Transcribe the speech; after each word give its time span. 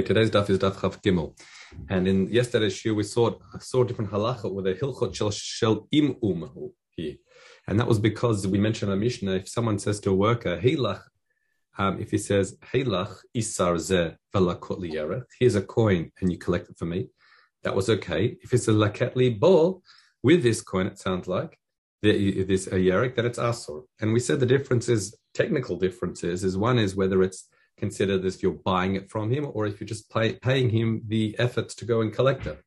Today's 0.00 0.30
daf 0.30 0.48
is 0.48 0.58
daf 0.58 0.80
Kaf 0.80 1.02
Gimel, 1.02 1.38
and 1.90 2.08
in 2.08 2.26
yesterday's 2.30 2.72
shiur 2.72 2.96
we 2.96 3.02
saw 3.02 3.34
saw 3.60 3.84
different 3.84 4.10
halacha 4.10 4.50
with 4.50 4.66
a 4.66 4.72
hilchot 4.72 5.14
shel 5.14 5.30
shel 5.30 5.86
im 5.92 6.16
um 6.22 6.72
here, 6.96 7.16
and 7.66 7.78
that 7.78 7.86
was 7.86 7.98
because 7.98 8.46
we 8.46 8.58
mentioned 8.58 8.90
a 8.90 8.96
Mishnah. 8.96 9.34
If 9.34 9.50
someone 9.50 9.78
says 9.78 10.00
to 10.00 10.10
a 10.10 10.14
worker, 10.14 10.56
"Heilach," 10.56 11.02
um, 11.76 12.00
if 12.00 12.10
he 12.10 12.16
says, 12.16 12.56
"Heilach 12.72 13.18
isar 13.34 13.76
ze 13.78 14.16
velakot 14.34 14.80
liyerech," 14.80 15.26
here's 15.38 15.56
a 15.56 15.62
coin 15.62 16.10
and 16.22 16.32
you 16.32 16.38
collect 16.38 16.70
it 16.70 16.78
for 16.78 16.86
me, 16.86 17.10
that 17.62 17.76
was 17.76 17.90
okay. 17.90 18.38
If 18.42 18.54
it's 18.54 18.68
a 18.68 18.72
laket 18.72 19.14
li 19.14 19.28
bol 19.28 19.82
with 20.22 20.42
this 20.42 20.62
coin, 20.62 20.86
it 20.86 20.98
sounds 21.00 21.28
like 21.28 21.58
this 22.00 22.66
a 22.66 22.76
yerek, 22.76 23.14
that 23.16 23.26
it's 23.26 23.38
asur. 23.38 23.84
And 24.00 24.14
we 24.14 24.20
said 24.20 24.40
the 24.40 24.46
difference 24.46 24.88
is 24.88 25.14
technical 25.34 25.76
differences. 25.76 26.44
Is 26.44 26.56
one 26.56 26.78
is 26.78 26.96
whether 26.96 27.22
it's 27.22 27.46
considered 27.78 28.24
as 28.24 28.36
if 28.36 28.42
you're 28.42 28.52
buying 28.52 28.94
it 28.96 29.10
from 29.10 29.30
him 29.30 29.46
or 29.52 29.66
if 29.66 29.80
you're 29.80 29.88
just 29.88 30.10
pay, 30.10 30.34
paying 30.34 30.70
him 30.70 31.02
the 31.06 31.36
efforts 31.38 31.74
to 31.76 31.84
go 31.84 32.00
and 32.00 32.12
collect 32.12 32.46
it. 32.46 32.60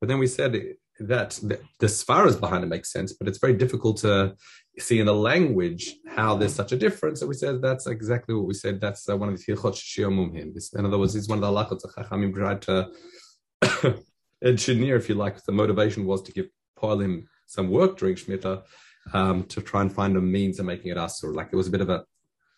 But 0.00 0.08
then 0.08 0.18
we 0.18 0.26
said 0.26 0.52
that 1.00 1.30
the, 1.42 1.86
svaras 1.86 2.38
behind 2.38 2.64
it 2.64 2.68
makes 2.68 2.92
sense, 2.92 3.12
but 3.12 3.28
it's 3.28 3.38
very 3.38 3.54
difficult 3.54 3.98
to 3.98 4.34
see 4.78 5.00
in 5.00 5.06
the 5.06 5.14
language 5.14 5.94
how 6.06 6.36
there's 6.36 6.54
such 6.54 6.72
a 6.72 6.76
difference. 6.76 7.20
So 7.20 7.26
we 7.26 7.34
said 7.34 7.60
that's 7.60 7.86
exactly 7.86 8.34
what 8.34 8.46
we 8.46 8.54
said. 8.54 8.80
That's 8.80 9.08
uh, 9.08 9.16
one 9.16 9.28
of 9.28 9.36
the 9.36 9.52
hilchot 9.52 9.74
shiomum 9.74 10.36
In 10.76 10.86
other 10.86 10.98
words, 10.98 11.16
it's 11.16 11.28
one 11.28 11.42
of 11.42 11.42
the 11.42 11.50
halachot 11.50 11.80
Chachamim 11.96 12.34
tried 12.34 12.62
to 12.62 14.02
engineer, 14.44 14.96
if 14.96 15.08
you 15.08 15.14
like. 15.14 15.42
The 15.42 15.52
motivation 15.52 16.06
was 16.06 16.22
to 16.22 16.32
give 16.32 16.46
him 16.82 17.26
some 17.46 17.70
work 17.70 17.96
during 17.96 18.14
Shemitah 18.14 18.62
um, 19.14 19.44
to 19.44 19.60
try 19.62 19.80
and 19.80 19.92
find 19.92 20.16
a 20.16 20.20
means 20.20 20.58
of 20.58 20.66
making 20.66 20.90
it 20.90 20.96
asur. 20.96 21.34
Like 21.34 21.48
it 21.52 21.56
was 21.56 21.68
a 21.68 21.70
bit 21.70 21.80
of 21.80 21.88
a 21.88 22.04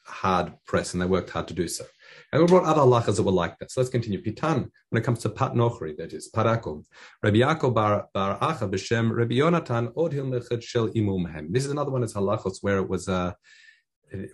hard 0.07 0.53
press, 0.67 0.93
and 0.93 1.03
they 1.03 1.07
worked 1.07 1.31
hard 1.31 1.49
to 1.49 1.55
do 1.55 1.69
so. 1.69 1.85
And 2.33 2.43
we 2.43 2.49
brought 2.49 2.65
other 2.65 2.83
halachas 2.83 3.17
that 3.17 3.23
were 3.23 3.33
like 3.33 3.59
that. 3.59 3.71
So 3.71 3.81
let's 3.81 3.91
continue. 3.91 4.23
Pitan, 4.23 4.71
when 4.91 5.01
it 5.01 5.05
comes 5.05 5.21
to 5.21 5.29
pat 5.29 5.53
nochri, 5.53 5.97
that 5.97 6.13
is 6.13 6.31
parakum. 6.35 6.85
Rabbi 7.23 7.39
Yaakov 7.39 7.75
bar, 7.75 8.09
bar 8.13 8.39
Acha 8.39 8.71
b'shem 8.71 9.11
Rabbi 9.11 9.35
Yonatan 9.35 9.93
od 9.97 10.13
hilmechad 10.13 10.63
shel 10.63 10.89
imumhem. 10.89 11.49
This 11.51 11.65
is 11.65 11.71
another 11.71 11.91
one 11.91 12.03
of 12.03 12.13
halachos 12.13 12.59
where 12.63 12.79
it 12.79 12.89
was 12.89 13.09
uh, 13.09 13.33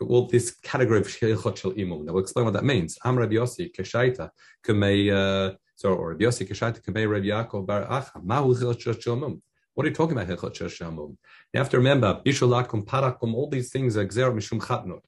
well, 0.01 0.27
this 0.27 0.55
category 0.63 1.01
of 1.01 1.07
hilchot 1.07 1.57
shel 1.57 1.73
imum. 1.73 2.05
Now 2.05 2.13
we'll 2.13 2.23
explain 2.23 2.45
what 2.45 2.55
that 2.55 2.65
means. 2.65 2.99
Am 3.05 3.19
Rabbi 3.19 3.35
Yossi 3.35 3.75
keshaita 3.75 4.31
kemei, 4.67 5.13
uh, 5.13 5.55
so 5.77 5.95
or 5.95 6.11
Rabbi 6.11 6.25
Yossi 6.25 6.49
keshaita 6.49 6.83
kemei 6.83 7.11
Rabbi 7.11 7.27
Yaakov 7.27 7.67
bar 7.67 7.87
Acha. 7.87 8.23
Mahu 8.23 8.55
hilchot 8.55 9.03
shel 9.03 9.17
imum. 9.17 9.41
What 9.75 9.87
are 9.87 9.89
you 9.89 9.95
talking 9.95 10.17
about, 10.17 10.29
hilchot 10.29 10.71
shel 10.71 10.91
imum? 10.91 11.17
You 11.53 11.59
have 11.59 11.71
to 11.71 11.79
remember, 11.79 12.21
bishulakum, 12.25 12.85
parakum, 12.85 13.35
all 13.35 13.49
these 13.49 13.71
things 13.71 13.97
are 13.97 14.07
gzer 14.07 14.35
mishum 14.35 14.61
chatnot 14.61 15.01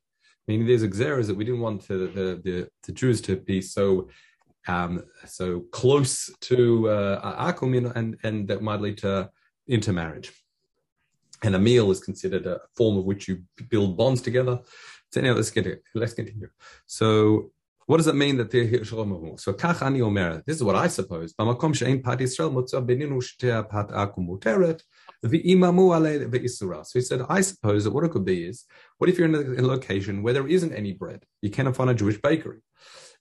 meaning 0.46 0.66
there's 0.66 0.84
exeras 0.84 1.26
that 1.28 1.36
we 1.36 1.44
didn't 1.44 1.60
want 1.60 1.86
the, 1.88 1.94
the, 1.94 2.40
the, 2.44 2.68
the 2.84 2.92
Jews 2.92 3.20
to 3.22 3.36
be 3.36 3.60
so 3.60 4.08
um, 4.66 5.04
so 5.26 5.60
close 5.72 6.30
to 6.42 6.88
uh, 6.88 7.52
akum 7.52 7.92
and 7.94 8.16
and 8.22 8.48
that 8.48 8.62
might 8.62 8.80
lead 8.80 8.98
to 8.98 9.30
intermarriage. 9.68 10.32
And 11.42 11.54
a 11.54 11.58
meal 11.58 11.90
is 11.90 12.00
considered 12.00 12.46
a 12.46 12.60
form 12.74 12.96
of 12.96 13.04
which 13.04 13.28
you 13.28 13.42
build 13.68 13.96
bonds 13.98 14.22
together. 14.22 14.60
So 15.12 15.20
anyway, 15.20 15.36
let's 15.36 15.50
get 15.50 15.66
it. 15.66 15.82
Let's 15.94 16.14
continue. 16.14 16.48
So 16.86 17.50
what 17.86 17.98
does 17.98 18.06
it 18.06 18.14
mean 18.14 18.38
that 18.38 18.50
they're 18.50 18.64
here? 18.64 18.84
So 18.84 19.52
kach 19.52 19.82
ani 19.82 20.00
omer. 20.00 20.42
This 20.46 20.56
is 20.56 20.64
what 20.64 20.76
I 20.76 20.88
suppose. 20.88 21.34
She'ein 21.74 22.02
pat 22.02 22.18
Yisrael 22.18 22.52
beninu 22.86 23.68
pat 23.68 23.88
akum 23.88 24.26
muteret 24.28 24.80
so 25.24 25.30
he 25.30 27.00
said, 27.00 27.22
I 27.30 27.40
suppose 27.40 27.84
that 27.84 27.92
what 27.92 28.04
it 28.04 28.10
could 28.10 28.26
be 28.26 28.44
is, 28.44 28.64
what 28.98 29.08
if 29.08 29.16
you're 29.16 29.26
in 29.26 29.58
a, 29.58 29.62
location 29.62 30.22
where 30.22 30.34
there 30.34 30.46
isn't 30.46 30.74
any 30.74 30.92
bread? 30.92 31.24
You 31.40 31.48
cannot 31.48 31.76
find 31.76 31.88
a 31.88 31.94
Jewish 31.94 32.20
bakery. 32.20 32.58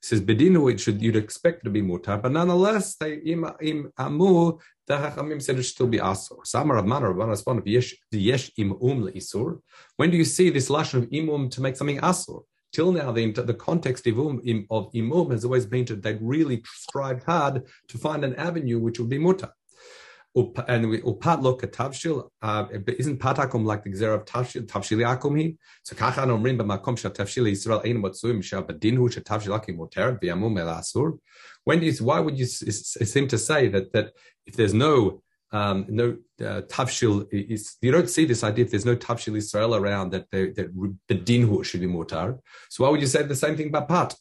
He 0.02 0.08
says, 0.08 0.20
Bedinu, 0.20 0.70
it 0.70 0.82
should 0.82 1.02
you'd 1.02 1.16
expect 1.16 1.64
to 1.64 1.70
be 1.70 1.82
mutar, 1.82 2.22
but 2.22 2.34
nonetheless, 2.34 2.96
they 2.96 3.16
im 3.20 3.46
im 3.62 3.94
amu, 3.98 4.58
the 4.86 4.98
Hachamim 4.98 5.42
said 5.42 5.58
it 5.58 5.64
should 5.64 5.76
still 5.76 5.88
be 5.88 6.00
asur. 6.00 6.46
Samar 6.46 6.84
Manar 6.84 7.14
Rabban 7.14 7.30
responded, 7.30 7.66
um 7.66 9.08
isur. 9.14 9.60
When 9.96 10.12
do 10.12 10.18
you 10.18 10.26
see 10.26 10.50
this 10.50 10.68
lashon 10.68 11.04
of 11.04 11.10
imum 11.10 11.50
to 11.52 11.62
make 11.62 11.78
something 11.78 12.00
asur? 12.00 12.44
Till 12.74 12.92
now, 12.92 13.14
the, 13.14 13.32
the 13.32 13.54
context 13.54 14.06
of, 14.08 14.20
um, 14.20 14.42
of 14.70 14.92
imum 14.94 15.32
has 15.32 15.46
always 15.46 15.66
been 15.66 15.86
that 15.86 16.02
they'd 16.04 16.20
really 16.22 16.62
strived 16.66 17.24
hard 17.24 17.64
to 17.88 17.98
find 17.98 18.26
an 18.26 18.36
avenue 18.36 18.80
which 18.80 19.00
would 19.00 19.10
be 19.10 19.20
mutar 19.20 19.52
and 20.36 20.90
we 20.90 21.02
upat 21.02 21.64
at 21.64 21.72
tavshil. 21.72 22.28
Uh, 22.42 22.66
isn't 22.98 23.20
patakum 23.20 23.66
like 23.66 23.84
the 23.84 23.92
gzera 23.92 24.16
of 24.16 24.26
tavshil 24.26 24.66
tavshili 24.66 25.06
akum 25.06 25.40
he? 25.40 25.58
So 25.84 25.96
kachan 25.96 26.28
omrim 26.28 26.58
b'makom 26.60 26.98
shel 26.98 27.12
tavshili 27.12 27.52
Yisrael 27.52 27.86
ein 27.86 28.02
motzuim 28.02 28.44
shel 28.44 28.64
bedinhu 28.64 29.12
shel 29.12 29.24
tavshil 29.24 29.56
akim 29.56 29.78
moter 29.78 30.20
v'yamum 30.20 30.60
el 30.60 30.68
asur. 30.68 31.20
When 31.66 31.84
is 31.84 32.02
why 32.02 32.20
would 32.20 32.38
you 32.38 32.46
seem 32.46 33.28
to 33.28 33.38
say 33.38 33.68
that 33.70 33.94
that 33.94 34.14
if 34.46 34.56
there's 34.56 34.74
no 34.74 35.22
um, 35.52 35.86
no 35.88 36.18
uh, 36.42 36.62
tavshil 36.62 37.28
is 37.32 37.78
you 37.82 37.92
don't 37.92 38.10
see 38.10 38.26
this 38.26 38.44
idea 38.44 38.66
if 38.66 38.72
there's 38.72 38.86
no 38.86 38.96
tavshil 38.96 39.38
Israel 39.38 39.76
around 39.76 40.12
that 40.14 40.26
they, 40.32 40.50
that 40.50 40.76
bedinhu 41.08 41.64
should 41.64 41.82
be 41.82 41.88
motar. 41.88 42.40
So 42.70 42.84
why 42.84 42.90
would 42.90 43.02
you 43.02 43.08
say 43.08 43.22
the 43.22 43.36
same 43.36 43.56
thing 43.56 43.68
about 43.68 43.88
pat? 43.88 44.16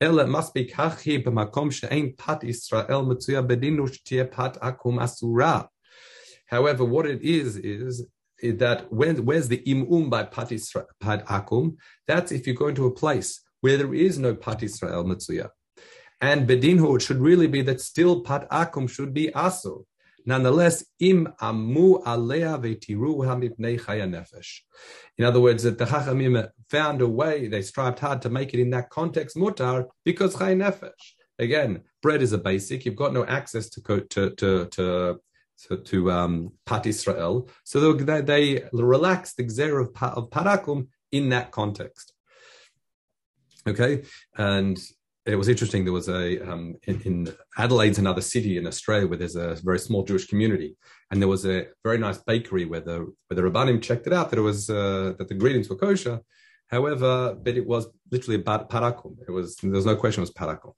Ela 0.00 0.26
must 0.26 0.54
be 0.54 0.64
kachi 0.64 1.22
b'makom 1.22 1.70
she'ein 1.70 2.14
pat 2.16 2.42
Israel 2.42 3.04
metzuya 3.04 3.46
bedinu 3.46 3.86
sh'tiyeh 3.86 4.30
pat 4.30 4.58
akum 4.60 4.98
asura. 4.98 5.68
However, 6.46 6.84
what 6.84 7.06
it 7.06 7.20
is 7.22 7.56
is 7.56 8.06
that 8.42 8.90
when 8.90 9.26
where's 9.26 9.48
the 9.48 9.58
imum 9.58 10.08
by 10.08 10.24
pat 10.24 10.52
Israel 10.52 10.86
pat 11.00 11.26
akum? 11.26 11.76
That's 12.08 12.32
if 12.32 12.46
you 12.46 12.54
go 12.54 12.68
into 12.68 12.86
a 12.86 12.90
place 12.90 13.42
where 13.60 13.76
there 13.76 13.92
is 13.92 14.18
no 14.18 14.34
pat 14.34 14.62
Israel 14.62 15.04
metzuya. 15.04 15.50
And 16.22 16.48
bedinhu 16.48 16.96
it 16.96 17.02
should 17.02 17.20
really 17.20 17.46
be 17.46 17.60
that 17.62 17.80
still 17.80 18.22
pat 18.22 18.48
akum 18.50 18.88
should 18.88 19.12
be 19.12 19.28
asur. 19.28 19.84
Nonetheless, 20.26 20.84
im 20.98 21.28
amu 21.40 22.00
alea 22.04 22.58
vetiru 22.58 23.16
nefesh. 23.16 24.60
In 25.18 25.24
other 25.24 25.40
words, 25.40 25.62
that 25.62 25.78
the 25.78 25.84
Chachamim 25.84 26.48
found 26.68 27.00
a 27.00 27.08
way, 27.08 27.48
they 27.48 27.62
strived 27.62 27.98
hard 27.98 28.22
to 28.22 28.30
make 28.30 28.54
it 28.54 28.60
in 28.60 28.70
that 28.70 28.90
context 28.90 29.36
mutar 29.36 29.86
because 30.04 30.36
chay 30.36 30.54
nefesh. 30.54 31.14
Again, 31.38 31.82
bread 32.02 32.22
is 32.22 32.32
a 32.32 32.38
basic. 32.38 32.84
You've 32.84 32.96
got 32.96 33.14
no 33.14 33.24
access 33.24 33.68
to 33.70 33.80
to 34.10 34.30
to 34.30 34.66
to 34.66 35.20
to, 35.68 35.76
to 35.76 36.10
um, 36.10 36.52
Pat 36.64 36.86
Israel, 36.86 37.48
so 37.64 37.92
they, 37.92 38.20
they 38.22 38.64
relaxed 38.72 39.36
the 39.36 39.44
gzer 39.44 39.80
of, 39.80 39.88
of 40.02 40.30
Parakum 40.30 40.88
in 41.12 41.28
that 41.30 41.50
context. 41.50 42.14
Okay, 43.66 44.04
and 44.38 44.78
it 45.26 45.36
was 45.36 45.48
interesting. 45.48 45.84
There 45.84 45.92
was 45.92 46.08
a 46.08 46.40
um, 46.50 46.76
in, 46.84 47.00
in, 47.02 47.34
Adelaide's 47.58 47.98
another 47.98 48.22
city 48.22 48.56
in 48.56 48.66
Australia 48.66 49.06
where 49.06 49.18
there's 49.18 49.36
a 49.36 49.56
very 49.62 49.78
small 49.78 50.02
Jewish 50.02 50.26
community, 50.26 50.76
and 51.10 51.20
there 51.20 51.28
was 51.28 51.44
a 51.44 51.66
very 51.84 51.98
nice 51.98 52.18
bakery 52.18 52.64
where 52.64 52.80
the 52.80 53.12
where 53.28 53.36
the 53.36 53.42
rabbanim 53.42 53.82
checked 53.82 54.06
it 54.06 54.12
out 54.12 54.30
that 54.30 54.38
it 54.38 54.42
was 54.42 54.70
uh, 54.70 55.12
that 55.18 55.28
the 55.28 55.34
ingredients 55.34 55.68
were 55.68 55.76
kosher. 55.76 56.20
However, 56.68 57.34
but 57.34 57.56
it 57.56 57.66
was 57.66 57.88
literally 58.10 58.42
parakum. 58.42 59.16
It 59.28 59.32
was 59.32 59.56
there 59.56 59.70
was 59.70 59.86
no 59.86 59.96
question 59.96 60.22
it 60.22 60.28
was 60.28 60.32
parakum, 60.32 60.72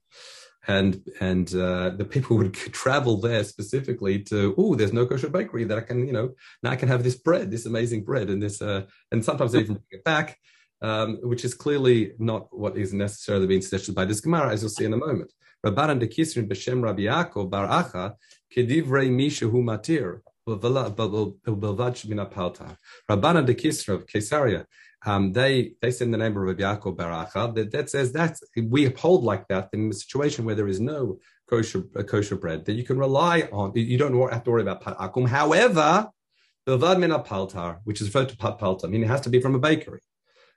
and 0.67 1.01
and 1.21 1.47
uh, 1.55 1.91
the 1.91 2.05
people 2.05 2.35
would 2.39 2.53
travel 2.53 3.21
there 3.21 3.45
specifically 3.45 4.23
to 4.23 4.55
oh, 4.57 4.75
there's 4.75 4.93
no 4.93 5.05
kosher 5.05 5.29
bakery 5.29 5.63
that 5.63 5.77
I 5.77 5.81
can 5.81 6.05
you 6.05 6.13
know 6.13 6.33
now 6.61 6.71
I 6.71 6.75
can 6.75 6.89
have 6.89 7.03
this 7.03 7.15
bread, 7.15 7.49
this 7.49 7.65
amazing 7.65 8.03
bread, 8.03 8.29
and 8.29 8.43
this 8.43 8.61
uh, 8.61 8.81
and 9.11 9.23
sometimes 9.23 9.53
they 9.53 9.59
even 9.59 9.75
bring 9.75 9.99
it 9.99 10.03
back 10.03 10.37
um, 10.83 11.17
which 11.23 11.45
is 11.45 11.53
clearly 11.53 12.11
not 12.19 12.47
what 12.51 12.77
is 12.77 12.93
necessarily 12.93 13.47
being 13.47 13.61
suggested 13.61 13.95
by 13.95 14.05
this 14.05 14.19
Gemara, 14.19 14.51
as 14.51 14.61
you'll 14.61 14.69
see 14.69 14.85
in 14.85 14.93
a 14.93 14.97
moment. 14.97 15.31
Rabbanan 15.65 15.99
de 15.99 16.07
Kisrin 16.07 16.47
b'shem 16.47 16.83
Rabbi 16.83 17.03
Yaakov 17.03 17.49
bar 17.49 17.67
Acha 17.67 18.15
kedivrei 18.55 19.09
mishahu 19.09 19.63
matir 19.63 20.19
b'velvad 20.45 22.09
min 22.09 22.17
apalta. 22.19 22.77
Rabbanan 23.09 23.45
de 23.45 23.55
Kisra 23.55 23.95
of 23.95 24.05
Caesarea, 24.07 24.65
um, 25.05 25.31
they 25.31 25.73
they 25.81 25.89
send 25.89 26.13
the 26.13 26.17
name 26.17 26.35
of 26.35 26.43
Rabbi 26.43 26.61
Yaakov 26.61 26.97
bar 26.97 27.25
Acha 27.25 27.55
that, 27.55 27.71
that 27.71 27.89
says 27.89 28.11
that 28.11 28.37
we 28.57 28.85
uphold 28.85 29.23
like 29.23 29.47
that 29.47 29.69
in 29.71 29.89
a 29.89 29.93
situation 29.93 30.43
where 30.43 30.55
there 30.55 30.67
is 30.67 30.81
no 30.81 31.17
kosher 31.49 31.83
kosher 32.07 32.35
bread 32.35 32.65
that 32.65 32.73
you 32.73 32.83
can 32.83 32.97
rely 32.97 33.47
on. 33.53 33.71
You 33.73 33.97
don't 33.97 34.33
have 34.33 34.43
to 34.43 34.51
worry 34.51 34.63
about 34.63 34.81
pat 34.81 34.97
akum. 34.97 35.29
However, 35.29 36.09
Bilvad 36.67 36.99
min 36.99 37.11
apaltar, 37.11 37.79
which 37.85 38.01
is 38.01 38.07
referred 38.07 38.29
to 38.29 38.37
pat 38.37 38.59
palta, 38.59 38.89
meaning 38.89 39.03
it 39.03 39.11
has 39.11 39.21
to 39.21 39.29
be 39.29 39.39
from 39.39 39.55
a 39.55 39.59
bakery 39.59 40.01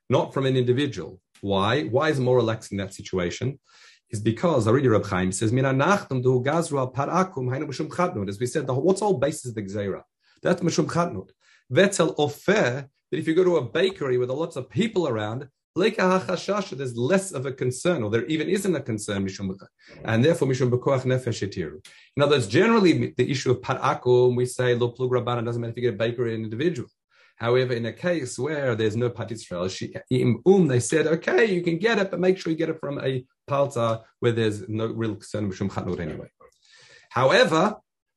not 0.09 0.33
from 0.33 0.47
an 0.47 0.57
individual. 0.57 1.21
Why? 1.41 1.85
Why 1.85 2.11
is 2.11 2.21
more 2.21 2.37
relaxed 2.37 2.73
in 2.73 2.79
that 2.79 2.95
situation? 2.95 3.59
Is 4.11 4.21
because 4.21 4.69
already 4.69 4.89
Reb 4.89 5.05
Chaim 5.07 5.33
says, 5.33 5.53
As 5.53 5.59
we 5.61 5.67
said, 8.47 8.67
the, 8.67 8.75
what's 8.75 9.03
all 9.03 9.19
basis 9.19 9.47
of 9.47 9.55
the 9.57 9.63
Gzeira? 9.63 10.03
That's 10.43 10.63
Mishum 10.63 10.87
Chatnut. 10.87 11.31
Vetzel 11.73 12.15
ofer 12.17 12.89
that 13.11 13.19
if 13.19 13.27
you 13.27 13.35
go 13.35 13.45
to 13.45 13.57
a 13.57 13.63
bakery 13.65 14.19
with 14.19 14.31
lots 14.31 14.57
of 14.57 14.71
people 14.71 15.09
around, 15.09 15.49
there's 15.77 16.97
less 16.97 17.33
of 17.33 17.45
a 17.45 17.53
concern, 17.53 18.03
or 18.03 18.11
there 18.11 18.25
even 18.27 18.49
isn't 18.49 18.75
a 18.75 18.81
concern, 18.81 19.29
and 20.05 20.25
therefore 20.25 20.49
mishum 20.49 20.71
bekoach 20.71 21.03
nefesh 21.03 21.43
In 22.17 22.23
other 22.23 22.37
words, 22.37 22.47
generally 22.47 23.13
the 23.17 23.31
issue 23.31 23.51
of 23.51 23.61
parakum, 23.61 24.37
we 24.37 24.47
say 24.47 24.75
lo 24.75 24.89
plug 24.89 25.11
rabbanan 25.11 25.45
doesn't 25.45 25.61
matter 25.61 25.73
if 25.73 25.77
you 25.77 25.83
get 25.83 25.95
a 25.95 25.99
bakery 25.99 26.33
or 26.33 26.35
an 26.35 26.45
individual. 26.45 26.89
However, 27.37 27.75
in 27.75 27.87
a 27.87 27.93
case 27.93 28.39
where 28.39 28.75
there's 28.75 28.97
no 28.97 29.11
Pat 29.11 29.31
Israel, 29.31 29.69
um, 30.47 30.69
they 30.69 30.81
said, 30.81 31.07
okay, 31.07 31.45
you 31.45 31.63
can 31.63 31.79
get 31.79 31.99
it, 31.99 32.11
but 32.11 32.19
make 32.21 32.39
sure 32.39 32.51
you 32.51 32.57
get 32.57 32.71
it 32.71 32.81
from 32.81 32.99
a 32.99 33.25
palta 33.49 34.03
where 34.21 34.33
there's 34.33 34.69
no 34.69 34.87
real 34.87 35.15
concern 35.15 35.49
with 35.49 35.57
Shum 35.57 35.71
anyway. 36.01 36.29
However, 37.11 37.77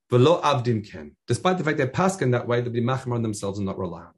Velo 0.10 0.42
Abdin 0.42 0.90
Ken, 0.90 1.16
despite 1.28 1.58
the 1.58 1.64
fact 1.64 1.78
they're 1.78 1.88
paskin 1.88 2.32
that 2.32 2.48
way, 2.48 2.62
they'll 2.62 2.72
be 2.72 2.82
machmer 2.82 3.14
on 3.14 3.22
themselves 3.22 3.60
and 3.60 3.66
not 3.66 3.78
rely 3.78 4.02
on 4.02 4.14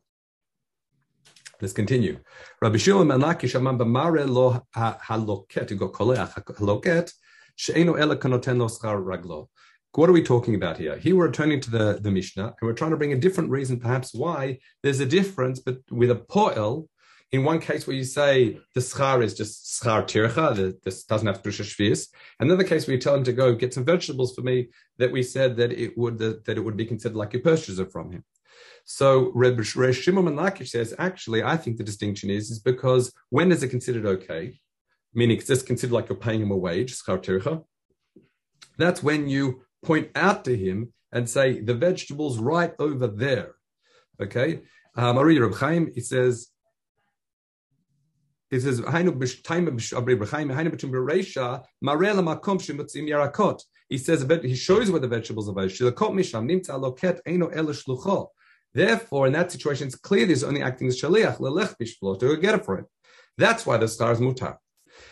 Let's 1.60 1.74
continue. 1.74 2.20
Rabbi 2.62 2.78
Shimon 2.78 3.08
amam 3.10 3.78
b'mare 3.78 4.28
lo 4.28 4.66
haloket, 4.76 5.70
you 5.70 5.78
haloket, 5.78 7.12
kanoten 7.60 8.58
lo 8.58 8.68
raglo. 8.68 9.48
What 9.94 10.10
are 10.10 10.14
we 10.14 10.24
talking 10.24 10.56
about 10.56 10.78
here? 10.78 10.98
Here 10.98 11.18
we're 11.18 11.28
returning 11.28 11.60
to 11.62 11.70
the, 11.70 12.00
the 12.02 12.12
Mishnah, 12.12 12.46
and 12.46 12.62
we're 12.62 12.72
trying 12.74 12.92
to 12.92 12.98
bring 12.98 13.12
a 13.12 13.20
different 13.20 13.50
reason, 13.50 13.78
perhaps, 13.78 14.14
why 14.14 14.60
there's 14.84 15.02
a 15.02 15.06
difference 15.06 15.60
but 15.60 15.80
with 15.92 16.10
a 16.12 16.16
poel. 16.16 16.88
In 17.34 17.44
one 17.44 17.60
case 17.60 17.86
where 17.86 17.96
you 17.96 18.06
say 18.06 18.58
the 18.74 18.80
schar 18.80 19.22
is 19.22 19.34
just 19.34 19.84
schar 19.84 20.04
tircha, 20.04 20.82
this 20.84 21.04
doesn't 21.04 21.28
have 21.28 21.44
do 21.44 21.50
shvius. 21.50 22.08
Another 22.40 22.64
case 22.64 22.88
where 22.88 22.96
you 22.96 23.02
tell 23.02 23.16
him 23.16 23.26
to 23.26 23.34
go 23.34 23.54
get 23.54 23.74
some 23.74 23.84
vegetables 23.84 24.34
for 24.34 24.42
me, 24.44 24.70
that 24.98 25.12
we 25.12 25.24
said 25.24 25.58
that 25.58 25.74
it 25.74 25.98
would 25.98 26.18
that, 26.20 26.46
that 26.46 26.58
it 26.58 26.62
would 26.62 26.78
be 26.78 26.86
considered 26.86 27.18
like 27.18 27.34
you 27.34 27.40
purchase 27.42 27.78
it 27.78 27.92
from 27.92 28.12
him. 28.12 28.24
So 28.86 29.32
Reb 29.36 29.62
Shimon 29.62 30.26
ben 30.26 30.36
Lakish 30.36 30.70
says, 30.70 30.94
actually, 31.00 31.44
I 31.44 31.58
think 31.58 31.76
the 31.76 31.84
distinction 31.84 32.30
is, 32.30 32.50
is 32.50 32.60
because 32.60 33.12
when 33.30 33.52
is 33.52 33.62
it 33.62 33.70
considered 33.70 34.06
okay? 34.06 34.58
Meaning 35.14 35.38
it's 35.38 35.48
just 35.48 35.68
considered 35.68 35.94
like 35.94 36.08
you're 36.08 36.18
paying 36.18 36.42
him 36.42 36.52
a 36.52 36.58
wage, 36.58 36.96
schar 36.96 37.22
tircha. 37.22 37.66
That's 38.78 39.04
when 39.04 39.28
you 39.28 39.64
point 39.84 40.10
out 40.16 40.46
to 40.46 40.56
him 40.56 40.94
and 41.12 41.30
say, 41.30 41.60
the 41.60 41.74
vegetable's 41.74 42.38
right 42.38 42.74
over 42.80 43.08
there. 43.08 43.56
Okay? 44.22 44.62
Um, 44.96 45.18
I 45.18 45.22
read 45.22 45.42
Reb 45.42 45.56
Chaim, 45.56 45.92
he 45.94 46.02
says, 46.02 46.50
he 48.50 48.60
says, 48.60 48.80
he 53.90 53.98
says, 53.98 54.24
he 54.42 54.56
shows 54.56 54.92
where 54.92 55.00
the 55.00 55.08
vegetables 55.08 55.50
are. 55.50 55.68
Therefore, 58.74 59.28
in 59.28 59.34
that 59.34 59.52
situation, 59.52 59.88
it's 59.88 59.96
clear 59.96 60.26
he's 60.26 60.44
only 60.44 60.62
acting 60.62 60.88
as 60.88 61.02
shaliach, 61.02 61.40
lelech 61.40 61.76
bishflo, 61.82 62.20
to 62.20 62.38
get 62.38 62.56
it 62.56 62.66
for 62.66 62.80
it. 62.80 62.86
That's 63.38 63.66
why 63.66 63.78
the 63.78 63.88
star 63.88 64.12
is 64.12 64.20
mutar. 64.20 64.58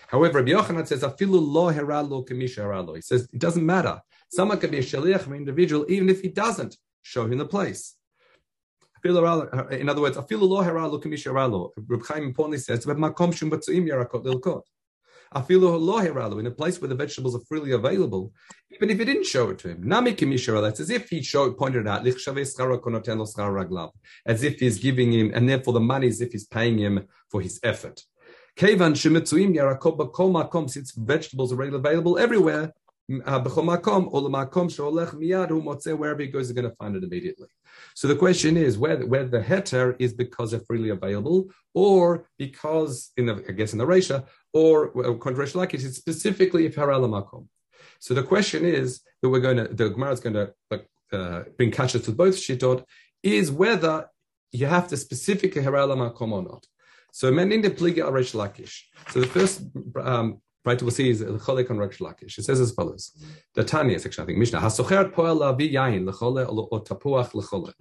However, 0.08 0.40
Rabbi 0.42 0.52
Yochanan 0.52 0.88
says. 0.88 1.04
He 2.96 3.02
says, 3.02 3.28
it 3.34 3.40
doesn't 3.40 3.66
matter. 3.66 4.02
Someone 4.30 4.60
can 4.60 4.72
be 4.72 4.78
a 4.78 4.82
shaliach 4.82 5.28
an 5.28 5.34
individual, 5.34 5.86
even 5.90 6.10
if 6.10 6.22
he 6.22 6.30
doesn't 6.30 6.78
show 7.02 7.26
him 7.26 7.38
the 7.38 7.46
place. 7.46 7.96
Uh, 9.06 9.68
in 9.72 9.88
other 9.88 10.02
words, 10.02 10.18
afilu 10.18 10.42
lo 10.42 10.62
heralo 10.62 11.02
kemisha 11.02 11.32
heralo. 11.32 11.72
Reb 11.88 12.06
Chaim 12.06 12.24
importantly 12.24 12.60
says, 12.60 12.86
makom 12.86 13.34
shum 13.34 13.50
batzuim 13.50 13.88
yarakot 13.88 14.26
lilkot 14.26 14.64
in 15.32 16.48
a 16.48 16.52
place 16.52 16.82
where 16.82 16.88
the 16.88 16.96
vegetables 16.96 17.36
are 17.36 17.42
freely 17.48 17.72
available, 17.72 18.34
even 18.72 18.90
if 18.90 18.98
he 18.98 19.06
didn't 19.06 19.28
show 19.28 19.52
it 19.52 19.60
to 19.60 19.70
him. 19.70 19.88
That's 19.88 20.80
as 20.80 20.90
if 20.90 21.08
he 21.10 21.22
showed, 21.22 21.56
pointed 21.56 21.88
out, 21.88 22.08
as 22.08 22.16
if 24.44 24.60
he's 24.60 24.80
giving 24.80 25.14
him, 25.14 25.32
and 25.36 25.48
therefore 25.48 25.74
the 25.74 25.80
money 25.80 26.08
is 26.08 26.20
if 26.22 26.32
he's 26.32 26.48
paying 26.48 26.80
him 26.80 27.08
for 27.30 27.42
his 27.42 27.60
effort. 27.62 28.02
Kevan 28.58 28.94
shemitzuim 28.94 29.56
yarakot 29.56 29.98
bakom 29.98 30.34
makom, 30.34 30.68
Since 30.68 30.94
vegetables 30.94 31.54
are 31.54 31.58
readily 31.58 31.78
available 31.78 32.18
everywhere, 32.18 32.74
wherever 35.98 36.22
he 36.22 36.28
goes, 36.28 36.48
he's 36.48 36.56
going 36.56 36.70
to 36.70 36.76
find 36.76 36.96
it 36.96 37.04
immediately. 37.04 37.48
So 37.96 38.08
the 38.08 38.16
question 38.16 38.56
is 38.58 38.78
whether, 38.78 39.06
whether 39.06 39.28
the 39.28 39.42
heter 39.42 39.96
is 40.00 40.14
because 40.14 40.52
they're 40.52 40.60
freely 40.62 40.90
available, 40.90 41.50
or 41.74 42.26
because 42.38 43.12
in 43.18 43.26
the 43.26 43.44
I 43.48 43.52
guess 43.54 43.74
in 43.74 43.80
the 43.80 43.86
Resha, 43.86 44.26
or 44.54 44.90
contrary 45.18 45.50
like 45.56 45.74
it 45.74 45.84
is 45.84 45.96
specifically 45.96 46.66
if 46.66 46.76
haralamakom. 46.76 47.48
So 48.00 48.14
the 48.14 48.24
question 48.24 48.64
is 48.66 49.02
that 49.22 49.30
we're 49.30 49.40
going 49.40 49.58
to 49.58 49.68
the 49.68 49.90
Gemara 49.90 50.12
is 50.12 50.20
going 50.20 50.36
to 50.36 50.54
uh, 51.12 51.44
bring 51.58 51.72
kashas 51.72 52.06
to 52.06 52.12
both 52.12 52.36
shitot 52.36 52.84
is 53.24 53.52
whether 53.52 54.08
you 54.52 54.68
have 54.68 54.88
to 54.90 54.98
specifically 54.98 55.62
haralamakom 55.62 56.32
or 56.32 56.44
not. 56.44 56.66
So 57.12 57.32
men 57.32 57.52
in 57.52 57.62
the 57.62 57.72
pliga 57.72 58.04
Lakish. 58.34 58.84
So 59.10 59.20
the 59.20 59.28
first 59.28 59.64
um, 60.00 60.42
right 60.66 60.82
we'll 60.82 60.92
see 60.92 61.10
is 61.10 61.20
the 61.20 61.26
cholek 61.26 61.70
on 61.70 61.78
Resh 61.78 62.00
Lakish. 62.00 62.38
It 62.38 62.44
says 62.44 62.60
as 62.60 62.72
follows: 62.72 63.12
mm-hmm. 63.18 63.32
the 63.56 63.64
Tanya 63.64 64.00
section, 64.00 64.24
I 64.24 64.26
think 64.26 64.38
Mishnah 64.38 64.60
hasocher 64.60 65.12
poel 65.12 65.40
lavi 65.40 65.72
yain 65.72 66.10
lechole 66.10 66.48
or 66.72 66.84
tapuach 66.84 67.32
lechole. 67.32 67.74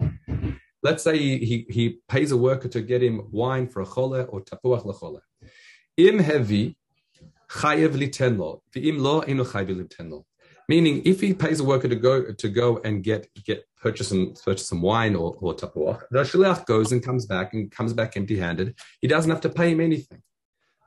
Let's 0.81 1.03
say 1.03 1.17
he, 1.17 1.65
he, 1.69 1.99
pays 2.07 2.31
a 2.31 2.37
worker 2.37 2.69
to 2.69 2.81
get 2.81 3.03
him 3.03 3.27
wine 3.31 3.67
for 3.67 3.81
a 3.81 3.85
chole 3.85 4.25
or 4.29 4.41
tapuach 4.41 4.85
lechole. 4.85 5.19
Im 5.97 6.19
heavy 6.19 6.77
chayev 7.49 7.95
litenlo, 7.95 8.61
v'im 8.73 8.99
lo 8.99 9.21
inu 9.21 9.45
chayev 9.45 9.75
litenlo. 9.83 10.23
Meaning, 10.69 11.01
if 11.03 11.19
he 11.19 11.33
pays 11.33 11.59
a 11.59 11.63
worker 11.63 11.87
to 11.87 11.95
go 11.95 12.31
to 12.31 12.47
go 12.47 12.77
and 12.85 13.03
get 13.03 13.27
get 13.43 13.65
purchase 13.81 14.09
some 14.09 14.35
purchase 14.45 14.67
some 14.67 14.81
wine 14.81 15.15
or, 15.15 15.35
or 15.41 15.53
tapuach, 15.55 16.03
the 16.11 16.19
shliach 16.19 16.65
goes 16.65 16.91
and 16.91 17.03
comes 17.03 17.25
back 17.25 17.53
and 17.53 17.71
comes 17.71 17.91
back 17.91 18.15
empty-handed. 18.15 18.75
He 19.01 19.07
doesn't 19.07 19.31
have 19.31 19.41
to 19.41 19.49
pay 19.49 19.71
him 19.71 19.81
anything. 19.81 20.21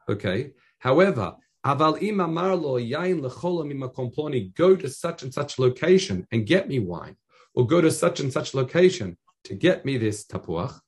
Okay. 0.09 0.53
However, 0.79 1.35
aval 1.65 2.01
imamar 2.01 2.61
lo 2.61 2.79
yain 2.79 3.21
lecholam 3.21 4.55
Go 4.55 4.77
to 4.77 4.89
such 4.89 5.23
and 5.23 5.33
such 5.33 5.59
location 5.59 6.27
and 6.33 6.47
get 6.47 6.69
me 6.69 6.79
wine, 6.79 7.17
or 7.55 7.67
go 7.67 7.81
to 7.81 7.91
such 7.91 8.21
and 8.21 8.33
such 8.33 8.55
location 8.55 9.17
to 9.45 9.55
get 9.55 9.85
me 9.85 9.97
this 9.97 10.25
tapuach. 10.25 10.79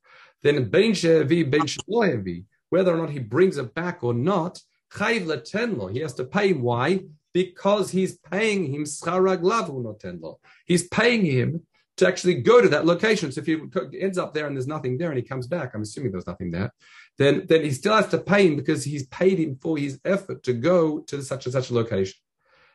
Then 0.42 0.68
ben 0.68 0.92
shevi 0.92 1.50
ben 1.50 1.62
shlohevi 1.62 2.44
whether 2.74 2.92
or 2.92 2.98
not 2.98 3.10
he 3.10 3.20
brings 3.20 3.56
it 3.56 3.72
back 3.72 4.02
or 4.02 4.12
not, 4.12 4.60
chayv 4.92 5.26
letenlo. 5.26 5.92
He 5.92 6.00
has 6.00 6.12
to 6.14 6.24
pay 6.24 6.48
him. 6.48 6.60
Why? 6.60 7.04
Because 7.32 7.92
he's 7.92 8.18
paying 8.18 8.64
him 8.72 8.82
scharag 8.82 9.42
lavu 9.42 9.80
notenlo. 9.84 10.38
He's 10.66 10.88
paying 10.88 11.24
him 11.24 11.62
to 11.96 12.06
actually 12.06 12.34
go 12.34 12.60
to 12.60 12.68
that 12.68 12.86
location. 12.86 13.30
So 13.30 13.40
if 13.40 13.46
he 13.46 13.58
ends 14.00 14.18
up 14.18 14.34
there 14.34 14.46
and 14.46 14.56
there's 14.56 14.66
nothing 14.66 14.98
there 14.98 15.10
and 15.10 15.16
he 15.16 15.22
comes 15.22 15.46
back, 15.46 15.74
I'm 15.74 15.82
assuming 15.82 16.12
there's 16.12 16.26
nothing 16.26 16.50
there, 16.50 16.72
then, 17.18 17.46
then 17.46 17.62
he 17.62 17.70
still 17.70 17.94
has 17.94 18.08
to 18.08 18.18
pay 18.18 18.48
him 18.48 18.56
because 18.56 18.84
he's 18.84 19.06
paid 19.06 19.38
him 19.38 19.56
for 19.60 19.78
his 19.78 20.00
effort 20.04 20.42
to 20.44 20.52
go 20.52 21.00
to 21.00 21.22
such 21.22 21.46
and 21.46 21.52
such 21.52 21.70
a 21.70 21.74
location. 21.74 22.18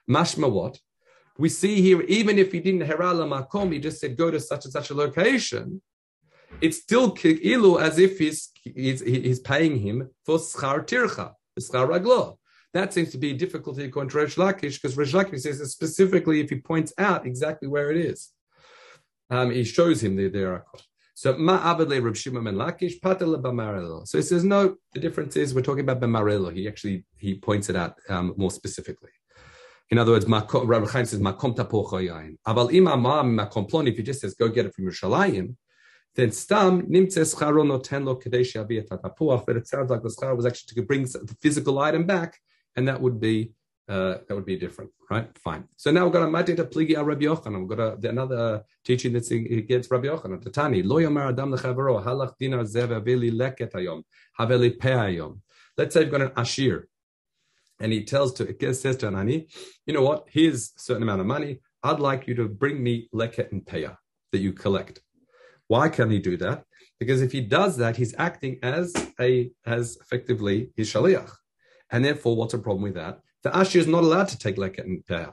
Mashma 0.09 0.49
what? 0.49 0.79
We 1.37 1.49
see 1.49 1.81
here, 1.81 2.01
even 2.01 2.37
if 2.37 2.51
he 2.51 2.59
didn't 2.59 2.87
herala 2.87 3.27
makom, 3.27 3.71
he 3.73 3.79
just 3.79 3.99
said 3.99 4.17
go 4.17 4.31
to 4.31 4.39
such 4.39 4.65
and 4.65 4.71
such 4.71 4.89
a 4.89 4.93
location 4.93 5.81
it's 6.61 6.77
still 6.77 7.11
ilu 7.11 7.81
as 7.81 7.99
if 7.99 8.19
he's, 8.19 8.49
he's, 8.63 9.01
he's 9.01 9.39
paying 9.39 9.79
him 9.79 10.09
for 10.25 10.37
schar 10.37 10.85
tircha, 10.85 11.33
schar 11.59 11.87
raglo. 11.87 12.37
That 12.73 12.93
seems 12.93 13.11
to 13.11 13.17
be 13.17 13.31
a 13.31 13.37
difficulty 13.37 13.85
according 13.85 14.11
to 14.11 14.17
Resh 14.17 14.35
Lakish, 14.35 14.79
because 14.79 14.95
Resh 14.95 15.13
Lakish 15.13 15.41
says 15.41 15.59
specifically 15.71 16.39
if 16.39 16.49
he 16.49 16.57
points 16.57 16.93
out 16.97 17.25
exactly 17.25 17.67
where 17.67 17.89
it 17.91 17.97
is, 17.97 18.29
um, 19.29 19.51
he 19.51 19.63
shows 19.63 20.03
him 20.03 20.15
the, 20.15 20.27
the 20.29 20.61
So 21.13 21.37
ma 21.37 21.57
abadle 21.71 22.01
Reb 22.01 22.15
Shimon 22.15 22.43
ben 22.43 22.55
Lakish 22.55 22.99
patele 22.99 23.41
b'marelo. 23.41 24.07
So 24.07 24.17
he 24.17 24.23
says 24.23 24.43
no. 24.43 24.75
The 24.93 24.99
difference 24.99 25.35
is 25.35 25.53
we're 25.53 25.61
talking 25.61 25.87
about 25.87 25.99
b'marelo. 25.99 26.53
He 26.53 26.67
actually 26.67 27.05
he 27.17 27.35
points 27.35 27.69
it 27.69 27.75
out 27.75 27.95
um, 28.09 28.33
more 28.37 28.51
specifically. 28.51 29.11
In 29.91 29.97
other 29.97 30.11
words, 30.11 30.25
Rabbi 30.27 30.85
Chaim 30.85 31.05
says 31.05 31.19
makom 31.19 31.55
tapocho 31.55 31.99
yain. 32.07 32.37
Aval 32.47 32.71
ima 32.71 32.95
ma 32.95 33.23
makom. 33.23 33.87
If 33.87 33.97
he 33.97 34.03
just 34.03 34.21
says 34.21 34.33
go 34.33 34.49
get 34.49 34.65
it 34.65 34.73
from 34.73 34.85
Yerushalayim, 34.85 35.55
then 36.15 36.31
stam 36.31 36.83
nimtze 36.83 37.23
scharo 37.35 37.63
noten 37.65 38.05
lo 38.05 38.15
yavi 38.15 38.87
tapuach. 38.87 39.45
But 39.45 39.57
it 39.57 39.67
sounds 39.67 39.89
like 39.89 40.01
the 40.01 40.09
schar 40.09 40.35
was 40.35 40.45
actually 40.45 40.75
to 40.75 40.81
bring 40.83 41.03
the 41.03 41.35
physical 41.41 41.79
item 41.79 42.05
back, 42.05 42.39
and 42.75 42.87
that 42.87 43.01
would 43.01 43.19
be 43.19 43.51
uh, 43.89 44.19
that 44.27 44.35
would 44.35 44.45
be 44.45 44.55
different, 44.55 44.91
right? 45.09 45.27
Fine. 45.39 45.63
So 45.75 45.89
now 45.89 46.03
we've 46.03 46.13
got 46.13 46.21
a 46.21 46.27
madita 46.27 46.71
pligi 46.71 46.93
al 46.95 47.05
Rabbi 47.05 47.25
Yochanan. 47.25 47.59
We've 47.61 47.77
got 47.77 48.03
a, 48.05 48.09
another 48.09 48.63
teaching 48.85 49.13
that's 49.13 49.31
against 49.31 49.89
Rabbi 49.89 50.07
Yochanan. 50.07 50.43
Tatani 50.43 50.85
lo 50.85 50.97
yomar 50.97 51.29
adam 51.29 51.51
lechavero 51.51 52.03
halach 52.03 52.33
dinar 52.39 52.63
zev 52.63 52.89
leket 53.03 53.71
hayom 53.71 54.03
haveli 54.39 54.77
pe 54.79 54.91
hayom. 54.91 55.39
Let's 55.75 55.95
say 55.95 56.01
you've 56.01 56.11
got 56.11 56.21
an 56.21 56.31
ashir, 56.37 56.87
and 57.79 57.91
he 57.91 58.03
tells 58.03 58.33
to 58.33 58.73
says 58.73 58.97
to 58.97 59.07
Anani, 59.07 59.51
you 59.87 59.93
know 59.93 60.03
what? 60.03 60.27
Here's 60.29 60.71
a 60.77 60.79
certain 60.79 61.03
amount 61.03 61.21
of 61.21 61.27
money. 61.27 61.59
I'd 61.81 61.99
like 61.99 62.27
you 62.27 62.35
to 62.35 62.47
bring 62.47 62.83
me 62.83 63.09
leket 63.13 63.51
and 63.51 63.65
peah 63.65 63.97
that 64.31 64.39
you 64.39 64.53
collect. 64.53 65.01
Why 65.67 65.89
can 65.89 66.11
he 66.11 66.19
do 66.19 66.37
that? 66.37 66.63
Because 66.99 67.21
if 67.21 67.31
he 67.31 67.41
does 67.41 67.77
that, 67.77 67.95
he's 67.95 68.13
acting 68.19 68.59
as 68.61 68.93
a 69.19 69.51
as 69.65 69.97
effectively 69.99 70.69
his 70.75 70.93
shaliach, 70.93 71.31
and 71.89 72.05
therefore, 72.05 72.35
what's 72.35 72.51
the 72.51 72.59
problem 72.59 72.83
with 72.83 72.95
that? 72.95 73.21
The 73.43 73.57
ashir 73.57 73.79
is 73.79 73.87
not 73.87 74.03
allowed 74.03 74.29
to 74.29 74.37
take 74.37 74.57
leket 74.57 74.83
and 74.83 75.05
peah. 75.05 75.31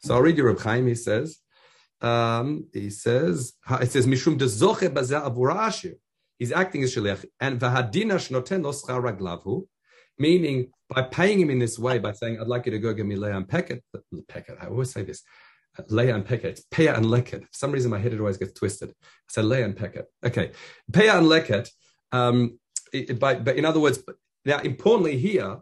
So 0.00 0.14
I'll 0.14 0.22
read 0.22 0.36
you 0.36 0.44
Reb 0.44 0.60
Chaim. 0.60 0.86
He 0.86 0.94
says, 0.94 1.38
um, 2.00 2.68
he 2.72 2.90
says, 2.90 3.54
it 3.80 3.90
says 3.90 4.06
mishum 4.06 4.38
dezoche 4.38 4.88
bazeh 4.88 5.22
avura 5.22 5.68
ashir. 5.68 5.94
He's 6.38 6.52
acting 6.52 6.82
as 6.82 6.94
shaliach, 6.94 7.24
and 7.40 7.58
v'hadina 7.58 8.16
shnoten 8.16 8.62
lo 8.62 8.72
raglavhu, 8.72 9.66
meaning 10.18 10.70
by 10.88 11.02
paying 11.02 11.40
him 11.40 11.50
in 11.50 11.58
this 11.58 11.78
way, 11.78 11.98
by 11.98 12.12
saying, 12.12 12.38
"I'd 12.40 12.46
like 12.46 12.66
you 12.66 12.72
to 12.72 12.78
go 12.78 12.92
give 12.92 13.06
me 13.06 13.16
leah 13.16 13.36
and 13.36 13.48
peket." 13.48 13.80
Peket. 14.28 14.62
I 14.62 14.66
always 14.66 14.92
say 14.92 15.02
this. 15.02 15.22
Leah 15.88 16.14
and 16.14 16.26
Peket. 16.26 16.60
Peah 16.72 16.96
and 16.96 17.06
Leket. 17.06 17.42
For 17.42 17.52
some 17.52 17.72
reason, 17.72 17.90
my 17.90 17.98
head 17.98 18.18
always 18.18 18.36
gets 18.36 18.52
twisted. 18.52 18.90
I 18.90 18.94
said 19.28 19.44
Leah 19.44 19.64
and 19.64 19.76
Peket. 19.76 20.04
Okay. 20.24 20.52
Peah 20.90 21.18
and 21.18 21.26
Leket. 21.26 21.68
Um, 22.12 22.58
but, 23.18 23.44
but 23.44 23.56
in 23.56 23.64
other 23.64 23.80
words, 23.80 24.02
now 24.44 24.58
importantly 24.60 25.18
here, 25.18 25.58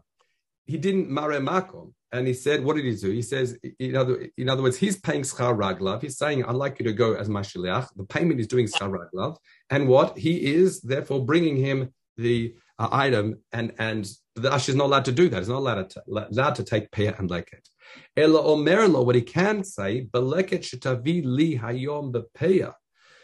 he 0.67 0.79
didn't 0.79 1.11
mare 1.11 1.41
makom. 1.41 1.93
and 2.13 2.27
he 2.27 2.35
said, 2.35 2.65
what 2.65 2.77
did 2.77 2.85
he 2.85 2.95
do? 2.95 3.11
He 3.11 3.23
says, 3.23 3.59
in 3.79 3.97
other, 3.97 4.29
in 4.37 4.49
other 4.49 4.63
words, 4.63 4.77
he's 4.77 4.99
paying 4.99 5.23
schar 5.23 5.57
raglav. 5.57 6.03
He's 6.03 6.17
saying, 6.17 6.45
I'd 6.45 6.55
like 6.55 6.79
you 6.79 6.85
to 6.87 6.93
go 6.93 7.15
as 7.15 7.29
mashiliach. 7.29 7.89
The 7.97 8.05
payment 8.05 8.41
is 8.41 8.47
doing 8.47 8.67
schar 8.67 8.91
raglav. 8.91 9.37
And 9.71 9.89
what? 9.89 10.17
He 10.17 10.55
is 10.55 10.81
therefore 10.81 11.25
bringing 11.25 11.57
him 11.57 11.93
the 12.17 12.55
uh, 12.79 12.89
item, 12.91 13.41
and 13.53 13.73
and 13.79 14.09
the 14.35 14.53
Ash 14.53 14.69
is 14.69 14.75
not 14.75 14.87
allowed 14.87 15.05
to 15.07 15.13
do 15.13 15.29
that. 15.29 15.39
He's 15.39 15.49
not 15.49 15.59
allowed 15.59 15.91
to, 15.91 16.03
allowed 16.07 16.55
to 16.57 16.65
take 16.65 16.91
payah 16.91 17.19
and 17.19 17.31
leket. 17.31 17.69
Ela 18.17 18.43
omerlo, 18.43 19.05
what 19.05 19.15
he 19.15 19.23
can 19.23 19.63
say, 19.65 20.07
beleket 20.11 20.63
shetavi 20.63 21.23
li 21.25 21.59
hayom 21.59 22.13
bepeya, 22.13 22.75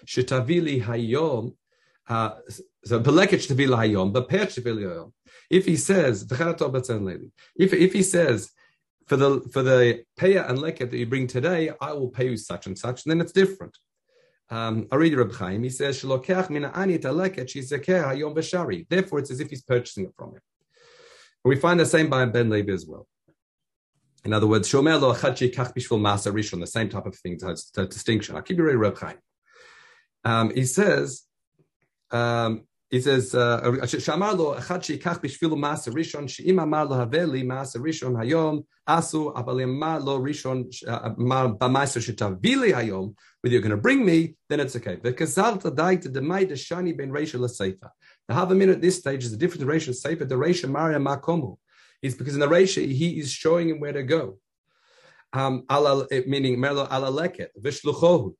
shetavi 0.07 0.63
li 0.63 0.81
hayom, 0.81 1.55
so 2.11 3.01
beleket 3.01 3.41
shetavi 3.41 3.69
li 3.69 3.77
hayom, 3.77 4.13
bepeya 4.13 4.47
shetavi 4.47 4.75
li 4.77 4.83
hayom. 4.83 5.13
If 5.49 5.67
he 5.67 5.77
says, 5.77 6.27
if, 6.31 7.73
if 7.73 7.93
he 7.93 8.03
says, 8.03 8.51
for 9.07 9.17
the 9.17 9.41
for 9.53 9.63
the 9.63 10.05
payah 10.17 10.49
and 10.49 10.59
leket 10.59 10.91
that 10.91 10.99
you 10.99 11.07
bring 11.07 11.27
today, 11.27 11.73
I 11.81 11.93
will 11.93 12.11
pay 12.11 12.31
you 12.31 12.37
such 12.37 12.67
and 12.67 12.79
such, 12.79 13.05
and 13.05 13.11
then 13.11 13.21
it's 13.21 13.33
different. 13.33 13.77
Um, 14.51 14.87
I 14.91 14.97
read 14.97 15.15
Reb 15.15 15.33
Chaim. 15.33 15.63
He 15.63 15.71
says, 15.71 16.03
mina 16.05 16.19
hayom 16.71 17.19
Therefore, 18.89 19.19
it's 19.21 19.31
as 19.31 19.41
if 19.41 19.51
he's 19.51 19.63
purchasing 19.63 20.05
it 20.05 20.13
from 20.17 20.31
him. 20.31 20.41
We 21.45 21.57
find 21.57 21.81
the 21.81 21.87
same 21.87 22.09
by 22.09 22.25
Ben 22.27 22.51
Levi 22.51 22.73
as 22.73 22.87
well. 22.87 23.07
In 24.25 24.33
other 24.33 24.47
words, 24.47 24.69
shomer 24.69 25.01
lo 25.01 25.15
achachi 25.15 25.55
kach 25.55 25.75
bishvil 25.75 26.01
masa 26.01 26.33
rishon, 26.33 26.61
the 26.61 26.67
same 26.67 26.89
type 26.89 27.07
of 27.07 27.17
thing, 27.17 27.39
the 27.39 27.87
distinction. 27.87 28.37
I'll 28.37 28.43
keep 28.43 28.59
you 28.59 28.65
ready, 28.65 28.77
Reb 28.77 28.99
Chaim. 28.99 29.19
Um, 30.25 30.55
he 30.55 30.65
says, 30.65 31.23
um, 32.11 32.63
he 32.91 33.01
says, 33.01 33.33
"Shamar 33.33 34.37
lo 34.37 34.57
echad 34.57 34.81
sheikach 34.81 35.21
b'shvilu 35.21 35.57
mas 35.57 35.87
rishon 35.87 36.29
she'im 36.29 36.59
amar 36.59 36.87
lo 36.87 36.97
haveli 36.97 37.47
mas 37.47 37.77
rishon 37.77 38.15
hayom 38.15 38.65
asu 38.89 39.33
abalema 39.33 40.05
lo 40.05 40.19
rishon 40.21 40.65
b'maiser 40.83 42.01
shetavili 42.03 42.73
hayom." 42.73 43.15
Whether 43.41 43.55
you're 43.55 43.63
going 43.63 43.71
to 43.71 43.77
bring 43.77 44.05
me, 44.05 44.35
then 44.49 44.59
it's 44.59 44.75
okay. 44.75 44.97
V'kazalta 44.97 45.75
daita 45.75 46.09
demai 46.13 46.51
deshani 46.51 46.97
ben 46.97 47.11
reisha 47.11 47.39
l'seifa. 47.39 47.91
The 48.27 48.35
half 48.35 48.51
a 48.51 48.55
minute 48.57 48.77
at 48.77 48.83
this 48.83 48.99
stage 48.99 49.25
is 49.25 49.31
the 49.31 49.37
difference 49.37 49.63
in 49.63 49.69
reisha 49.69 49.91
seifa. 49.91 50.29
The 50.29 50.35
reisha 50.35 50.69
maria 50.69 50.99
makomu 50.99 51.59
is 52.03 52.17
because 52.17 52.35
in 52.35 52.41
the 52.41 52.49
reisha 52.49 52.85
he 52.85 53.21
is 53.21 53.31
showing 53.31 53.69
him 53.69 53.79
where 53.79 53.93
to 53.93 54.03
go. 54.03 54.39
Um, 55.33 55.65
meaning 55.71 56.59
merlo 56.59 56.91
ala 56.91 57.13
leket 57.13 57.51
v'shluchohu. 57.63 58.35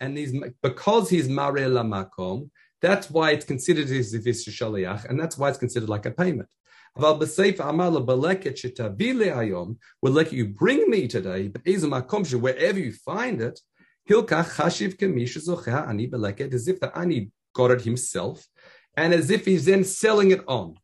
And 0.00 0.18
he's 0.18 0.32
because 0.62 1.10
he's 1.10 1.28
mare 1.28 1.68
makom, 1.68 2.50
that's 2.80 3.10
why 3.10 3.30
it's 3.32 3.44
considered 3.44 3.90
it's 3.90 4.12
shaliach, 4.48 5.06
and 5.08 5.18
that's 5.18 5.38
why 5.38 5.48
it's 5.48 5.58
considered 5.58 5.88
like 5.88 6.06
a 6.06 6.10
payment. 6.10 6.48
We'll 6.98 7.26
let 10.12 10.32
you 10.32 10.46
bring 10.48 10.90
me 10.90 11.08
today, 11.08 11.48
wherever 11.48 12.78
you 12.78 12.92
find 12.92 13.42
it, 13.42 13.60
as 14.08 14.28
if 16.68 16.80
the 16.80 16.90
ani 16.94 17.30
got 17.54 17.70
it 17.70 17.82
himself, 17.82 18.46
and 18.96 19.12
as 19.12 19.30
if 19.30 19.44
he's 19.44 19.64
then 19.66 19.84
selling 19.84 20.30
it 20.30 20.42
on. 20.46 20.76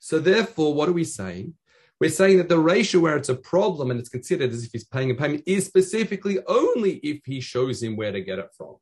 So 0.00 0.18
therefore, 0.18 0.74
what 0.74 0.88
are 0.88 0.92
we 0.92 1.04
saying? 1.04 1.54
We're 2.00 2.10
saying 2.10 2.38
that 2.38 2.48
the 2.48 2.58
ratio 2.58 3.00
where 3.00 3.16
it's 3.16 3.28
a 3.28 3.34
problem 3.34 3.90
and 3.90 4.00
it's 4.00 4.08
considered 4.08 4.50
as 4.52 4.64
if 4.64 4.72
he's 4.72 4.84
paying 4.84 5.10
a 5.10 5.14
payment 5.14 5.44
is 5.46 5.66
specifically 5.66 6.38
only 6.46 6.96
if 6.96 7.20
he 7.24 7.40
shows 7.40 7.82
him 7.82 7.96
where 7.96 8.12
to 8.12 8.20
get 8.20 8.38
it 8.38 8.48
from. 8.56 8.76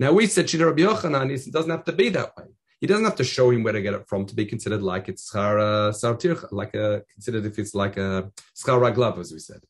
Now 0.00 0.12
we 0.12 0.26
said 0.26 0.46
Shida 0.46 0.66
Rabbi 0.66 0.82
Yochanan 0.82 1.30
it 1.30 1.52
doesn't 1.52 1.70
have 1.70 1.84
to 1.84 1.92
be 1.92 2.08
that 2.10 2.36
way. 2.36 2.44
He 2.80 2.86
doesn't 2.86 3.04
have 3.04 3.16
to 3.16 3.24
show 3.24 3.50
him 3.50 3.62
where 3.62 3.72
to 3.72 3.82
get 3.82 3.94
it 3.94 4.06
from 4.08 4.26
to 4.26 4.34
be 4.34 4.46
considered 4.46 4.82
like 4.82 5.08
it's 5.08 5.30
schar 5.30 5.58
uh, 5.60 6.46
like 6.50 6.74
a 6.74 7.02
considered 7.12 7.46
if 7.46 7.58
it's 7.58 7.74
like 7.74 7.96
a 7.96 8.30
schar 8.56 8.78
raglav, 8.80 9.18
as 9.18 9.32
we 9.32 9.38
said. 9.38 9.60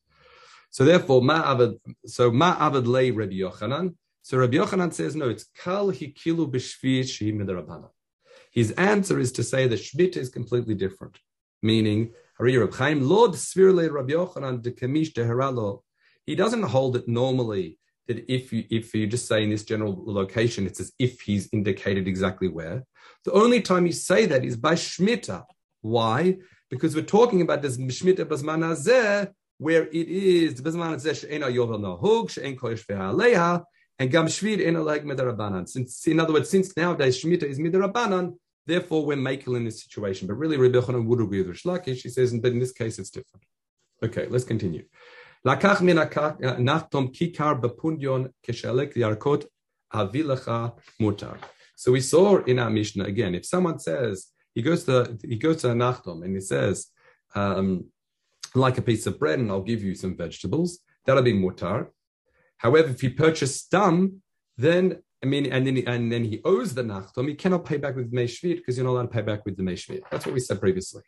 So 0.69 0.83
therefore, 0.83 1.21
so 2.05 2.31
ma 2.31 2.55
avad 2.57 2.87
lay 2.87 3.11
Rabbi 3.11 3.35
Yochanan. 3.35 3.95
So 4.21 4.37
Rabbi 4.37 4.57
Yochanan 4.57 4.93
says 4.93 5.15
no, 5.15 5.29
it's 5.29 5.45
kal 5.63 5.91
hikilu 5.91 6.51
b'shvit 6.51 7.89
His 8.51 8.71
answer 8.71 9.19
is 9.19 9.31
to 9.33 9.43
say 9.43 9.67
that 9.67 9.79
shvit 9.79 10.17
is 10.17 10.29
completely 10.29 10.75
different, 10.75 11.17
meaning 11.61 12.11
he 16.25 16.35
doesn't 16.35 16.63
hold 16.63 16.95
it 16.95 17.07
normally 17.07 17.79
that 18.07 18.31
if 18.31 18.53
you 18.53 18.63
if 18.69 18.93
you 18.93 19.07
just 19.07 19.27
say 19.27 19.43
in 19.43 19.49
this 19.49 19.63
general 19.63 20.03
location, 20.05 20.65
it's 20.65 20.79
as 20.79 20.91
if 20.99 21.21
he's 21.21 21.49
indicated 21.51 22.07
exactly 22.07 22.47
where. 22.47 22.83
The 23.23 23.31
only 23.31 23.61
time 23.61 23.85
you 23.85 23.93
say 23.93 24.25
that 24.27 24.43
is 24.43 24.57
by 24.57 24.73
shmita. 24.73 25.43
Why? 25.81 26.37
Because 26.69 26.95
we're 26.95 27.03
talking 27.03 27.41
about 27.41 27.61
this 27.61 27.77
shmita 27.77 28.25
bazman 28.25 29.33
where 29.57 29.83
it 29.83 29.93
is 29.93 30.55
and 33.97 34.11
gam 34.11 34.25
leg 34.25 35.05
midarabanan. 35.05 35.69
Since 35.69 36.07
in 36.07 36.19
other 36.19 36.33
words, 36.33 36.49
since 36.49 36.75
nowadays 36.75 37.23
shmita 37.23 37.43
is 37.43 37.59
midarabanan, 37.59 38.35
Therefore, 38.66 39.04
we're 39.04 39.16
makel 39.16 39.56
in 39.56 39.64
this 39.64 39.82
situation. 39.82 40.28
But 40.28 40.34
really, 40.34 40.56
Rabbi 40.56 40.78
Yochanan 40.78 41.06
would 41.06 41.20
agree 41.20 41.38
with 41.38 41.48
Rish 41.48 41.64
Lakish. 41.64 42.02
He 42.02 42.08
says, 42.08 42.32
but 42.34 42.52
in 42.52 42.58
this 42.58 42.72
case, 42.72 42.98
it's 42.98 43.10
different. 43.10 43.44
Okay, 44.02 44.26
let's 44.28 44.44
continue. 44.44 44.84
לקח 45.44 45.82
מן 45.82 45.98
הנחתום 46.42 47.12
כיכר 47.12 47.54
בפונדיון 47.54 48.26
כשהלק 48.42 48.96
לירקות 48.96 49.44
אביא 49.94 50.24
לך 50.24 50.50
So 51.76 51.92
we 51.92 52.00
saw 52.00 52.44
in 52.44 52.58
our 52.58 52.68
Mishnah 52.68 53.04
again, 53.04 53.34
if 53.34 53.46
someone 53.46 53.78
says, 53.78 54.26
he 54.54 54.60
goes 54.60 54.84
to 54.84 55.16
he 55.24 55.36
goes 55.36 55.62
to 55.62 55.70
a 55.70 55.74
nachtom 55.74 56.22
and 56.24 56.34
he 56.34 56.40
says, 56.42 56.88
um, 57.34 57.86
like 58.54 58.76
a 58.76 58.82
piece 58.82 59.06
of 59.06 59.18
bread 59.18 59.38
and 59.38 59.50
I'll 59.50 59.62
give 59.62 59.82
you 59.82 59.94
some 59.94 60.14
vegetables, 60.14 60.80
that'll 61.06 61.22
be 61.22 61.32
mutar. 61.32 61.88
However, 62.58 62.90
if 62.90 63.02
you 63.02 63.12
purchase 63.14 63.56
stam, 63.62 64.22
then 64.58 65.02
I 65.25 65.27
mean, 65.27 65.51
and 65.51 65.65
then, 65.65 65.77
and 65.87 66.11
then 66.11 66.23
he 66.23 66.39
owes 66.45 66.75
the 66.75 66.83
nachtom, 66.83 67.27
he 67.27 67.33
cannot 67.33 67.65
pay 67.65 67.77
back 67.77 67.95
with 67.95 68.11
the 68.11 68.55
because 68.55 68.77
you're 68.77 68.85
not 68.85 68.91
allowed 68.91 69.01
to 69.03 69.07
pay 69.07 69.23
back 69.23 69.43
with 69.43 69.57
the 69.57 69.63
Meishvit. 69.63 70.01
That's 70.11 70.23
what 70.23 70.35
we 70.35 70.39
said 70.39 70.59
previously. 70.59 71.01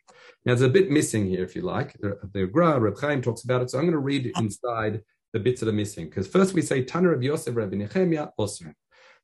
Now, 0.44 0.54
there's 0.56 0.62
a 0.62 0.68
bit 0.68 0.90
missing 0.90 1.24
here, 1.24 1.44
if 1.44 1.54
you 1.54 1.62
like. 1.62 1.96
The, 2.00 2.46
Gra, 2.52 2.80
Reb 2.80 2.98
Chaim 2.98 3.22
talks 3.22 3.44
about 3.44 3.62
it. 3.62 3.70
So 3.70 3.78
I'm 3.78 3.84
going 3.84 3.92
to 3.92 4.00
read 4.00 4.32
inside 4.36 5.02
the 5.32 5.38
bits 5.38 5.60
that 5.60 5.68
are 5.68 5.72
missing. 5.72 6.06
Because 6.06 6.26
first 6.26 6.52
we 6.52 6.62
say, 6.62 6.82
Tana 6.82 7.10
Reb 7.10 7.22
Yosef, 7.22 7.54
Rabbi 7.54 7.76
Nechemia, 7.76 8.32
Osir. 8.40 8.72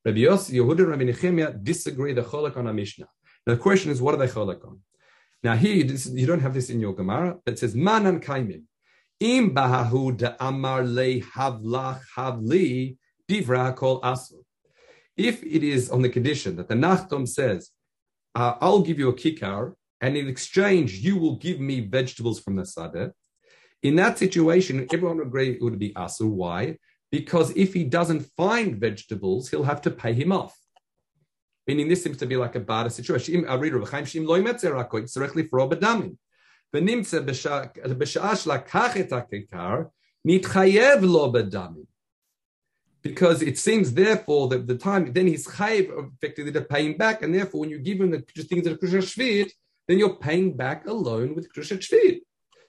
Rabbi 0.05 0.19
Yosef, 0.19 0.55
Yehuda, 0.55 0.79
and 0.79 0.89
Rabbi 0.91 1.05
Nechemia 1.07 1.65
disagree 1.65 2.13
the 2.13 2.23
cholak 2.23 2.57
on 2.57 2.69
a 2.69 2.73
Mishnah. 2.73 3.09
Now, 3.49 3.55
the 3.55 3.61
question 3.61 3.91
is, 3.91 4.01
what 4.01 4.15
are 4.15 4.19
they 4.19 4.29
cholak 4.29 4.65
on? 4.65 4.79
Now, 5.43 5.57
here, 5.57 5.83
this, 5.83 6.07
you 6.07 6.29
don't 6.29 6.39
have 6.39 6.55
this 6.55 6.71
in 6.71 6.79
your 6.79 6.95
Gemara, 6.95 7.37
but 7.45 7.55
it 7.55 7.59
says, 7.59 7.75
Manan 7.75 8.21
Kaimim. 8.21 8.63
Im 9.19 9.53
bahahu 9.53 10.17
da 10.17 10.35
amar 10.39 10.85
le 10.85 11.21
havlach 11.21 12.01
havli 12.17 12.97
divra 13.29 13.75
kol 13.75 14.01
asur. 14.03 14.44
If 15.18 15.44
it 15.44 15.64
is 15.64 15.90
on 15.90 16.02
the 16.02 16.10
condition 16.10 16.56
that 16.58 16.68
the 16.68 16.76
Nachtom 16.76 17.28
says, 17.28 17.72
uh, 18.36 18.56
I'll 18.62 18.82
give 18.82 19.00
you 19.00 19.10
a 19.10 19.14
kikar, 19.14 19.74
and 20.02 20.16
in 20.16 20.28
exchange, 20.28 20.94
you 20.94 21.18
will 21.18 21.36
give 21.36 21.60
me 21.60 21.82
vegetables 21.82 22.40
from 22.40 22.56
the 22.56 22.64
Sadeh, 22.64 23.12
in 23.82 23.96
that 23.96 24.18
situation, 24.18 24.88
everyone 24.92 25.18
would 25.18 25.28
agree 25.28 25.52
it 25.52 25.62
would 25.62 25.80
be 25.80 25.94
Asu. 25.94 26.30
Why? 26.30 26.78
Because 27.12 27.52
if 27.56 27.74
he 27.74 27.84
doesn't 27.86 28.28
find 28.36 28.78
vegetables, 28.78 29.50
he'll 29.50 29.64
have 29.64 29.82
to 29.84 29.92
pay 29.92 30.14
him 30.14 30.32
off. 30.32 30.56
Meaning 31.66 31.88
this 31.88 32.04
seems 32.04 32.18
to 32.18 32.26
be 32.26 32.36
like 32.36 32.56
a 32.56 32.60
bad 32.60 32.92
situation. 32.92 33.48
I 33.48 33.56
read 33.56 33.74
Rabbi 33.74 33.90
Chaim 33.90 34.06
Shim 34.06 34.28
lo 34.28 34.36
it's 34.98 35.14
directly 35.14 35.44
for 35.44 35.60
Obadamin. 35.60 36.18
ונמצא 36.74 37.20
בשעה 37.98 38.36
שלקח 38.36 38.98
את 38.98 39.14
הכיכר, 39.14 39.76
נתחייב 40.26 41.04
לו 41.04 41.32
בדמים 41.32 41.84
because 43.05 43.43
it 43.43 43.59
seems 43.59 43.93
therefore 43.93 44.49
that 44.49 44.67
the 44.67 44.77
time 44.77 45.13
then 45.13 45.27
he's 45.27 45.47
chayiv 45.47 46.13
effectively 46.15 46.51
to 46.51 46.63
pay 46.63 46.87
him 46.87 46.97
back, 46.97 47.23
and 47.23 47.35
therefore 47.35 47.61
when 47.61 47.71
you 47.71 47.79
give 47.79 48.01
him 48.01 48.11
the 48.11 48.25
things 48.43 48.65
that 48.65 48.81
Krishna 48.81 48.99
Shvit, 49.01 49.51
then 49.87 49.99
you're 49.99 50.17
paying 50.17 50.57
back 50.57 50.87
a 50.87 50.93
loan 50.93 51.35
with 51.35 51.53
Krishna 51.53 51.77
Shvit. 51.77 52.21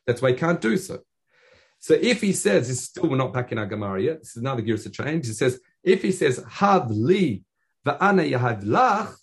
That's 0.06 0.22
why 0.22 0.32
he 0.32 0.36
can't 0.36 0.62
do 0.62 0.76
so. 0.78 1.00
So 1.80 1.94
if 1.94 2.20
he 2.22 2.34
says, 2.34 2.68
this 2.68 2.84
still 2.84 3.10
we're 3.10 3.16
not 3.16 3.34
back 3.34 3.52
in 3.52 3.58
our 3.58 3.66
Gemara 3.66 4.02
yet, 4.02 4.20
this 4.20 4.32
is 4.32 4.38
another 4.38 4.62
Girsa 4.62 4.92
change. 4.92 5.26
He 5.28 5.34
says, 5.34 5.60
if 5.84 6.02
he 6.02 6.12
says, 6.12 6.44
Hav 6.50 6.92
li 6.92 7.44
va'ana 7.86 8.30
yahav 8.30 8.64
lach, 8.64 9.16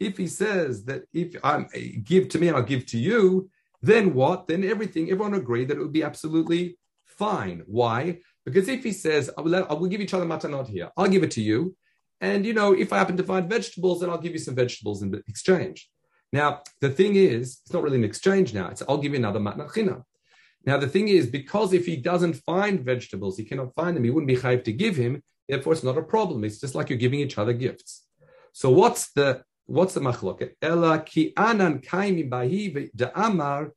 if 0.00 0.16
he 0.16 0.26
says 0.26 0.84
that 0.84 1.04
if 1.12 1.36
I 1.44 1.64
give 2.02 2.28
to 2.30 2.38
me 2.38 2.50
I'll 2.50 2.62
give 2.62 2.86
to 2.86 2.98
you, 2.98 3.50
then 3.80 4.14
what? 4.14 4.48
Then 4.48 4.64
everything, 4.64 5.10
everyone 5.10 5.34
agreed 5.34 5.68
that 5.68 5.76
it 5.76 5.80
would 5.80 5.92
be 5.92 6.02
absolutely 6.02 6.78
fine. 7.04 7.62
Why? 7.66 8.20
Because 8.50 8.68
if 8.68 8.82
he 8.84 8.92
says, 8.92 9.30
I 9.36 9.40
will, 9.40 9.50
let, 9.50 9.70
I 9.70 9.74
will 9.74 9.88
give 9.88 10.00
each 10.00 10.14
other 10.14 10.26
matanot 10.26 10.68
here, 10.68 10.90
I'll 10.96 11.08
give 11.08 11.22
it 11.22 11.32
to 11.32 11.42
you. 11.42 11.76
And, 12.20 12.44
you 12.44 12.52
know, 12.52 12.72
if 12.72 12.92
I 12.92 12.98
happen 12.98 13.16
to 13.16 13.22
find 13.22 13.48
vegetables, 13.48 14.00
then 14.00 14.10
I'll 14.10 14.18
give 14.18 14.32
you 14.32 14.38
some 14.38 14.54
vegetables 14.54 15.02
in 15.02 15.14
exchange. 15.28 15.88
Now, 16.32 16.62
the 16.80 16.90
thing 16.90 17.16
is, 17.16 17.60
it's 17.62 17.72
not 17.72 17.82
really 17.82 17.96
an 17.96 18.04
exchange 18.04 18.52
now. 18.52 18.68
It's, 18.68 18.82
I'll 18.88 18.98
give 18.98 19.12
you 19.12 19.18
another 19.18 19.40
matnachina. 19.40 20.02
Now, 20.64 20.76
the 20.76 20.88
thing 20.88 21.08
is, 21.08 21.26
because 21.26 21.72
if 21.72 21.86
he 21.86 21.96
doesn't 21.96 22.34
find 22.34 22.84
vegetables, 22.84 23.38
he 23.38 23.44
cannot 23.44 23.74
find 23.74 23.96
them, 23.96 24.04
he 24.04 24.10
wouldn't 24.10 24.28
be 24.28 24.36
chayv 24.36 24.64
to 24.64 24.72
give 24.72 24.96
him. 24.96 25.22
Therefore, 25.48 25.72
it's 25.72 25.84
not 25.84 25.96
a 25.96 26.02
problem. 26.02 26.44
It's 26.44 26.60
just 26.60 26.74
like 26.74 26.90
you're 26.90 26.98
giving 26.98 27.20
each 27.20 27.38
other 27.38 27.52
gifts. 27.52 28.04
So 28.52 28.70
what's 28.70 29.12
the 29.12 29.42
what's 29.66 29.94
the 29.94 30.00
machloket? 30.00 30.52
Ela 30.60 31.00
ki 31.00 31.32
anan 31.36 31.80
kaimi 31.80 32.28
bahi 32.28 32.90
amar 33.14 33.72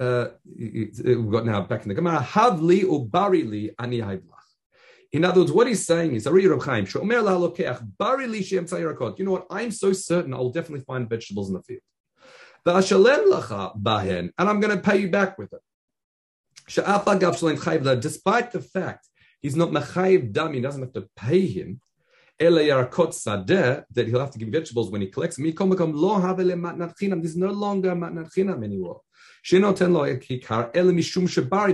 uh, 0.00 0.28
we've 0.44 1.30
got 1.30 1.44
now 1.46 1.60
back 1.62 1.82
in 1.82 1.88
the 1.88 1.94
Gemara, 1.94 2.20
Havli 2.20 2.84
ubarili 2.84 3.74
ani 3.78 4.00
haiblach. 4.00 4.38
In 5.12 5.24
other 5.24 5.40
words, 5.40 5.52
what 5.52 5.66
he's 5.66 5.86
saying 5.86 6.14
is, 6.14 6.26
Barili 6.26 6.48
you 9.18 9.24
know 9.24 9.30
what? 9.32 9.46
I'm 9.50 9.70
so 9.70 9.92
certain 9.94 10.34
I'll 10.34 10.50
definitely 10.50 10.84
find 10.84 11.08
vegetables 11.08 11.48
in 11.48 11.54
the 11.54 11.62
field. 11.62 11.80
And 12.66 12.76
I'm 14.38 14.60
going 14.60 14.76
to 14.76 14.82
pay 14.82 14.98
you 14.98 15.08
back 15.10 15.38
with 15.38 15.54
it. 15.54 15.62
Despite 18.02 18.52
the 18.52 18.60
fact 18.60 19.08
he's 19.40 19.56
not 19.56 19.70
mechayiv 19.70 20.32
dam, 20.32 20.52
he 20.52 20.60
doesn't 20.60 20.82
have 20.82 20.92
to 20.92 21.08
pay 21.16 21.46
him. 21.46 21.80
That 22.38 24.04
he'll 24.06 24.20
have 24.20 24.30
to 24.32 24.38
give 24.38 24.48
vegetables 24.48 24.90
when 24.90 25.00
he 25.00 25.06
collects 25.06 25.36
them. 25.36 25.46
There's 25.46 25.56
no 25.56 27.50
longer 27.50 27.92
matnat 27.96 28.28
chinam 28.36 28.62
anymore. 28.62 29.00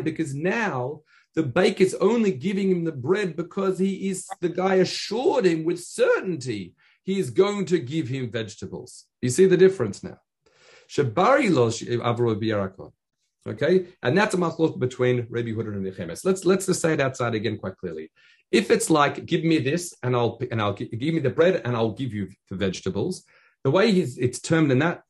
Because 0.04 0.34
now 0.34 1.00
the 1.34 1.42
baker 1.42 1.82
is 1.82 1.94
only 1.94 2.32
giving 2.32 2.70
him 2.70 2.84
the 2.84 2.92
bread 2.92 3.36
because 3.36 3.78
he 3.78 4.08
is 4.08 4.28
the 4.40 4.48
guy 4.48 4.76
assured 4.76 5.46
him 5.46 5.64
with 5.64 5.80
certainty 5.80 6.74
he 7.04 7.18
is 7.18 7.30
going 7.30 7.66
to 7.66 7.78
give 7.78 8.08
him 8.08 8.30
vegetables. 8.30 9.04
You 9.20 9.28
see 9.28 9.46
the 9.46 9.56
difference 9.56 10.02
now. 10.02 10.18
Okay, 13.46 13.86
and 14.02 14.16
that's 14.16 14.34
a 14.34 14.38
machlok 14.38 14.78
between 14.78 15.26
Rabbi 15.28 15.50
Huda 15.50 15.74
and 15.74 15.84
Nechemes. 15.84 16.24
Let's 16.24 16.46
let's 16.46 16.66
just 16.66 16.80
say 16.80 16.94
it 16.94 17.00
outside 17.00 17.34
again 17.34 17.58
quite 17.58 17.76
clearly. 17.76 18.10
If 18.50 18.70
it's 18.70 18.88
like 18.88 19.26
give 19.26 19.44
me 19.44 19.58
this 19.58 19.94
and 20.02 20.16
I'll 20.16 20.38
and 20.50 20.62
I'll 20.62 20.72
give 20.72 20.92
me 20.92 21.18
the 21.18 21.30
bread 21.30 21.60
and 21.64 21.76
I'll 21.76 21.92
give 21.92 22.14
you 22.14 22.30
the 22.48 22.56
vegetables, 22.56 23.24
the 23.62 23.70
way 23.70 23.90
it's 23.90 24.40
termed 24.40 24.72
in 24.72 24.78
that 24.78 25.02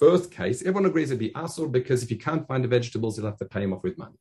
first 0.00 0.30
case, 0.32 0.62
everyone 0.62 0.86
agrees 0.86 1.10
it'd 1.10 1.20
be 1.20 1.30
asur 1.30 1.70
because 1.70 2.02
if 2.02 2.10
you 2.10 2.18
can't 2.18 2.46
find 2.48 2.64
the 2.64 2.68
vegetables, 2.68 3.16
you'll 3.16 3.26
have 3.26 3.36
to 3.38 3.44
pay 3.44 3.62
him 3.62 3.72
off 3.74 3.84
with 3.84 3.98
money. 3.98 4.18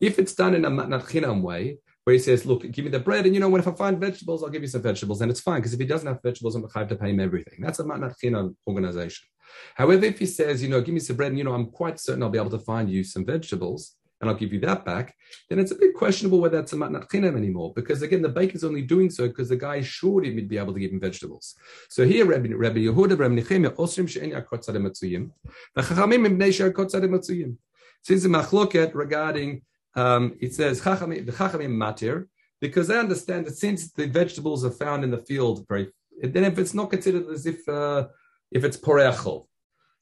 If 0.00 0.18
it's 0.20 0.34
done 0.34 0.54
in 0.54 0.64
a 0.64 0.70
matnat 0.70 1.42
way, 1.42 1.78
where 2.04 2.14
he 2.14 2.20
says, 2.20 2.46
"Look, 2.46 2.62
give 2.70 2.84
me 2.84 2.90
the 2.92 3.00
bread, 3.00 3.26
and 3.26 3.34
you 3.34 3.40
know, 3.40 3.48
when 3.48 3.60
if 3.60 3.66
I 3.66 3.72
find 3.72 3.98
vegetables, 3.98 4.44
I'll 4.44 4.54
give 4.54 4.62
you 4.62 4.68
some 4.68 4.82
vegetables," 4.82 5.20
and 5.20 5.30
it's 5.30 5.40
fine 5.40 5.58
because 5.58 5.74
if 5.74 5.80
he 5.80 5.86
doesn't 5.86 6.06
have 6.06 6.22
vegetables, 6.22 6.54
I'm 6.54 6.64
have 6.72 6.88
to 6.88 6.94
pay 6.94 7.10
him 7.10 7.18
everything. 7.18 7.58
That's 7.60 7.80
a 7.80 7.84
matnat 7.84 8.54
organization. 8.68 9.26
However, 9.74 10.04
if 10.04 10.20
he 10.20 10.26
says, 10.26 10.62
"You 10.62 10.68
know, 10.68 10.80
give 10.80 10.94
me 10.94 11.00
some 11.00 11.16
bread, 11.16 11.32
and 11.32 11.38
you 11.38 11.42
know, 11.42 11.52
I'm 11.52 11.70
quite 11.72 11.98
certain 11.98 12.22
I'll 12.22 12.30
be 12.30 12.38
able 12.38 12.56
to 12.58 12.60
find 12.60 12.88
you 12.88 13.02
some 13.02 13.24
vegetables," 13.26 13.95
and 14.20 14.30
I'll 14.30 14.36
give 14.36 14.52
you 14.52 14.60
that 14.60 14.84
back, 14.84 15.14
then 15.48 15.58
it's 15.58 15.72
a 15.72 15.74
bit 15.74 15.94
questionable 15.94 16.40
whether 16.40 16.56
that's 16.56 16.72
a 16.72 16.76
matnat 16.76 17.08
chinam 17.08 17.36
anymore. 17.36 17.72
Because 17.74 18.02
again, 18.02 18.22
the 18.22 18.28
baker's 18.28 18.64
only 18.64 18.82
doing 18.82 19.10
so 19.10 19.28
because 19.28 19.50
the 19.50 19.56
guy 19.56 19.76
assured 19.76 20.26
him 20.26 20.34
he'd 20.34 20.48
be 20.48 20.58
able 20.58 20.72
to 20.72 20.80
give 20.80 20.92
him 20.92 21.00
vegetables. 21.00 21.54
So 21.88 22.06
here, 22.06 22.24
Rabbi, 22.24 22.52
Rabbi 22.54 22.78
Yehuda, 22.78 23.18
Rabbi 23.18 23.34
Nechemia, 23.34 23.74
Osrim 23.76 24.08
she'en 24.08 24.30
yakot 24.30 24.66
tzadim 24.66 24.88
matzuyim, 24.88 25.30
v'chachamim 25.76 26.26
im 26.26 26.38
bnei 26.38 26.52
she'akot 26.52 26.90
tzadim 26.90 27.10
matzuyim. 27.10 27.56
Since 28.02 28.22
the 28.22 28.28
machloket 28.28 28.94
regarding 28.94 29.62
um, 29.96 30.36
it 30.40 30.54
says 30.54 30.80
the 30.80 30.90
chachamim 30.90 31.70
matir 31.70 32.28
because 32.60 32.90
I 32.90 32.96
understand 32.98 33.46
that 33.46 33.56
since 33.56 33.92
the 33.92 34.06
vegetables 34.06 34.64
are 34.64 34.70
found 34.70 35.04
in 35.04 35.10
the 35.10 35.18
field, 35.18 35.66
very 35.68 35.88
then 36.22 36.44
if 36.44 36.58
it's 36.58 36.74
not 36.74 36.90
considered 36.90 37.28
as 37.28 37.46
if 37.46 37.68
uh, 37.68 38.06
if 38.50 38.64
it's 38.64 38.76
poreachol, 38.76 39.46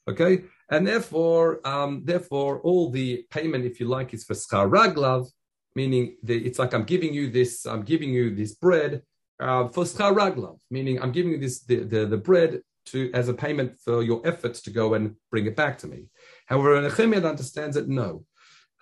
okay, 0.09 0.45
and 0.71 0.87
therefore 0.87 1.67
um, 1.67 2.03
therefore 2.05 2.61
all 2.61 2.91
the 2.91 3.25
payment, 3.31 3.65
if 3.65 3.81
you 3.81 3.87
like, 3.87 4.15
is 4.15 4.25
for 4.25 4.35
schar 4.35 4.69
raglav, 4.71 5.27
meaning 5.75 6.17
the, 6.23 6.37
it's 6.37 6.59
like 6.59 6.75
I'm 6.75 6.85
giving 6.85 7.13
you 7.13 7.31
this, 7.31 7.67
I'm 7.67 7.83
giving 7.83 8.11
you 8.11 8.35
this 8.35 8.55
bread 8.55 9.03
uh, 9.41 9.69
for 9.69 9.85
schar 9.85 10.15
raglav, 10.15 10.59
meaning 10.71 11.01
I'm 11.01 11.13
giving 11.13 11.33
you 11.33 11.39
this 11.39 11.63
the, 11.63 11.77
the, 11.85 12.07
the 12.07 12.17
bread 12.17 12.61
to 12.87 13.11
as 13.13 13.29
a 13.29 13.35
payment 13.35 13.81
for 13.81 14.03
your 14.03 14.21
efforts 14.27 14.61
to 14.63 14.71
go 14.71 14.95
and 14.95 15.17
bring 15.31 15.47
it 15.47 15.57
back 15.57 15.79
to 15.79 15.87
me. 15.87 16.07
However, 16.47 16.81
Nehemiah 16.81 17.27
understands 17.27 17.77
that 17.77 17.89
no, 17.89 18.25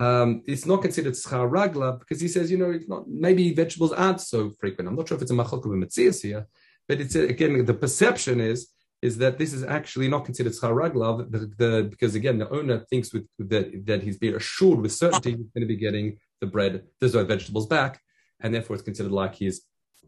um, 0.01 0.43
it's 0.47 0.67
not 0.67 0.83
considered 0.83 1.15
schar 1.15 1.99
because 1.99 2.21
he 2.21 2.29
says, 2.29 2.51
you 2.51 2.59
know, 2.59 2.71
it's 2.71 2.89
not 2.89 3.09
maybe 3.09 3.55
vegetables 3.55 3.93
aren't 3.93 4.21
so 4.21 4.51
frequent. 4.59 4.89
I'm 4.89 4.97
not 4.97 5.09
sure 5.09 5.17
if 5.17 5.23
it's 5.23 5.31
a 5.31 5.35
machlok 5.35 5.65
of 5.65 5.73
a 5.73 6.21
here, 6.21 6.47
but 6.89 7.01
it's 7.01 7.15
again 7.15 7.65
the 7.65 7.75
perception 7.75 8.41
is 8.41 8.72
is 9.03 9.19
that 9.19 9.37
this 9.37 9.53
is 9.53 9.65
actually 9.65 10.09
not 10.09 10.25
considered 10.25 10.53
schar 10.53 10.73
ragla 10.81 11.31
the, 11.31 11.41
the, 11.59 11.83
because 11.91 12.15
again 12.15 12.39
the 12.39 12.49
owner 12.51 12.79
thinks 12.91 13.13
with 13.13 13.27
that 13.39 13.85
that 13.87 14.03
he's 14.03 14.19
being 14.19 14.37
assured 14.37 14.81
with 14.81 14.93
certainty 14.93 15.31
he's 15.31 15.51
going 15.55 15.67
to 15.67 15.67
be 15.67 15.77
getting 15.77 16.17
the 16.43 16.47
bread, 16.47 16.83
no 17.01 17.25
vegetables 17.25 17.67
back, 17.67 18.01
and 18.41 18.53
therefore 18.53 18.75
it's 18.75 18.85
considered 18.85 19.13
like 19.13 19.35
he's 19.35 19.63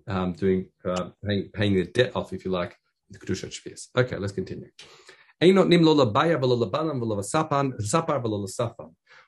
um, 0.06 0.32
doing 0.34 0.66
uh, 0.84 1.10
paying, 1.24 1.48
paying 1.54 1.74
the 1.74 1.84
debt 1.84 2.12
off, 2.14 2.32
if 2.32 2.44
you 2.44 2.50
like, 2.50 2.76
the 3.08 3.18
kedusha 3.18 3.48
shvius. 3.48 3.86
Okay, 3.96 4.16
let's 4.16 4.32
continue. 4.32 4.68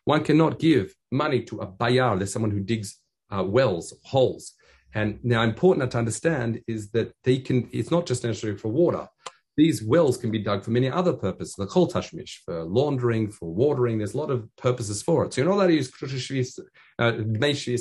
One 0.05 0.25
cannot 0.25 0.59
give 0.59 0.95
money 1.13 1.43
to 1.43 1.61
a 1.61 1.67
bayar, 1.67 2.17
there's 2.19 2.33
someone 2.33 2.51
who 2.51 2.61
digs 2.61 2.99
uh, 3.31 3.45
wells, 3.45 3.95
holes. 4.05 4.53
And 4.95 5.19
now 5.23 5.43
important 5.43 5.91
to 5.91 5.99
understand 5.99 6.63
is 6.67 6.91
that 6.91 7.13
they 7.23 7.39
can, 7.39 7.69
it's 7.73 7.91
not 7.91 8.07
just 8.07 8.25
necessary 8.25 8.57
for 8.57 8.69
water. 8.69 9.09
These 9.57 9.83
wells 9.83 10.19
can 10.19 10.31
be 10.31 10.39
dug 10.39 10.65
for 10.65 10.71
many 10.71 10.91
other 10.91 11.15
purposes, 11.15 11.55
the 11.55 11.67
kol 11.67 11.89
tashmish, 11.89 12.43
for 12.45 12.65
laundering, 12.65 13.31
for 13.31 13.53
watering. 13.53 13.97
There's 13.97 14.13
a 14.13 14.19
lot 14.19 14.31
of 14.31 14.55
purposes 14.57 15.03
for 15.03 15.25
it. 15.25 15.33
So 15.33 15.41
you're 15.41 15.49
not 15.49 15.57
allowed 15.57 15.69
to 15.69 15.75
use 15.75 15.91
shvis, 15.91 16.61
uh, 16.99 17.13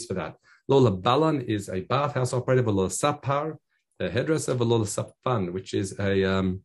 for 0.08 0.14
that. 0.14 0.36
Lola 0.68 0.92
Balan 0.92 1.42
is 1.42 1.68
a 1.70 1.82
bathhouse 1.82 2.34
operator, 2.34 2.64
Lola 2.64 2.88
Sapar, 2.88 3.58
a 4.00 4.10
hairdresser, 4.10 4.54
Lola 4.54 4.86
Sapfan, 4.86 5.52
which 5.52 5.74
is 5.74 6.00
a, 6.00 6.24
um, 6.24 6.62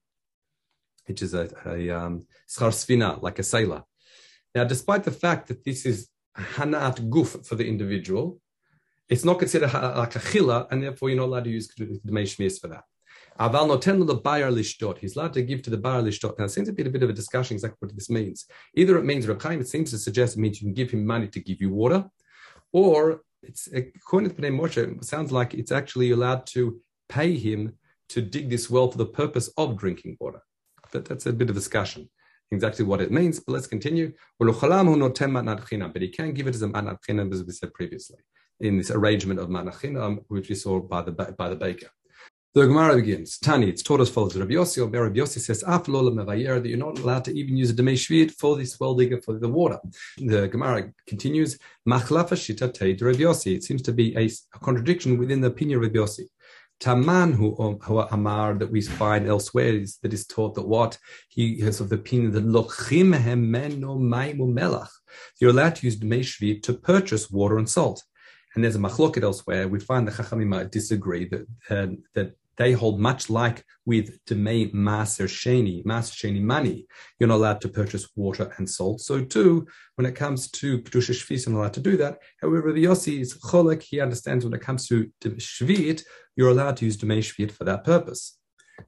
which 1.07 1.23
is 1.23 1.35
a, 1.35 1.51
a 1.67 1.91
um, 1.91 2.23
like 3.21 3.39
a 3.39 3.43
sailor. 3.43 3.83
Now, 4.55 4.65
despite 4.65 5.05
the 5.05 5.11
fact 5.11 5.49
that 5.49 5.65
this 5.65 5.85
is 5.87 6.09
hanat 6.37 7.11
guf 7.11 7.45
for 7.47 7.57
the 7.57 7.67
individual, 7.67 8.41
it's 9.09 9.25
not 9.25 9.41
considered 9.41 9.73
like 9.73 10.15
a 10.15 10.21
chila, 10.21 10.69
and 10.71 10.83
therefore 10.83 11.11
you're 11.11 11.19
not 11.19 11.27
allowed 11.27 11.45
to 11.45 11.51
use 11.51 11.69
the 11.77 12.01
shmias 12.13 12.61
for 12.61 12.69
that. 12.69 12.85
Aval 13.39 13.69
noten 13.69 14.07
the 14.07 14.17
bayar 14.17 14.51
lishdot. 14.51 14.99
He's 14.99 15.17
allowed 15.17 15.33
to 15.35 15.43
give 15.43 15.63
to 15.63 15.71
the 15.71 15.79
bayar 15.79 16.03
lishdot. 16.03 16.39
Now, 16.39 16.45
it 16.47 16.51
seems 16.51 16.69
to 16.69 16.75
be 16.75 16.83
a 16.83 16.91
bit 16.91 17.03
of 17.03 17.11
a 17.11 17.15
discussion 17.15 17.55
exactly 17.55 17.77
what 17.81 17.95
this 17.95 18.11
means. 18.11 18.47
Either 18.75 18.99
it 18.99 19.05
means 19.05 19.27
Reb 19.27 19.45
it 19.45 19.69
seems 19.69 19.91
to 19.91 19.99
suggest 19.99 20.37
it 20.37 20.41
means 20.41 20.61
you 20.61 20.67
can 20.67 20.75
give 20.75 20.91
him 20.91 21.07
money 21.07 21.29
to 21.29 21.41
give 21.41 21.61
you 21.61 21.71
water, 21.71 22.05
or 22.73 23.23
it's 23.43 23.69
according 23.73 24.31
to 24.31 24.37
Pnei 24.37 24.53
Moshe, 24.59 24.77
it 24.77 25.05
sounds 25.05 25.33
like 25.33 25.55
it's 25.55 25.73
actually 25.73 26.11
allowed 26.11 26.47
to 26.49 26.81
pay 27.09 27.37
him 27.37 27.77
to 28.11 28.21
dig 28.21 28.51
this 28.51 28.69
well 28.69 28.91
for 28.91 28.99
the 28.99 29.07
purpose 29.07 29.49
of 29.57 29.77
drinking 29.79 30.17
water. 30.21 30.43
But 30.93 31.05
that's 31.05 31.27
a 31.27 31.33
bit 31.33 31.49
of 31.49 31.55
discussion 31.55 32.11
exactly 32.51 32.85
what 32.85 33.01
it 33.01 33.13
means, 33.13 33.41
but 33.41 33.53
let's 33.53 33.67
continue. 33.67 34.13
But 34.39 34.53
he 34.53 34.59
can 34.59 36.35
give 36.35 36.47
it 36.47 36.55
as 36.55 36.63
a 36.63 36.69
manat 36.69 36.99
chinam, 37.09 37.33
as 37.33 37.45
we 37.45 37.53
said 37.53 37.73
previously, 37.73 38.19
in 38.61 38.77
this 38.77 38.91
arrangement 38.91 39.41
of 39.41 39.49
manat 39.49 39.81
chinam, 39.81 40.25
which 40.29 40.49
we 40.49 40.55
saw 40.55 40.81
by 40.81 41.03
the 41.03 41.13
by 41.13 41.49
the 41.49 41.57
baker. 41.57 41.89
The 42.53 42.67
Gemara 42.67 42.97
begins. 42.97 43.39
Tani, 43.39 43.69
it's 43.69 43.81
taught 43.81 44.01
as 44.01 44.11
follows. 44.11 44.37
Rabbi 44.37 44.55
Yossi, 44.55 44.79
or 44.79 44.87
Rabbi 44.87 45.21
Yossi 45.21 45.39
says, 45.39 45.61
that 45.61 46.63
you're 46.65 46.79
not 46.79 46.99
allowed 46.99 47.25
to 47.27 47.39
even 47.39 47.57
use 47.57 47.71
a 47.71 47.75
demei 47.75 47.93
shvit 47.93 48.33
for 48.33 48.57
this 48.57 48.81
well 48.81 48.97
digger 48.97 49.21
for 49.23 49.39
the 49.39 49.49
water. 49.49 49.79
The 50.19 50.49
Gemara 50.49 50.93
continues, 51.07 51.61
Machlafa 51.89 52.35
shita 52.35 52.75
te 52.75 53.05
Rabbi 53.05 53.21
Yossi. 53.21 53.55
It 53.55 53.63
seems 53.63 53.83
to 53.83 53.93
be 53.93 54.17
a, 54.17 54.29
a 54.55 54.59
contradiction 54.59 55.17
within 55.17 55.41
the 55.41 55.47
opinion 55.47 55.77
of 55.77 55.83
Rabbi 55.85 56.01
Yossi. 56.01 56.25
Taman, 56.81 57.35
who, 57.35 57.55
Amar, 58.11 58.55
that 58.55 58.73
we 58.73 58.83
find 58.83 59.29
elsewhere, 59.29 59.75
is 59.75 59.99
that 59.99 60.13
is 60.13 60.27
taught 60.27 60.57
that 60.57 60.67
what 60.67 60.99
he 61.29 61.61
has 61.61 61.79
of 61.79 61.89
the 61.89 61.97
opinion 61.97 62.33
that 62.33 62.45
lochim 62.45 63.17
hemeno 63.17 63.97
maimu 63.97 64.53
melach. 64.53 64.89
You're 65.41 65.51
allowed 65.51 65.77
to 65.77 65.87
use 65.87 66.01
dmei 66.01 66.63
to 66.65 66.73
purchase 66.73 67.31
water 67.31 67.59
and 67.59 67.71
salt. 67.71 68.03
And 68.55 68.65
there's 68.65 68.77
a 68.77 68.81
machloket 68.81 69.23
elsewhere. 69.23 69.69
We 69.69 69.81
find 69.81 70.07
the 70.07 70.13
Chachamim 70.13 70.71
disagree 70.71 71.29
that 71.29 71.47
uh, 71.71 71.95
that 72.15 72.35
they 72.61 72.73
hold 72.73 73.01
much 73.01 73.31
like 73.31 73.65
with 73.87 74.23
Demei 74.27 74.71
Maser 74.75 75.27
Sheni, 75.27 75.83
Maser 75.85 76.13
Sheni 76.13 76.43
money. 76.43 76.87
You're 77.19 77.29
not 77.29 77.37
allowed 77.37 77.61
to 77.63 77.71
purchase 77.71 78.07
water 78.17 78.53
and 78.59 78.69
salt. 78.69 79.01
So 79.01 79.25
too, 79.25 79.67
when 79.95 80.05
it 80.05 80.15
comes 80.15 80.51
to 80.51 80.83
Kedusha 80.83 81.15
Shvit, 81.15 81.47
you're 81.47 81.55
not 81.55 81.61
allowed 81.61 81.75
to 81.75 81.81
do 81.81 81.97
that. 81.97 82.19
However, 82.43 82.71
the 82.73 82.85
Yossi 82.85 83.21
is 83.21 83.33
Cholek, 83.39 83.83
he 83.83 83.99
understands 84.01 84.45
when 84.45 84.53
it 84.53 84.61
comes 84.61 84.87
to 84.89 85.11
Shvit, 85.23 86.03
you're 86.37 86.51
allowed 86.51 86.77
to 86.77 86.85
use 86.85 86.99
Demei 86.99 87.21
Shvit 87.21 87.51
for 87.51 87.65
that 87.65 87.83
purpose. 87.83 88.37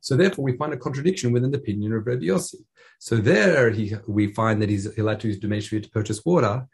So 0.00 0.16
therefore, 0.16 0.44
we 0.44 0.56
find 0.58 0.74
a 0.74 0.76
contradiction 0.76 1.32
within 1.32 1.50
the 1.50 1.58
opinion 1.58 1.94
of 1.94 2.06
Rabbi 2.06 2.24
Yossi. 2.24 2.56
So 3.06 3.16
there, 3.16 3.70
he, 3.70 3.94
we 4.06 4.24
find 4.28 4.62
that 4.62 4.68
he's 4.68 4.86
allowed 4.96 5.20
to 5.20 5.28
use 5.28 5.40
Demei 5.40 5.82
to 5.82 5.90
purchase 5.90 6.24
water. 6.24 6.68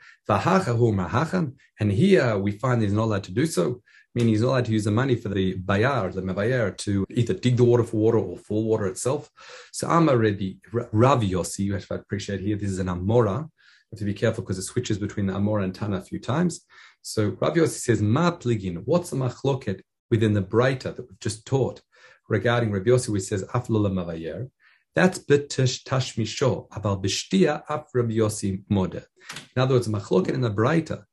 And 1.80 1.92
here, 1.92 2.38
we 2.38 2.52
find 2.52 2.82
he's 2.82 2.92
not 2.92 3.04
allowed 3.04 3.24
to 3.24 3.32
do 3.32 3.46
so 3.46 3.80
meaning 4.14 4.32
he's 4.32 4.42
not 4.42 4.48
allowed 4.48 4.64
to 4.64 4.72
use 4.72 4.84
the 4.84 4.90
money 4.90 5.14
for 5.14 5.28
the 5.28 5.54
bayar, 5.58 6.12
the 6.12 6.20
mevayer, 6.22 6.76
to 6.76 7.06
either 7.10 7.34
dig 7.34 7.56
the 7.56 7.62
water 7.62 7.84
for 7.84 7.98
water 7.98 8.18
or 8.18 8.36
for 8.36 8.64
water 8.64 8.86
itself. 8.86 9.30
So 9.72 9.88
I'm 9.88 10.08
already 10.08 10.58
Rav 10.72 11.20
Yossi, 11.20 11.60
you 11.60 11.74
have 11.74 11.86
to 11.86 11.94
appreciate 11.94 12.40
here, 12.40 12.56
this 12.56 12.70
is 12.70 12.80
an 12.80 12.88
Amora. 12.88 13.42
You 13.42 13.92
have 13.92 13.98
to 14.00 14.04
be 14.04 14.14
careful 14.14 14.42
because 14.42 14.58
it 14.58 14.62
switches 14.62 14.98
between 14.98 15.26
the 15.26 15.34
Amora 15.34 15.62
and 15.64 15.74
Tana 15.74 15.98
a 15.98 16.00
few 16.00 16.18
times. 16.18 16.66
So 17.02 17.36
Rav 17.40 17.54
Yossi 17.54 17.78
says, 17.78 18.02
Ma 18.02 18.32
pligin, 18.32 18.82
what's 18.86 19.10
the 19.10 19.16
machloket 19.16 19.82
within 20.10 20.34
the 20.34 20.42
Breita 20.42 20.94
that 20.96 21.08
we've 21.08 21.20
just 21.20 21.46
taught 21.46 21.80
regarding 22.28 22.72
Rav 22.72 22.82
Yossi, 22.82 23.10
which 23.10 23.22
says 23.22 23.44
Aflula 23.44 23.92
Mavayer, 23.92 24.50
That's 24.94 25.18
betish 25.18 25.85
tashmisho, 25.85 26.68
aval 26.70 27.03
bishtia 27.03 27.62
af 27.68 27.87
Rabbi 27.94 28.14
Yossi. 28.14 28.62
In 28.70 29.62
other 29.62 29.74
words, 29.74 29.88
machloket 29.88 30.35
in 30.35 30.40
the 30.40 31.05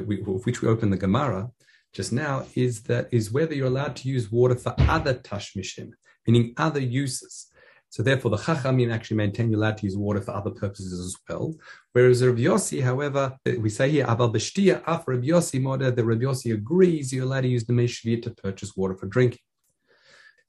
we, 0.00 0.16
which 0.16 0.62
we 0.62 0.68
opened 0.68 0.92
the 0.92 0.96
Gemara 0.96 1.50
just 1.92 2.12
now, 2.12 2.46
is 2.54 2.82
that 2.84 3.08
is 3.12 3.32
whether 3.32 3.54
you're 3.54 3.66
allowed 3.66 3.96
to 3.96 4.08
use 4.08 4.30
water 4.30 4.56
for 4.56 4.74
other 4.78 5.14
tashmishim, 5.14 5.90
meaning 6.26 6.54
other 6.56 6.80
uses. 6.80 7.50
So 7.90 8.02
therefore, 8.02 8.32
the 8.32 8.38
Chachamim 8.38 8.92
actually 8.92 9.18
maintain 9.18 9.50
you're 9.50 9.60
allowed 9.60 9.78
to 9.78 9.86
use 9.86 9.96
water 9.96 10.20
for 10.20 10.32
other 10.32 10.50
purposes 10.50 10.98
as 10.98 11.16
well. 11.28 11.54
Whereas 11.92 12.24
Rabbi 12.24 12.40
Yossi, 12.40 12.82
however, 12.82 13.36
we 13.60 13.70
say 13.70 13.88
here, 13.88 14.06
Aval 14.06 14.34
Beshtia 14.34 14.82
Af 14.84 15.06
Rabbi 15.06 15.28
Yossi 15.28 15.94
the 15.94 16.04
Rabbi 16.04 16.24
Yossi 16.24 16.52
agrees 16.52 17.12
you're 17.12 17.24
allowed 17.24 17.42
to 17.42 17.48
use 17.48 17.64
the 17.64 17.72
Meshvir 17.72 18.20
to 18.22 18.30
purchase 18.30 18.74
water 18.76 18.96
for 18.96 19.06
drinking. 19.06 19.38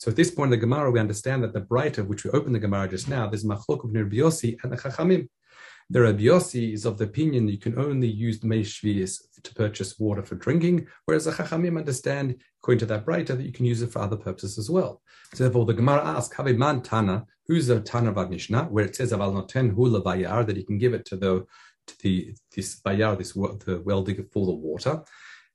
So 0.06 0.12
at 0.12 0.18
this 0.18 0.30
point 0.30 0.54
in 0.54 0.60
the 0.60 0.64
Gemara, 0.64 0.92
we 0.92 1.00
understand 1.00 1.44
that 1.44 1.52
the 1.52 1.62
Braita, 1.62 2.06
which 2.06 2.24
we 2.24 2.30
opened 2.30 2.54
the 2.54 2.60
Gemara 2.60 2.88
just 2.88 3.10
now, 3.10 3.28
there's 3.28 3.44
Machlok 3.44 3.84
of 3.84 3.92
Rabbi 3.92 4.18
Yossi 4.18 4.56
and 4.62 4.72
the 4.72 4.78
Chachamim. 4.78 5.28
The 5.90 6.02
Rabbi 6.04 6.26
is 6.26 6.86
of 6.86 7.00
the 7.00 7.06
opinion 7.06 7.48
you 7.48 7.58
can 7.58 7.80
only 7.80 8.08
use 8.08 8.42
Meshvias 8.42 9.24
to 9.42 9.56
purchase 9.56 9.98
water 9.98 10.22
for 10.22 10.36
drinking, 10.36 10.86
whereas 11.06 11.26
the 11.26 11.32
Chachamim 11.32 11.80
understand, 11.80 12.36
according 12.62 12.82
to 12.82 12.86
that 12.86 13.04
Braita, 13.04 13.36
that 13.36 13.48
you 13.48 13.52
can 13.52 13.66
use 13.66 13.82
it 13.82 13.92
for 13.92 13.98
other 13.98 14.16
purposes 14.16 14.60
as 14.60 14.70
well. 14.70 15.02
So 15.34 15.46
therefore, 15.46 15.66
the 15.66 15.74
Gemara 15.74 16.06
asks, 16.06 16.38
Have 16.38 16.56
man 16.56 16.84
Tana, 16.84 17.26
who's 17.48 17.66
the 17.66 17.82
Tana 17.82 18.12
of 18.12 18.30
Mishnah, 18.30 18.66
where 18.66 18.86
it 18.86 18.96
says 18.96 19.12
Aval 19.12 19.34
Noten 19.34 19.74
Hula 19.74 20.04
Bayar, 20.04 20.46
that 20.46 20.56
he 20.56 20.64
can 20.64 20.78
give 20.78 20.94
it 20.94 21.06
to 21.06 21.18
the 21.18 21.48
to 21.88 21.98
the 22.02 22.36
this 22.56 22.80
Bayar, 22.80 23.18
this 23.18 23.34
the 23.34 23.82
well 23.84 24.04
digger 24.04 24.26
for 24.32 24.46
the 24.46 24.54
water. 24.54 25.04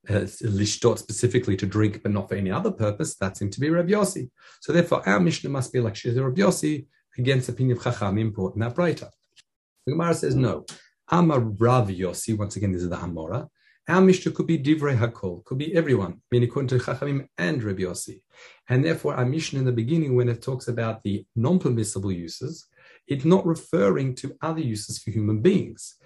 Lishtot 0.08 0.98
specifically 0.98 1.56
to 1.56 1.66
drink, 1.66 2.02
but 2.02 2.12
not 2.12 2.28
for 2.28 2.34
any 2.34 2.50
other 2.50 2.70
purpose, 2.70 3.16
that 3.16 3.36
seems 3.36 3.54
to 3.54 3.60
be 3.60 3.70
Rabbi 3.70 3.92
Yossi. 3.92 4.30
So 4.60 4.72
therefore, 4.72 5.06
our 5.08 5.20
Mishnah 5.20 5.50
must 5.50 5.72
be 5.72 5.80
like 5.80 5.94
Shizah 5.94 6.24
Rabbi 6.24 6.40
Yossi 6.40 6.86
against 7.18 7.46
the 7.46 7.52
opinion 7.52 7.76
of 7.76 7.82
Chachamim 7.84 8.32
brought 8.32 8.54
in 8.54 8.60
that 8.60 8.74
Braita. 8.74 9.10
The 9.86 9.92
Gemara 9.92 10.14
says 10.14 10.34
no. 10.34 10.64
Amar 11.10 11.40
Rav 11.40 11.88
Yossi, 11.88 12.36
once 12.36 12.56
again, 12.56 12.72
this 12.72 12.82
is 12.82 12.88
the 12.88 12.96
Amora. 12.96 13.48
Our 13.88 14.00
Mishnah 14.00 14.32
could 14.32 14.46
be 14.46 14.58
Divrei 14.58 14.96
Hakol, 14.96 15.44
could 15.44 15.58
be 15.58 15.74
everyone, 15.74 16.20
meaning 16.30 16.48
according 16.48 16.68
to 16.68 16.78
Chachamim 16.78 17.26
and 17.36 17.62
Rabbi 17.62 17.82
Yossi. 17.82 18.22
And 18.68 18.84
therefore, 18.84 19.16
our 19.16 19.26
Mishnah 19.26 19.58
in 19.58 19.64
the 19.64 19.72
beginning, 19.72 20.14
when 20.14 20.28
it 20.28 20.42
talks 20.42 20.68
about 20.68 21.02
the 21.02 21.26
non-permissible 21.34 22.12
uses, 22.12 22.68
it's 23.08 23.24
not 23.24 23.44
referring 23.44 24.14
to 24.16 24.36
other 24.40 24.60
uses 24.60 24.98
for 24.98 25.10
human 25.10 25.42
beings. 25.42 25.96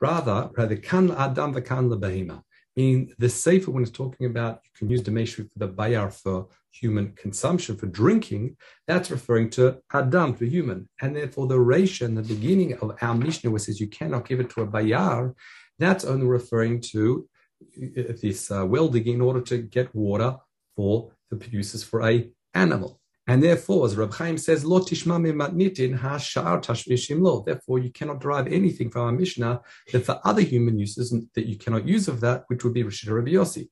Rather, 0.00 0.50
rather, 0.56 0.76
kan 0.76 1.10
adam 1.10 1.54
v'kan 1.54 1.90
lebehima. 1.92 2.42
Meaning 2.76 3.14
the 3.18 3.28
safer 3.28 3.70
when 3.70 3.82
it's 3.82 3.92
talking 3.92 4.26
about 4.26 4.60
you 4.64 4.70
can 4.76 4.90
use 4.90 5.02
the 5.02 5.10
demeshri 5.10 5.48
for 5.50 5.58
the 5.58 5.68
bayar 5.68 6.10
for 6.10 6.48
human 6.72 7.12
consumption 7.12 7.76
for 7.76 7.86
drinking, 7.86 8.56
that's 8.88 9.10
referring 9.10 9.48
to 9.48 9.78
Adam, 9.92 10.34
to 10.34 10.48
human. 10.48 10.88
And 11.00 11.14
therefore, 11.14 11.46
the 11.46 11.60
ratio 11.60 12.08
in 12.08 12.16
the 12.16 12.22
beginning 12.22 12.74
of 12.74 12.96
our 13.00 13.14
Mishnah, 13.14 13.50
which 13.50 13.62
says 13.62 13.80
you 13.80 13.86
cannot 13.86 14.26
give 14.26 14.40
it 14.40 14.50
to 14.50 14.62
a 14.62 14.66
bayar, 14.66 15.34
that's 15.78 16.04
only 16.04 16.26
referring 16.26 16.80
to 16.92 17.28
uh, 17.62 18.12
this 18.20 18.50
uh, 18.50 18.66
well 18.66 18.88
digging 18.88 19.14
in 19.14 19.20
order 19.20 19.40
to 19.42 19.58
get 19.58 19.94
water 19.94 20.36
for 20.76 21.12
the 21.30 21.36
producers 21.36 21.84
for 21.84 22.02
a 22.02 22.28
animal. 22.54 23.00
And 23.26 23.42
therefore, 23.42 23.86
as 23.86 23.96
Rab 23.96 24.12
Chaim 24.12 24.36
says, 24.36 24.64
Lo 24.64 24.80
matnitin 24.80 25.98
hashar. 25.98 27.44
Therefore, 27.44 27.78
you 27.78 27.90
cannot 27.90 28.20
derive 28.20 28.48
anything 28.48 28.90
from 28.90 29.02
our 29.02 29.12
Mishnah 29.12 29.62
that 29.92 30.04
for 30.04 30.20
other 30.24 30.42
human 30.42 30.78
uses 30.78 31.14
that 31.34 31.46
you 31.46 31.56
cannot 31.56 31.88
use 31.88 32.06
of 32.06 32.20
that, 32.20 32.44
which 32.48 32.64
would 32.64 32.74
be 32.74 32.84
Rishid 32.84 33.10
Rabbi 33.10 33.30
Yossi 33.30 33.68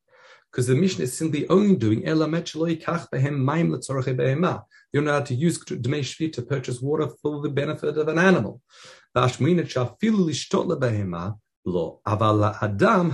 because 0.52 0.66
the 0.66 0.74
Mishnah 0.74 1.04
is 1.04 1.16
simply 1.16 1.48
only 1.48 1.76
doing 1.76 2.04
You're 2.04 2.14
not 2.14 2.28
allowed 5.10 5.26
to 5.26 5.34
use 5.34 5.64
Dmei 5.64 6.00
Shvi 6.00 6.32
to 6.34 6.42
purchase 6.42 6.82
water 6.82 7.08
for 7.22 7.40
the 7.40 7.48
benefit 7.48 7.96
of 7.96 8.08
an 8.08 8.18
animal. 8.18 8.60
Lo, 11.64 12.00
Adam, 12.06 13.10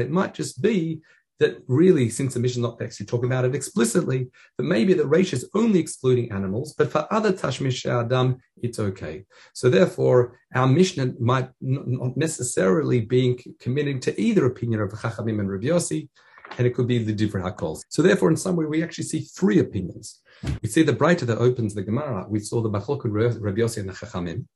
It 0.00 0.10
might 0.10 0.34
just 0.34 0.62
be 0.62 1.00
that 1.42 1.62
really, 1.66 2.08
since 2.08 2.34
the 2.34 2.40
Mishnah 2.40 2.62
is 2.62 2.70
not 2.70 2.82
actually 2.82 3.06
talking 3.06 3.30
about 3.30 3.44
it 3.44 3.54
explicitly, 3.54 4.28
that 4.56 4.64
maybe 4.74 4.94
the 4.94 5.10
Reish 5.14 5.32
is 5.32 5.50
only 5.54 5.78
excluding 5.80 6.32
animals, 6.32 6.74
but 6.78 6.90
for 6.90 7.06
other 7.10 7.32
Tashmish 7.32 7.84
Adam, 7.84 8.38
it's 8.66 8.78
okay. 8.78 9.24
So 9.52 9.68
therefore, 9.68 10.18
our 10.54 10.66
Mishnah 10.66 11.14
might 11.20 11.50
not 11.60 12.16
necessarily 12.16 13.00
be 13.16 13.24
committing 13.60 14.00
to 14.00 14.18
either 14.20 14.46
opinion 14.46 14.80
of 14.80 14.90
the 14.90 14.96
Chachamim 14.96 15.40
and 15.40 15.50
Rabbi 15.50 15.66
Yossi, 15.66 16.08
and 16.58 16.66
it 16.66 16.74
could 16.74 16.88
be 16.88 16.98
the 16.98 17.12
different 17.12 17.46
hakols. 17.46 17.80
So 17.88 18.02
therefore, 18.02 18.30
in 18.30 18.36
some 18.36 18.56
way, 18.56 18.66
we 18.66 18.82
actually 18.82 19.04
see 19.04 19.20
three 19.20 19.58
opinions. 19.58 20.20
We 20.62 20.68
see 20.68 20.82
the 20.82 20.98
Braita 21.00 21.26
that 21.26 21.38
opens 21.38 21.74
the 21.74 21.82
Gemara. 21.82 22.26
We 22.28 22.40
saw 22.40 22.60
the 22.60 22.70
Machlok 22.70 23.02
Rabbi 23.04 23.60
Yossi 23.60 23.78
and 23.78 23.88
the 23.88 23.94
Chachamim, 23.94 24.46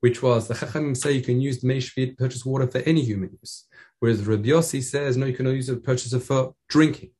which 0.00 0.22
was 0.22 0.48
the 0.48 0.54
Chachamim 0.54 0.96
say 0.96 1.12
you 1.12 1.22
can 1.22 1.40
use 1.40 1.60
to 1.60 2.14
purchase 2.18 2.44
water 2.44 2.66
for 2.66 2.78
any 2.78 3.02
human 3.02 3.30
use, 3.40 3.66
whereas 4.02 4.26
Rabbi 4.26 4.48
Yossi 4.48 4.82
says 4.82 5.16
no, 5.16 5.26
you 5.26 5.32
can 5.32 5.46
only 5.46 5.58
use 5.58 5.68
it 5.68 5.84
purchase 5.84 6.12
for 6.26 6.56
drinking. 6.68 7.10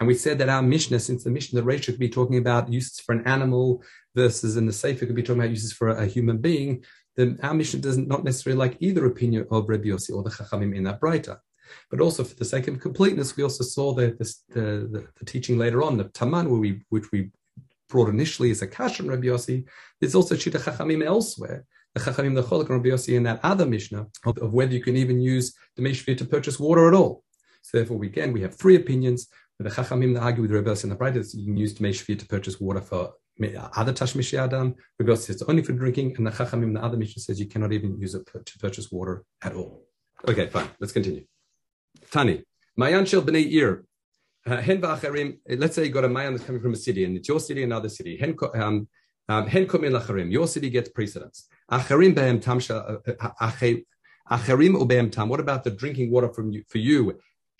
And 0.00 0.06
we 0.08 0.14
said 0.14 0.38
that 0.38 0.48
our 0.48 0.62
Mishnah, 0.62 0.98
since 0.98 1.24
the 1.24 1.30
Mishnah, 1.30 1.60
the 1.60 1.66
Rachel 1.66 1.92
could 1.92 2.00
be 2.00 2.08
talking 2.08 2.38
about 2.38 2.72
uses 2.72 3.00
for 3.00 3.12
an 3.12 3.26
animal 3.26 3.82
versus 4.14 4.56
in 4.56 4.64
the 4.64 4.72
Sefer 4.72 5.04
could 5.04 5.14
be 5.14 5.22
talking 5.22 5.42
about 5.42 5.50
uses 5.50 5.74
for 5.74 5.88
a, 5.88 6.04
a 6.04 6.06
human 6.06 6.38
being, 6.38 6.84
then 7.16 7.38
our 7.42 7.52
Mishnah 7.52 7.80
does 7.80 7.98
not 7.98 8.24
necessarily 8.24 8.58
like 8.58 8.78
either 8.80 9.04
opinion 9.04 9.46
of 9.50 9.68
Rabbi 9.68 9.88
Yossi 9.88 10.16
or 10.16 10.22
the 10.22 10.30
Chachamim 10.30 10.74
in 10.74 10.84
that 10.84 11.02
Braita. 11.02 11.36
But 11.90 12.00
also 12.00 12.24
for 12.24 12.34
the 12.34 12.46
sake 12.46 12.66
of 12.66 12.80
completeness, 12.80 13.36
we 13.36 13.42
also 13.42 13.62
saw 13.62 13.92
the, 13.92 14.16
the, 14.18 14.58
the, 14.58 15.06
the 15.18 15.24
teaching 15.26 15.58
later 15.58 15.82
on, 15.82 15.98
the 15.98 16.04
Taman, 16.04 16.48
we, 16.48 16.80
which 16.88 17.12
we 17.12 17.30
brought 17.90 18.08
initially 18.08 18.50
as 18.50 18.62
a 18.62 18.66
Kash 18.66 19.00
Rabbi 19.00 19.26
Yossi. 19.26 19.66
There's 20.00 20.14
also 20.14 20.34
Shita 20.34 20.62
Chachamim 20.62 21.04
elsewhere, 21.04 21.66
the 21.94 22.00
Chachamim, 22.00 22.34
the 22.34 22.42
Cholak, 22.42 22.70
and 22.70 22.82
Rabbi 22.82 22.88
Yossi 22.88 23.14
in 23.16 23.24
that 23.24 23.40
other 23.42 23.66
Mishnah 23.66 24.06
of, 24.24 24.38
of 24.38 24.52
whether 24.52 24.72
you 24.72 24.82
can 24.82 24.96
even 24.96 25.20
use 25.20 25.54
the 25.76 25.82
Meshvir 25.82 26.16
to 26.18 26.24
purchase 26.24 26.58
water 26.58 26.88
at 26.88 26.94
all. 26.94 27.24
So 27.62 27.78
therefore, 27.78 27.98
we 27.98 28.06
again, 28.08 28.32
we 28.32 28.42
have 28.42 28.54
three 28.54 28.76
opinions. 28.76 29.28
The 29.58 29.70
Chachamim 29.70 30.14
that 30.14 30.22
argue 30.22 30.42
with 30.42 30.50
Rabbi 30.50 30.70
Yossi 30.70 30.84
and 30.84 30.92
the 30.92 30.96
Braytas, 30.96 31.34
you 31.34 31.44
can 31.44 31.56
use 31.56 31.74
the 31.74 31.84
Meshvir 31.84 32.18
to 32.18 32.26
purchase 32.26 32.60
water 32.60 32.80
for 32.80 33.12
other 33.76 33.92
Tashmishi 33.92 34.38
Adam. 34.38 34.74
Rabbi 34.98 35.12
Yossi 35.12 35.26
says 35.26 35.42
only 35.42 35.62
for 35.62 35.72
drinking, 35.72 36.16
and 36.16 36.26
the 36.26 36.30
Chachamim, 36.30 36.74
the 36.74 36.82
other 36.82 36.96
Mishnah 36.96 37.22
says 37.22 37.38
you 37.38 37.46
cannot 37.46 37.72
even 37.72 37.98
use 37.98 38.14
it 38.14 38.26
to 38.26 38.58
purchase 38.58 38.90
water 38.90 39.24
at 39.42 39.54
all. 39.54 39.84
Okay, 40.26 40.48
fine. 40.48 40.68
Let's 40.80 40.92
continue. 40.92 41.24
Tani, 42.10 42.42
Mayan 42.76 43.04
Shel 43.04 43.22
Bnei 43.22 43.50
Ir. 43.52 43.84
Uh, 44.44 44.56
hen 44.56 44.80
v'acharim, 44.80 45.38
let's 45.56 45.76
say 45.76 45.84
you 45.84 45.90
got 45.90 46.04
a 46.04 46.08
mayan 46.08 46.32
that's 46.32 46.44
coming 46.44 46.60
from 46.60 46.72
a 46.72 46.76
city 46.76 47.04
and 47.04 47.16
it's 47.16 47.28
your 47.28 47.38
city, 47.38 47.62
another 47.62 47.88
city. 47.88 48.16
Hen 48.16 48.36
um, 48.54 48.88
um, 49.28 49.46
komin 49.46 50.32
your 50.32 50.48
city 50.48 50.68
gets 50.68 50.88
precedence. 50.88 51.46
Acharim 51.70 52.14
behem 52.14 52.40
tam 52.40 52.58
uh, 52.58 52.96
acharim 53.40 54.76
ubehem 54.76 55.10
tam. 55.10 55.28
What 55.28 55.40
about 55.40 55.64
the 55.64 55.70
drinking 55.70 56.10
water 56.10 56.28
from 56.28 56.50
you, 56.50 56.64
for 56.68 56.78
you? 56.78 57.18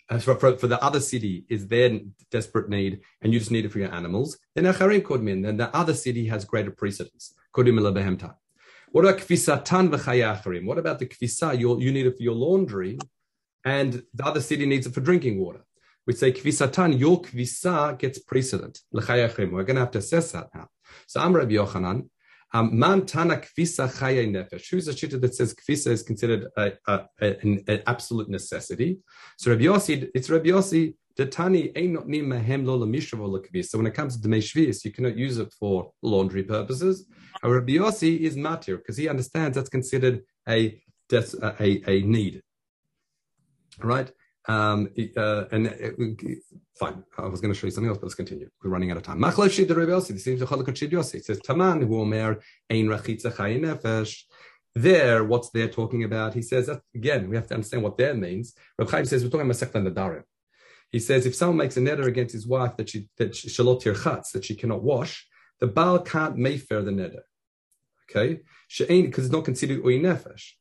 Uh, 0.09 0.19
for, 0.19 0.35
for, 0.35 0.57
for, 0.57 0.67
the 0.67 0.83
other 0.83 0.99
city 0.99 1.45
is 1.49 1.67
their 1.67 1.99
desperate 2.29 2.69
need, 2.69 2.99
and 3.21 3.33
you 3.33 3.39
just 3.39 3.51
need 3.51 3.63
it 3.63 3.71
for 3.71 3.79
your 3.79 3.93
animals. 3.93 4.37
Then 4.53 4.65
acharim 4.65 5.01
kodmin, 5.01 5.43
then 5.43 5.57
the 5.57 5.73
other 5.75 5.93
city 5.93 6.27
has 6.27 6.43
greater 6.43 6.71
precedence. 6.71 7.33
Kodim 7.55 7.79
behem 7.79 8.19
tam. 8.19 8.33
What 8.91 9.05
about 9.05 9.19
kvisatan 9.19 9.89
v'chayacharim? 9.89 10.65
What 10.65 10.77
about 10.77 10.99
the 10.99 11.05
kvisa? 11.05 11.57
You, 11.57 11.79
you 11.79 11.91
need 11.91 12.05
it 12.05 12.17
for 12.17 12.23
your 12.23 12.35
laundry, 12.35 12.99
and 13.63 14.03
the 14.13 14.25
other 14.25 14.41
city 14.41 14.65
needs 14.65 14.85
it 14.85 14.93
for 14.93 15.01
drinking 15.01 15.39
water. 15.39 15.65
We 16.05 16.13
say 16.13 16.33
kvisatan, 16.33 16.99
your 16.99 17.21
kvisa 17.21 17.97
gets 17.97 18.19
precedent. 18.19 18.81
We're 18.91 19.01
going 19.05 19.75
to 19.75 19.75
have 19.75 19.91
to 19.91 19.99
assess 19.99 20.33
that 20.33 20.49
now. 20.53 20.67
So 21.07 21.21
I'm 21.21 21.33
Rabbi 21.33 21.53
Yochanan. 21.53 22.09
Man 22.53 23.05
tana 23.05 23.37
kvisa 23.37 23.87
chaye 23.97 24.29
nefesh. 24.29 24.69
Who's 24.69 24.87
a 24.87 24.93
shita 24.93 25.19
that 25.21 25.35
says 25.35 25.55
kvisa 25.55 25.87
is 25.87 26.03
considered 26.03 26.45
a, 26.57 26.73
a, 26.87 27.05
a, 27.21 27.39
an, 27.41 27.63
an, 27.67 27.81
absolute 27.87 28.29
necessity? 28.29 28.99
So 29.37 29.51
Rabbi 29.51 29.63
Yossi, 29.63 30.09
it's 30.13 30.29
Rabbi 30.29 30.49
Yossi. 30.49 30.95
The 31.15 31.25
tani 31.25 31.71
ain't 31.75 31.93
not 31.93 32.07
mahem 32.07 32.65
lo 32.65 32.77
kvisa. 32.79 33.65
So 33.65 33.77
when 33.77 33.87
it 33.87 33.93
comes 33.93 34.19
to 34.19 34.27
meshvis, 34.27 34.85
you 34.85 34.91
cannot 34.91 35.17
use 35.17 35.37
it 35.37 35.51
for 35.59 35.91
laundry 36.01 36.43
purposes. 36.43 37.05
However, 37.41 37.59
Rabbi 37.59 37.73
Yossi 37.73 38.19
is 38.19 38.35
matir 38.35 38.77
because 38.77 38.97
he 38.97 39.09
understands 39.09 39.55
that's 39.55 39.69
considered 39.69 40.21
a, 40.47 40.79
a, 41.11 41.81
a 41.89 42.01
need 42.01 42.41
right? 43.81 44.11
Um, 44.45 44.89
uh, 45.15 45.45
and 45.51 45.67
uh, 45.67 46.31
fine, 46.77 47.03
I 47.17 47.27
was 47.27 47.39
going 47.39 47.53
to 47.53 47.59
show 47.59 47.67
you 47.67 47.71
something 47.71 47.89
else, 47.89 47.97
but 47.97 48.07
let's 48.07 48.15
continue. 48.15 48.49
We're 48.61 48.71
running 48.71 48.91
out 48.91 48.97
of 48.97 49.03
time. 49.03 49.21
Shid 49.49 49.69
Rabbi 49.69 49.91
Yossi. 49.91 50.09
This 50.09 50.23
seems 50.25 50.41
to 50.41 50.45
chalakot 50.45 50.75
shid 50.75 50.91
Yossi. 50.91 51.15
It 51.15 51.25
says 51.25 51.39
Taman 51.39 51.81
hu 51.81 52.01
omer 52.01 52.39
ein 52.69 52.87
rachitza 52.87 53.33
chayin 53.33 53.61
nefesh. 53.61 54.23
There, 54.75 55.23
what's 55.23 55.51
there 55.51 55.67
talking 55.67 56.03
about? 56.03 56.33
He 56.33 56.41
says 56.41 56.65
that, 56.65 56.81
again, 56.95 57.29
we 57.29 57.35
have 57.35 57.47
to 57.47 57.53
understand 57.53 57.83
what 57.83 57.97
there 57.97 58.15
means. 58.15 58.55
Rabbi 58.79 58.89
Chaim 58.89 59.05
says 59.05 59.23
we're 59.23 59.29
talking 59.29 59.49
about 59.49 59.55
Masechta 59.55 59.87
Nadarim. 59.87 60.23
He 60.91 60.99
says 60.99 61.25
if 61.25 61.35
someone 61.35 61.57
makes 61.57 61.77
a 61.77 61.79
neder 61.79 62.05
against 62.05 62.33
his 62.33 62.47
wife 62.47 62.77
that 62.77 62.89
she 62.89 63.07
that 63.17 63.31
shalot 63.31 63.83
tirchatz 63.83 64.31
that 64.31 64.45
she 64.45 64.55
cannot 64.55 64.83
wash, 64.83 65.27
the 65.59 65.67
baal 65.67 65.99
can't 65.99 66.37
mayfair 66.37 66.81
the 66.81 66.91
neder. 66.91 67.21
Okay, 68.09 68.41
Sha'in 68.69 69.05
because 69.05 69.25
it's 69.25 69.33
not 69.33 69.45
considered 69.45 69.81
uy 69.83 69.99
nefesh. 70.01 70.51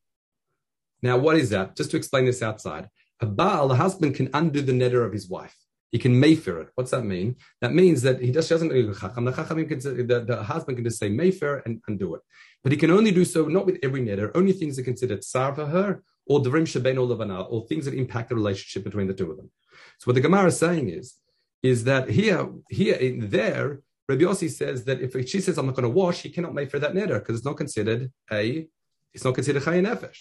Now, 1.02 1.18
what 1.18 1.36
is 1.36 1.50
that? 1.50 1.76
Just 1.76 1.90
to 1.90 1.96
explain 1.96 2.24
this 2.24 2.42
outside, 2.42 2.88
a 3.22 3.26
Baal, 3.26 3.68
the 3.68 3.76
husband, 3.76 4.14
can 4.14 4.28
undo 4.34 4.62
the 4.62 4.72
neder 4.72 5.04
of 5.06 5.12
his 5.12 5.28
wife. 5.28 5.56
he 5.92 5.98
can 5.98 6.18
mayfair 6.18 6.58
it. 6.62 6.68
What's 6.74 6.90
that 6.92 7.04
mean? 7.04 7.36
That 7.60 7.74
means 7.74 8.00
that 8.02 8.20
he 8.20 8.30
just 8.32 8.48
doesn't. 8.48 8.70
The 8.70 10.04
the, 10.10 10.24
the 10.26 10.42
husband 10.42 10.78
can 10.78 10.84
just 10.84 10.98
say 10.98 11.10
mayfair 11.10 11.62
and, 11.66 11.82
undo 11.86 12.14
it, 12.14 12.22
but 12.62 12.72
he 12.72 12.78
can 12.78 12.90
only 12.90 13.12
do 13.12 13.24
so 13.24 13.46
not 13.46 13.66
with 13.66 13.78
every 13.82 14.00
neder, 14.00 14.30
only 14.34 14.52
things 14.52 14.76
that 14.76 14.82
are 14.82 14.90
considered 14.92 15.22
tsar 15.22 15.54
for 15.54 15.66
her 15.66 16.02
or 16.26 16.40
devrim 16.40 16.66
sheben 16.66 16.96
or 16.98 17.06
or 17.52 17.66
things 17.66 17.84
that 17.84 17.94
impact 17.94 18.30
the 18.30 18.34
relationship 18.34 18.84
between 18.84 19.06
the 19.06 19.14
two 19.14 19.30
of 19.30 19.36
them. 19.36 19.50
So 19.98 20.04
what 20.06 20.14
the 20.14 20.20
Gemara 20.22 20.46
is 20.46 20.58
saying 20.58 20.88
is, 20.88 21.14
is 21.62 21.84
that 21.84 22.08
here, 22.08 22.48
here 22.70 22.96
in 22.96 23.30
there, 23.30 23.82
Rabbi 24.08 24.22
Yossi 24.22 24.50
says 24.50 24.84
that 24.86 25.00
if 25.00 25.12
she 25.28 25.40
says 25.40 25.58
I'm 25.58 25.66
not 25.66 25.76
going 25.76 25.90
to 25.90 25.98
wash, 26.02 26.22
he 26.22 26.30
cannot 26.30 26.54
make 26.54 26.70
for 26.70 26.78
that 26.78 26.94
neder 26.94 27.18
because 27.18 27.36
it's 27.36 27.44
not 27.44 27.56
considered 27.56 28.10
a, 28.32 28.66
it's 29.14 29.24
not 29.24 29.34
considered 29.34 29.62
chayin 29.62 29.86
nefesh. 29.86 30.18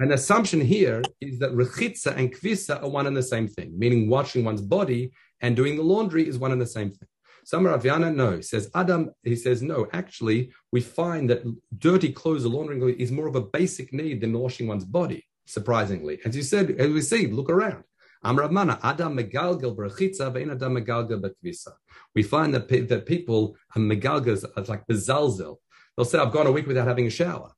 An 0.00 0.12
assumption 0.12 0.62
here 0.62 1.02
is 1.20 1.38
that 1.40 1.52
rechitza 1.52 2.16
and 2.16 2.34
kvisa 2.34 2.82
are 2.82 2.88
one 2.88 3.06
and 3.06 3.14
the 3.14 3.22
same 3.22 3.46
thing, 3.46 3.78
meaning 3.78 4.08
washing 4.08 4.46
one's 4.46 4.62
body 4.62 5.12
and 5.42 5.54
doing 5.54 5.76
the 5.76 5.82
laundry 5.82 6.26
is 6.26 6.38
one 6.38 6.52
and 6.52 6.60
the 6.60 6.66
same 6.66 6.90
thing. 6.90 7.06
Samar 7.44 7.78
Aviana, 7.78 8.14
no, 8.14 8.40
says 8.40 8.70
Adam, 8.74 9.10
he 9.24 9.36
says 9.36 9.60
no, 9.60 9.88
actually, 9.92 10.52
we 10.72 10.80
find 10.80 11.28
that 11.28 11.42
dirty 11.76 12.12
clothes 12.12 12.46
or 12.46 12.48
laundering 12.48 12.82
is 12.98 13.12
more 13.12 13.26
of 13.26 13.36
a 13.36 13.42
basic 13.42 13.92
need 13.92 14.22
than 14.22 14.32
washing 14.32 14.66
one's 14.66 14.86
body, 14.86 15.26
surprisingly. 15.46 16.18
As 16.24 16.34
you 16.34 16.42
said, 16.42 16.70
as 16.78 16.90
we 16.90 17.02
see, 17.02 17.26
look 17.26 17.50
around. 17.50 17.84
Amravmana, 18.24 18.80
Adam 18.82 19.18
megalgel 19.18 19.76
berachitza, 19.76 20.32
vein 20.32 20.50
Adam 20.50 20.76
megalgel 20.76 21.20
bekvisa. 21.20 21.72
We 22.14 22.22
find 22.22 22.54
that, 22.54 22.68
that 22.88 23.04
people 23.04 23.54
are 23.76 23.80
megalgas, 23.82 24.46
like 24.66 24.86
bezalzel. 24.86 25.56
They'll 25.94 26.06
say, 26.06 26.18
I've 26.18 26.32
gone 26.32 26.46
a 26.46 26.52
week 26.52 26.66
without 26.66 26.88
having 26.88 27.06
a 27.06 27.10
shower. 27.10 27.52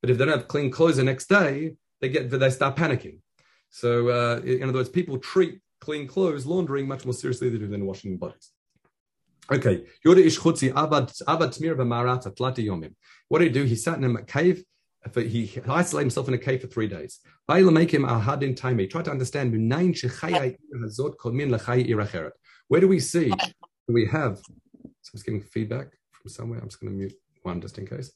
But 0.00 0.10
if 0.10 0.18
they 0.18 0.24
don't 0.24 0.38
have 0.38 0.46
clean 0.46 0.70
clothes 0.70 0.98
the 0.98 1.02
next 1.04 1.28
day, 1.28 1.74
they 2.00 2.08
get 2.08 2.30
they 2.30 2.50
start 2.50 2.76
panicking. 2.76 3.18
So, 3.70 4.08
uh, 4.08 4.40
in 4.44 4.62
other 4.62 4.72
words, 4.72 4.88
people 4.88 5.18
treat 5.18 5.60
clean 5.80 6.06
clothes, 6.06 6.46
laundering 6.46 6.88
much 6.88 7.04
more 7.04 7.12
seriously 7.14 7.50
than, 7.50 7.70
than 7.70 7.86
washing 7.86 8.16
bodies. 8.16 8.50
Okay, 9.50 9.84
What 10.04 10.14
did 13.38 13.44
he 13.44 13.48
do? 13.50 13.64
He 13.64 13.76
sat 13.76 13.98
in 13.98 14.16
a 14.16 14.22
cave. 14.22 14.64
He 15.14 15.50
isolated 15.66 16.04
himself 16.04 16.28
in 16.28 16.34
a 16.34 16.38
cave 16.38 16.60
for 16.60 16.66
three 16.66 16.88
days. 16.88 17.20
Tried 17.48 19.04
to 19.04 19.10
understand. 19.10 19.52
Where 22.68 22.80
do 22.80 22.88
we 22.88 23.00
see? 23.00 23.32
We 23.88 24.06
have. 24.06 24.36
So 24.38 24.52
Someone's 25.02 25.22
giving 25.24 25.40
feedback 25.40 25.88
from 26.12 26.28
somewhere. 26.28 26.58
I'm 26.58 26.68
just 26.68 26.80
going 26.80 26.92
to 26.92 26.98
mute 26.98 27.14
one 27.42 27.62
just 27.62 27.78
in 27.78 27.86
case. 27.86 28.12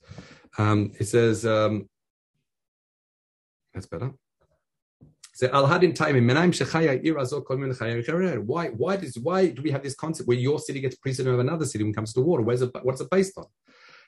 Um, 0.58 0.92
it 0.98 1.06
says. 1.06 1.46
Um, 1.46 1.88
that's 3.72 3.86
better. 3.86 4.12
So 5.34 5.48
al 5.48 5.66
hadin 5.66 5.94
time 5.94 6.16
Why 8.46 8.68
why 8.68 8.96
does 8.96 9.18
why 9.18 9.48
do 9.48 9.62
we 9.62 9.70
have 9.70 9.82
this 9.82 9.94
concept 9.94 10.28
where 10.28 10.36
your 10.36 10.58
city 10.58 10.80
gets 10.80 10.96
precedent 10.96 11.34
of 11.34 11.40
another 11.40 11.64
city 11.64 11.84
when 11.84 11.92
it 11.92 11.96
comes 11.96 12.12
to 12.14 12.20
water? 12.20 12.42
Where's 12.42 12.62
it 12.62 12.70
what's 12.82 13.00
it 13.00 13.10
based 13.10 13.38
on? 13.38 13.44
It 13.44 13.50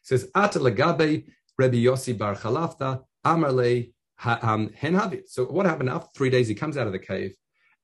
says 0.03 0.31
At 0.35 0.53
lagabe 0.53 1.27
Rabbi 1.59 1.77
Yossi 1.77 2.16
bar 2.16 2.35
Chalafta 2.35 3.03
Amarle 3.24 3.92
um, 4.24 4.70
hen 4.74 4.94
havit. 4.94 5.29
So 5.29 5.46
what 5.46 5.66
happened 5.66 5.88
after 5.88 6.11
three 6.14 6.31
days? 6.31 6.46
He 6.46 6.55
comes 6.55 6.77
out 6.77 6.87
of 6.87 6.92
the 6.92 6.98
cave 6.98 7.35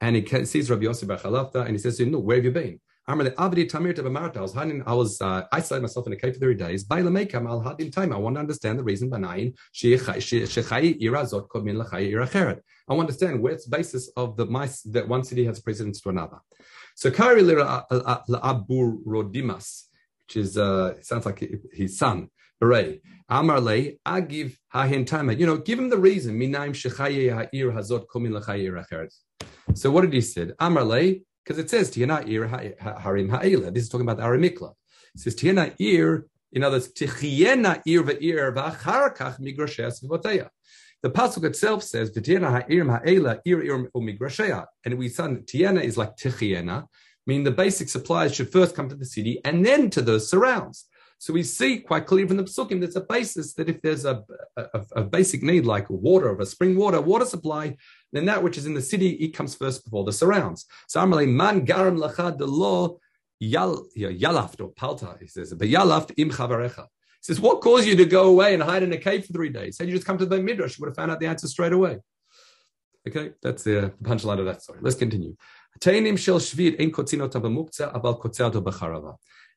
and 0.01 0.14
he 0.16 0.45
sees 0.45 0.71
Rabbi 0.71 0.85
Yossi 0.85 1.07
bar 1.09 1.19
Chalafta 1.19 1.64
and 1.64 1.71
he 1.71 1.79
says 1.79 1.97
to 1.97 2.03
him, 2.03 2.12
"No, 2.12 2.19
where 2.19 2.37
have 2.37 2.45
you 2.45 2.51
been?" 2.51 2.79
I 3.11 4.40
was 4.40 4.55
hiding, 4.55 4.83
uh, 4.87 5.42
isolating 5.51 5.83
myself 5.83 6.07
in 6.07 6.12
a 6.12 6.16
cave 6.16 6.35
for 6.35 6.40
three 6.40 6.55
days. 6.55 6.85
By 6.85 7.03
Lamekam 7.03 7.49
al 7.49 7.61
hadin 7.61 7.90
time. 7.90 8.12
I 8.12 8.16
want 8.16 8.37
to 8.37 8.40
understand 8.40 8.79
the 8.79 8.85
reason 8.85 9.11
behind 9.11 9.57
I 12.88 12.94
want 12.94 13.09
to 13.09 13.12
understand 13.12 13.42
where's 13.42 13.64
the 13.64 13.77
basis 13.77 14.11
of 14.16 14.37
the 14.37 14.46
mice 14.46 14.83
that 14.83 15.09
one 15.09 15.25
city 15.25 15.44
has 15.44 15.61
precedence 15.61 16.01
to 16.03 16.11
another. 16.11 16.38
So 16.94 17.11
Kari 17.11 17.42
Abur 17.42 19.03
Rodimas, 19.05 19.85
which 20.27 20.37
is 20.37 20.57
uh, 20.57 21.03
sounds 21.03 21.27
like 21.27 21.42
his 21.73 21.99
son, 21.99 22.29
Beret. 22.61 23.01
Amarle, 23.31 23.99
Agiv 24.07 24.57
Hahin 24.75 25.07
Time. 25.07 25.31
You 25.31 25.46
know, 25.46 25.57
give 25.57 25.79
him 25.79 25.88
the 25.88 25.96
reason. 25.99 26.38
Minaim 26.38 26.70
Shechaye 26.70 27.33
Ha'ir 27.33 27.70
Hazot 27.73 28.07
Komin 28.07 28.33
L'Chayir 28.35 29.09
So 29.75 29.90
what 29.90 30.03
did 30.03 30.12
he 30.12 30.20
say? 30.20 30.46
Amarle, 30.61 31.23
because 31.44 31.59
it 31.59 31.70
says 31.70 31.90
Tiana 31.90 32.26
Ir 32.29 32.46
Harim 32.46 33.29
Ha'ela. 33.29 33.70
This 33.70 33.85
is 33.85 33.88
talking 33.88 34.07
about 34.09 34.18
the 34.18 34.24
Aramikla. 34.24 34.72
It 35.14 35.20
says 35.20 35.35
Tiana 35.35 35.74
Ir, 35.81 36.26
in 36.53 36.62
other 36.62 36.76
words, 36.76 36.92
Tichiena 36.92 37.83
Ir 37.87 38.03
Ve'ir 38.03 38.55
V'acharkach 38.55 39.40
Migrashes 39.40 40.05
V'voteya. 40.05 40.48
The 41.03 41.11
pasuk 41.11 41.44
itself 41.44 41.83
says 41.83 42.11
V'tiena 42.11 42.50
Ha'ir 42.50 42.85
Ha'ela 42.85 43.40
Ir 43.44 43.62
Ir 43.62 43.90
U'migrasheya. 43.96 44.66
And 44.85 44.98
we 44.98 45.09
said 45.09 45.46
Tiana 45.46 45.83
is 45.83 45.96
like 45.96 46.16
Tichiena, 46.16 46.87
meaning 47.26 47.44
the 47.44 47.50
basic 47.50 47.88
supplies 47.88 48.35
should 48.35 48.53
first 48.53 48.74
come 48.76 48.88
to 48.88 48.94
the 48.94 49.05
city 49.05 49.40
and 49.44 49.64
then 49.64 49.90
to 49.90 50.03
the 50.03 50.20
surrounds. 50.20 50.87
So 51.20 51.35
we 51.35 51.42
see 51.42 51.80
quite 51.80 52.06
clearly 52.06 52.26
from 52.26 52.38
the 52.38 52.44
psukim 52.44 52.80
there's 52.80 52.96
a 52.96 53.02
basis 53.02 53.52
that 53.52 53.68
if 53.68 53.83
there's 53.83 54.06
a, 54.06 54.24
a, 54.56 54.80
a 54.96 55.04
basic 55.04 55.42
need 55.42 55.66
like 55.66 55.90
water, 55.90 56.30
of 56.30 56.40
a 56.40 56.46
spring 56.46 56.76
water, 56.76 56.98
water 56.98 57.26
supply, 57.26 57.76
then 58.11 58.24
that 58.24 58.42
which 58.42 58.56
is 58.56 58.64
in 58.64 58.72
the 58.72 58.80
city, 58.80 59.11
it 59.11 59.35
comes 59.35 59.54
first 59.54 59.85
before 59.85 60.04
the 60.04 60.14
surrounds. 60.14 60.64
So 60.88 60.98
Amalei 60.98 61.28
man 61.28 61.66
garam 61.66 61.98
lachad 61.98 62.38
the 62.38 62.46
law 62.46 62.96
yalaft 63.42 64.62
or 64.62 64.72
palta, 64.72 65.20
he 65.20 65.26
says, 65.26 65.52
but 65.52 65.68
yalaft 65.68 66.14
im 66.16 66.30
chavarecha. 66.30 66.85
He 66.85 67.24
says, 67.24 67.38
what 67.38 67.61
caused 67.61 67.87
you 67.87 67.96
to 67.96 68.06
go 68.06 68.30
away 68.30 68.54
and 68.54 68.62
hide 68.62 68.83
in 68.83 68.90
a 68.94 68.96
cave 68.96 69.26
for 69.26 69.35
three 69.35 69.50
days? 69.50 69.78
Had 69.78 69.88
you 69.88 69.94
just 69.94 70.06
come 70.06 70.16
to 70.16 70.24
the 70.24 70.40
midrash, 70.40 70.78
you 70.78 70.83
would 70.83 70.88
have 70.88 70.96
found 70.96 71.11
out 71.11 71.20
the 71.20 71.26
answer 71.26 71.48
straight 71.48 71.74
away. 71.74 71.98
Okay, 73.06 73.33
that's 73.42 73.66
uh, 73.66 73.70
the 73.70 73.92
punchline 74.02 74.38
of 74.38 74.46
that 74.46 74.62
story. 74.62 74.78
Let's 74.80 74.96
continue. 74.96 75.37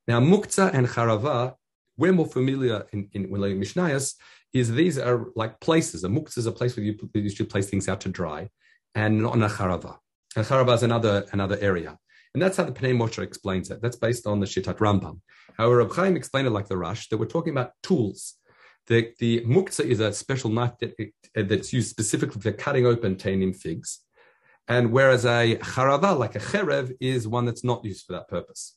Now, 0.07 0.19
muktzah 0.19 0.73
and 0.73 0.87
charava, 0.87 1.55
we're 1.97 2.13
more 2.13 2.25
familiar 2.25 2.85
in, 2.91 3.09
in, 3.13 3.25
in 3.25 3.31
Mishnayos, 3.31 4.15
is 4.53 4.71
these 4.71 4.97
are 4.97 5.27
like 5.35 5.59
places. 5.59 6.03
A 6.03 6.09
muktzah 6.09 6.39
is 6.39 6.45
a 6.45 6.51
place 6.51 6.75
where 6.75 6.85
you, 6.85 6.97
you 7.13 7.29
should 7.29 7.49
place 7.49 7.69
things 7.69 7.87
out 7.87 8.01
to 8.01 8.09
dry, 8.09 8.49
and 8.95 9.21
not 9.21 9.35
a 9.35 9.47
charava. 9.47 9.97
A 10.35 10.41
charava 10.41 10.75
is 10.75 10.83
another, 10.83 11.25
another 11.31 11.57
area. 11.61 11.97
And 12.33 12.41
that's 12.41 12.57
how 12.57 12.63
the 12.63 12.71
Pnei 12.71 12.95
Moshe 12.95 13.21
explains 13.21 13.69
it. 13.69 13.81
That's 13.81 13.95
based 13.95 14.25
on 14.25 14.39
the 14.39 14.47
Shittat 14.47 14.77
Rambam. 14.77 15.19
However, 15.55 15.77
Reb 15.77 15.93
Chaim 15.93 16.15
explained 16.15 16.47
it 16.47 16.51
like 16.51 16.67
the 16.67 16.77
Rush, 16.77 17.09
that 17.09 17.17
we're 17.17 17.25
talking 17.25 17.53
about 17.53 17.71
tools. 17.83 18.35
The, 18.87 19.13
the 19.19 19.41
muktzah 19.41 19.85
is 19.85 19.99
a 19.99 20.11
special 20.11 20.49
knife 20.49 20.73
that, 20.79 20.95
that's 21.35 21.71
used 21.71 21.89
specifically 21.89 22.41
for 22.41 22.51
cutting 22.51 22.85
open 22.85 23.15
tainim 23.15 23.55
figs. 23.55 23.99
And 24.67 24.91
whereas 24.91 25.25
a 25.25 25.57
charava, 25.57 26.17
like 26.17 26.35
a 26.35 26.39
cherev, 26.39 26.93
is 26.99 27.27
one 27.27 27.45
that's 27.45 27.63
not 27.63 27.85
used 27.85 28.05
for 28.05 28.13
that 28.13 28.27
purpose. 28.27 28.75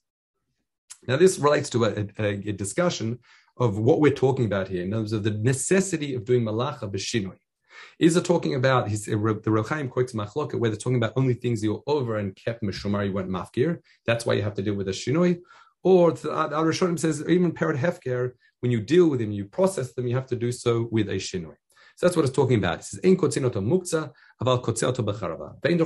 Now, 1.07 1.17
this 1.17 1.39
relates 1.39 1.71
to 1.71 1.85
a, 1.85 2.07
a, 2.19 2.27
a 2.27 2.53
discussion 2.53 3.19
of 3.59 3.79
what 3.79 4.01
we're 4.01 4.13
talking 4.13 4.45
about 4.45 4.69
here 4.69 4.83
in 4.83 4.91
terms 4.91 5.13
of 5.13 5.23
the 5.23 5.31
necessity 5.31 6.15
of 6.15 6.25
doing 6.25 6.43
malacha 6.43 6.91
b'shinoi. 6.91 7.37
Is 7.99 8.17
it 8.17 8.25
talking 8.25 8.55
about 8.55 8.89
his, 8.89 9.05
the 9.07 9.13
Rochaim 9.13 9.91
quotes 9.91 10.13
machloket 10.13 10.59
where 10.59 10.71
they're 10.71 10.79
talking 10.79 10.97
about 10.97 11.13
only 11.17 11.35
things 11.35 11.63
you're 11.63 11.83
over 11.87 12.17
and 12.17 12.37
kept 12.37 12.63
mishumar, 12.63 13.07
you 13.07 13.13
went 13.13 13.29
mafkir. 13.29 13.79
That's 14.07 14.27
why 14.27 14.35
you 14.35 14.43
have 14.43 14.55
to 14.55 14.63
deal 14.63 14.75
with 14.75 14.89
a 14.89 14.93
shinoi. 14.93 15.41
Or 15.83 16.13
the 16.13 16.33
uh, 16.33 16.49
Rishonim 16.51 16.99
says 16.99 17.23
even 17.29 17.53
parrot 17.53 17.79
hefker, 17.79 18.33
when 18.61 18.73
you 18.73 18.81
deal 18.81 19.09
with 19.09 19.21
them, 19.21 19.31
you 19.31 19.45
process 19.45 19.93
them, 19.93 20.07
you 20.07 20.15
have 20.15 20.27
to 20.27 20.37
do 20.37 20.51
so 20.51 20.89
with 20.91 21.09
a 21.09 21.15
shinoi. 21.15 21.55
So 21.97 22.05
that's 22.05 22.15
what 22.15 22.27
it's 22.27 22.35
talking 22.35 22.59
about. 22.59 22.81
It 22.81 22.85
says, 22.85 23.01
"In 23.01 23.17
kotzinoto 23.17 23.55
mukza, 23.55 24.13
aval 24.43 24.63
kotzeoto 24.63 25.03
becharava." 25.03 25.55
Vein. 25.63 25.79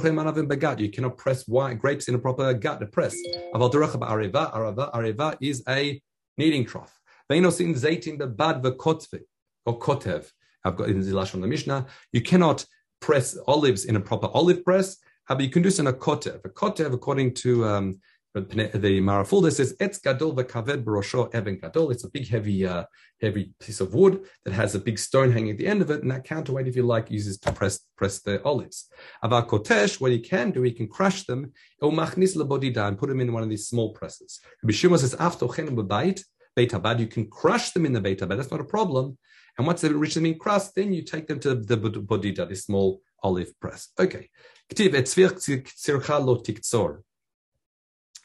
You 0.80 0.90
cannot 0.90 1.16
press 1.16 1.46
wine, 1.46 1.78
grapes 1.78 2.08
in 2.08 2.16
a 2.16 2.18
proper 2.18 2.52
gut 2.52 2.80
to 2.80 2.86
press. 2.86 3.14
Aval 3.54 3.72
deracha 3.72 3.96
areva. 4.00 4.52
Areva. 4.52 4.92
Areva 4.92 5.36
is 5.40 5.62
a 5.68 6.02
kneading 6.36 6.66
trough. 6.66 6.98
Vein 7.28 7.44
osin 7.44 7.74
zaitim 7.74 8.18
bebad 8.18 8.60
vekotve 8.60 9.20
or 9.64 9.78
kotev. 9.78 10.28
I've 10.64 10.76
got 10.76 10.88
in 10.88 11.00
the 11.00 11.12
lashon 11.12 11.40
the 11.40 11.46
Mishnah. 11.46 11.86
You 12.12 12.22
cannot 12.22 12.66
press 13.00 13.38
olives 13.46 13.84
in 13.84 13.94
a 13.94 14.00
proper 14.00 14.26
olive 14.34 14.64
press, 14.64 14.96
but 15.28 15.40
you 15.40 15.48
can 15.48 15.62
do 15.62 15.70
so 15.70 15.82
in 15.82 15.86
a 15.86 15.92
kotev. 15.92 16.44
A 16.44 16.48
kotev, 16.48 16.92
according 16.92 17.34
to 17.34 17.64
um, 17.66 18.00
the 18.32 19.00
Maharam 19.00 19.26
Fulda 19.26 19.50
says 19.50 19.74
etz 19.80 20.00
gadol 20.00 20.34
v'kaved 20.34 20.84
b'rosho 20.84 21.34
even 21.34 21.58
gadol. 21.58 21.90
It's 21.90 22.04
a 22.04 22.10
big, 22.10 22.28
heavy, 22.28 22.64
uh, 22.64 22.84
heavy 23.20 23.52
piece 23.58 23.80
of 23.80 23.92
wood 23.92 24.24
that 24.44 24.54
has 24.54 24.74
a 24.74 24.78
big 24.78 24.98
stone 24.98 25.32
hanging 25.32 25.50
at 25.50 25.58
the 25.58 25.66
end 25.66 25.82
of 25.82 25.90
it, 25.90 26.02
and 26.02 26.10
that 26.10 26.24
counterweight, 26.24 26.68
if 26.68 26.76
you 26.76 26.84
like, 26.84 27.10
uses 27.10 27.38
to 27.40 27.52
press 27.52 27.80
press 27.96 28.20
the 28.20 28.42
olives. 28.44 28.88
Aval 29.24 29.48
kotesh, 29.48 30.00
what 30.00 30.12
you 30.12 30.20
can 30.20 30.52
do, 30.52 30.62
you 30.62 30.74
can 30.74 30.86
crush 30.86 31.24
them 31.24 31.52
or 31.82 31.90
machnis 31.90 32.36
lebodida 32.36 32.86
and 32.86 32.98
put 32.98 33.08
them 33.08 33.20
in 33.20 33.32
one 33.32 33.42
of 33.42 33.48
these 33.48 33.66
small 33.66 33.92
presses. 33.92 34.40
Rabbi 34.62 34.74
says 34.74 35.14
after 35.14 35.46
beit 35.46 36.24
beit 36.54 37.00
you 37.00 37.06
can 37.06 37.26
crush 37.26 37.72
them 37.72 37.84
in 37.84 37.92
the 37.92 38.00
beit 38.00 38.20
That's 38.20 38.50
not 38.50 38.60
a 38.60 38.64
problem. 38.64 39.18
And 39.58 39.66
once 39.66 39.80
they've 39.80 39.94
reached 39.94 40.14
them 40.14 40.26
in 40.26 40.38
crust, 40.38 40.74
then 40.76 40.92
you 40.92 41.02
take 41.02 41.26
them 41.26 41.40
to 41.40 41.56
the 41.56 41.76
bodida, 41.76 42.48
this 42.48 42.64
small 42.64 43.02
olive 43.22 43.58
press. 43.60 43.88
Okay. 43.98 44.30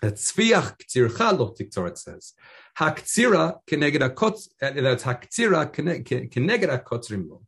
Tzviach 0.04 0.78
ktzircha 0.78 1.38
lo 1.38 1.54
tiktzor, 1.54 1.88
it 1.88 1.98
says. 1.98 2.34
Haktzira 2.80 3.60
keneged 3.68 4.02
akotz, 4.02 4.50
that's 4.60 5.04
haktzira 5.04 5.72
keneged 5.72 6.84
akotzrim 6.84 7.30
lo, 7.30 7.42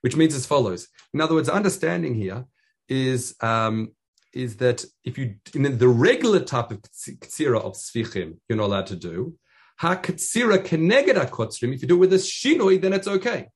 which 0.00 0.16
means 0.16 0.34
as 0.34 0.46
follows. 0.46 0.88
In 1.14 1.20
other 1.20 1.34
words, 1.34 1.48
understanding 1.48 2.14
here 2.14 2.44
is 2.88 3.36
um, 3.40 3.92
is 4.32 4.56
that 4.56 4.84
if 5.04 5.16
you 5.16 5.36
in 5.54 5.78
the 5.78 5.88
regular 5.88 6.40
type 6.40 6.70
of 6.70 6.82
ktsira 6.82 7.60
of 7.60 7.74
sfichim, 7.74 8.38
you're 8.48 8.58
not 8.58 8.66
allowed 8.66 8.86
to 8.88 8.96
do. 8.96 9.34
Ha 9.78 9.96
ktsira 9.96 10.58
keneged 10.58 11.30
kotrim. 11.30 11.74
If 11.74 11.82
you 11.82 11.88
do 11.88 11.96
it 11.96 11.98
with 11.98 12.12
a 12.12 12.16
shinoi, 12.16 12.80
then 12.80 12.92
it's 12.92 13.08
okay. 13.08 13.48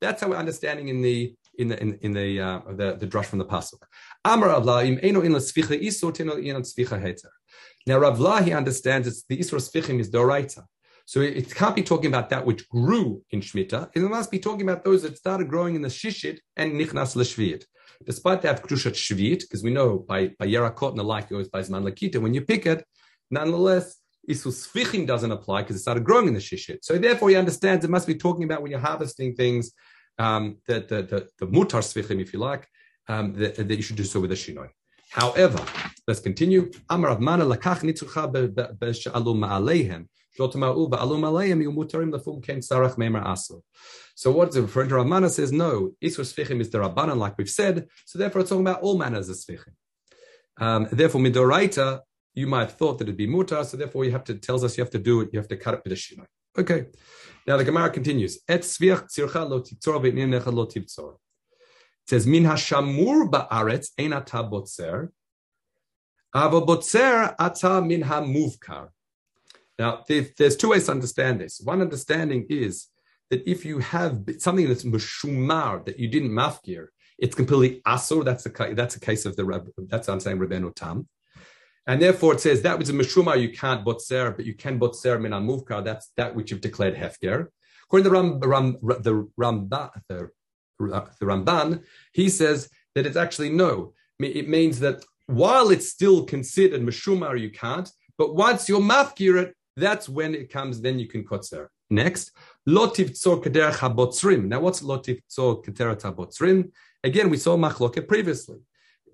That's 0.00 0.22
how 0.22 0.28
we're 0.28 0.36
understanding 0.36 0.88
in 0.88 1.02
the 1.02 1.34
in 1.60 1.68
the 1.68 1.80
in, 1.80 1.98
in 2.02 2.12
the, 2.12 2.40
uh, 2.40 2.60
the 2.80 2.96
the 3.00 3.06
drush 3.06 3.26
from 3.26 3.38
the 3.38 3.44
pasuk. 3.44 3.82
Amar 4.24 4.50
eno 4.50 5.20
in. 5.20 5.32
Now 7.86 7.98
Rav 7.98 8.44
he 8.44 8.52
understands 8.52 9.08
it's 9.08 9.24
the 9.28 9.38
isur 9.38 9.60
sfichim 9.68 10.00
is 10.00 10.10
doraita. 10.10 10.64
So 11.10 11.20
it, 11.22 11.52
can't 11.52 11.74
be 11.74 11.82
talking 11.82 12.06
about 12.06 12.30
that 12.30 12.46
which 12.46 12.68
grew 12.68 13.20
in 13.32 13.40
Shemitah. 13.40 13.90
It 13.96 14.00
must 14.00 14.30
be 14.30 14.38
talking 14.38 14.62
about 14.62 14.84
those 14.84 15.02
that 15.02 15.18
started 15.18 15.48
growing 15.48 15.74
in 15.74 15.82
the 15.82 15.88
Shishit 15.88 16.38
and 16.56 16.74
Nichnas 16.74 17.16
Leshviit. 17.16 17.64
Despite 18.06 18.42
that 18.42 18.62
Kedushat 18.62 18.92
Shviit, 18.92 19.40
because 19.40 19.64
we 19.64 19.72
know 19.72 19.98
by, 19.98 20.28
by 20.38 20.46
Yerakot 20.46 20.90
and 20.90 21.00
the 21.00 21.02
like, 21.02 21.24
it 21.24 21.30
goes 21.30 21.48
by 21.48 21.62
Zman 21.62 21.82
Lakita, 21.82 22.22
when 22.22 22.32
you 22.32 22.42
pick 22.42 22.64
it, 22.64 22.84
nonetheless, 23.28 23.96
Isur 24.30 24.52
Sfichim 24.52 25.04
doesn't 25.04 25.32
apply 25.32 25.62
because 25.62 25.74
it 25.74 25.80
started 25.80 26.04
growing 26.04 26.28
in 26.28 26.34
the 26.34 26.38
Shishit. 26.38 26.78
So 26.82 26.96
therefore 26.96 27.30
he 27.30 27.34
understands 27.34 27.84
it 27.84 27.90
must 27.90 28.06
be 28.06 28.14
talking 28.14 28.44
about 28.44 28.62
when 28.62 28.70
you're 28.70 28.78
harvesting 28.78 29.34
things, 29.34 29.72
um, 30.24 30.42
the, 30.66 30.76
the, 30.90 30.98
the, 31.10 31.18
the 31.40 31.46
Mutar 31.54 31.82
Sfichim, 31.90 32.20
if 32.20 32.32
you 32.32 32.38
like, 32.38 32.64
um, 33.08 33.32
that, 33.40 33.56
that 33.56 33.76
you 33.78 33.82
should 33.86 33.96
do 33.96 34.04
so 34.04 34.20
with 34.20 34.32
a 34.32 34.40
Shinoi. 34.42 34.68
However, 35.10 35.60
let's 36.06 36.20
continue. 36.20 36.70
Amar 36.88 37.16
Avmana 37.16 37.44
lakach 37.52 37.80
nitzucha 37.88 38.22
be'shalum 38.80 39.38
ma'aleihem. 39.44 40.06
So 40.38 40.46
what 44.30 44.48
is 44.48 44.56
it 44.56 44.60
referring 44.62 44.88
to? 44.90 44.94
Ramana 44.94 45.28
says 45.28 45.50
no. 45.52 45.90
Isur 46.02 46.24
sfichim 46.24 46.60
is 46.60 46.70
the 46.70 46.78
rabbanan, 46.78 47.16
like 47.16 47.36
we've 47.36 47.50
said. 47.50 47.88
So 48.06 48.18
therefore, 48.18 48.42
it's 48.42 48.50
talking 48.50 48.64
about 48.64 48.80
all 48.80 48.96
manners 48.96 49.28
of 49.28 49.36
sfichim. 49.36 49.74
Um, 50.58 50.86
therefore, 50.92 51.20
midoraita, 51.20 52.00
you 52.34 52.46
might 52.46 52.60
have 52.60 52.76
thought 52.76 52.98
that 52.98 53.04
it'd 53.04 53.16
be 53.16 53.26
mutar. 53.26 53.64
So 53.64 53.76
therefore, 53.76 54.04
you 54.04 54.12
have 54.12 54.24
to 54.24 54.34
tells 54.34 54.62
us 54.62 54.78
you 54.78 54.84
have 54.84 54.92
to 54.92 54.98
do 55.00 55.20
it. 55.20 55.30
You 55.32 55.40
have 55.40 55.48
to 55.48 55.56
cut 55.56 55.74
it 55.74 55.80
with 55.82 55.92
a 55.92 55.96
shinoi. 55.96 56.26
Okay. 56.56 56.86
Now 57.46 57.56
the 57.56 57.64
Gemara 57.64 57.90
continues. 57.90 58.40
Et 58.48 58.64
lo 58.80 58.96
lo. 59.46 59.56
It 59.58 59.70
says 62.06 62.26
min 62.26 62.44
hashamur 62.44 63.30
ba'aretz 63.30 63.90
ein 63.98 64.12
ata 64.12 64.38
botzer. 64.44 65.08
Ava 66.34 66.60
botzer 66.60 67.34
ata 67.38 67.80
min 67.82 68.02
ha-muvkar. 68.02 68.88
Now, 69.78 70.04
there's 70.06 70.56
two 70.56 70.68
ways 70.68 70.84
to 70.86 70.92
understand 70.92 71.40
this. 71.40 71.58
One 71.64 71.80
understanding 71.80 72.44
is 72.50 72.88
that 73.30 73.48
if 73.48 73.64
you 73.64 73.78
have 73.78 74.24
something 74.38 74.68
that's 74.68 74.84
mashumar 74.84 75.86
that 75.86 75.98
you 75.98 76.06
didn't 76.08 76.32
mafkir, 76.32 76.88
it's 77.18 77.34
completely 77.34 77.80
asur. 77.86 78.22
That's 78.22 78.44
a 78.44 78.74
that's 78.74 78.96
a 78.96 79.00
case 79.00 79.24
of 79.24 79.36
the 79.36 79.72
that's 79.88 80.08
I'm 80.08 80.20
saying 80.20 80.38
Rebbeinu 80.38 80.74
Tam, 80.74 81.08
and 81.86 82.00
therefore 82.00 82.34
it 82.34 82.40
says 82.40 82.62
that 82.62 82.78
was 82.78 82.90
a 82.90 82.92
mashumar 82.92 83.40
you 83.40 83.50
can't 83.50 83.84
botzer, 83.84 84.36
but 84.36 84.44
you 84.44 84.54
can 84.54 84.78
botzer 84.78 85.20
min 85.20 85.32
muvkar. 85.32 85.84
That's 85.84 86.10
that 86.16 86.34
which 86.34 86.50
you've 86.50 86.60
declared 86.60 86.96
hefker. 86.96 87.48
According 87.84 88.04
to 88.04 88.10
the 88.10 88.16
Ram, 88.16 88.38
Ram, 88.40 89.02
the 89.02 89.28
Ramba, 89.40 89.90
the, 90.08 90.30
the 90.78 91.26
Ramban, 91.26 91.82
he 92.12 92.28
says 92.28 92.68
that 92.94 93.06
it's 93.06 93.16
actually 93.16 93.50
no. 93.50 93.94
It 94.20 94.48
means 94.48 94.80
that 94.80 95.04
while 95.26 95.70
it's 95.70 95.88
still 95.88 96.24
considered 96.24 96.82
mashumar, 96.82 97.40
you 97.40 97.50
can't. 97.50 97.90
But 98.18 98.34
once 98.34 98.68
you're 98.68 98.80
mafkir 98.80 99.42
it, 99.42 99.54
that's 99.76 100.08
when 100.08 100.34
it 100.34 100.52
comes, 100.52 100.80
then 100.80 100.98
you 100.98 101.08
can 101.08 101.24
kotzer. 101.24 101.68
Next, 101.88 102.32
lotiv 102.68 103.10
tzor 103.10 103.42
kederach 103.42 103.78
habotzrim. 103.78 104.44
Now, 104.46 104.60
what's 104.60 104.82
lotiv 104.82 105.20
tzor 105.28 105.64
kederach 105.64 106.02
habotzrim? 106.02 106.70
Again, 107.02 107.30
we 107.30 107.36
saw 107.36 107.56
machloket 107.56 108.06
previously. 108.06 108.58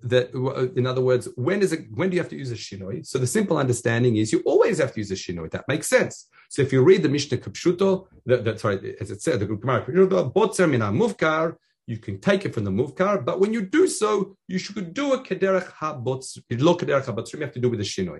That, 0.03 0.31
in 0.75 0.85
other 0.85 1.01
words, 1.01 1.27
when 1.35 1.61
is 1.61 1.73
it? 1.73 1.87
When 1.93 2.09
do 2.09 2.15
you 2.15 2.21
have 2.21 2.29
to 2.29 2.37
use 2.37 2.51
a 2.51 2.55
shinoi? 2.55 3.05
So 3.05 3.17
the 3.19 3.27
simple 3.27 3.57
understanding 3.57 4.17
is 4.17 4.31
you 4.31 4.41
always 4.45 4.77
have 4.77 4.93
to 4.93 4.99
use 4.99 5.11
a 5.11 5.15
shinoi. 5.15 5.51
That 5.51 5.65
makes 5.67 5.87
sense. 5.89 6.29
So 6.49 6.61
if 6.61 6.71
you 6.71 6.81
read 6.81 7.03
the 7.03 7.09
Mishnah 7.09 7.39
Kapshuto, 7.39 8.07
that, 8.25 8.59
sorry, 8.59 8.95
as 9.01 9.11
it 9.11 9.21
said, 9.21 9.39
the 9.39 9.45
Gemara 9.45 9.83
Botzer 9.83 10.69
mina 10.69 10.85
mufkar, 10.85 11.55
you 11.87 11.97
can 11.97 12.19
take 12.19 12.45
it 12.45 12.53
from 12.53 12.63
the 12.63 12.71
mufkar, 12.71 13.25
but 13.25 13.39
when 13.39 13.53
you 13.53 13.61
do 13.65 13.87
so, 13.87 14.35
you 14.47 14.59
should 14.59 14.93
do 14.93 15.13
a 15.13 15.23
kederach 15.23 15.71
habotz, 15.71 16.37
lo 16.51 16.75
kederach 16.75 17.05
habotzrim. 17.05 17.35
You 17.35 17.41
have 17.41 17.53
to 17.53 17.59
do 17.59 17.69
with 17.69 17.79
the 17.79 17.85
shinoi. 17.85 18.19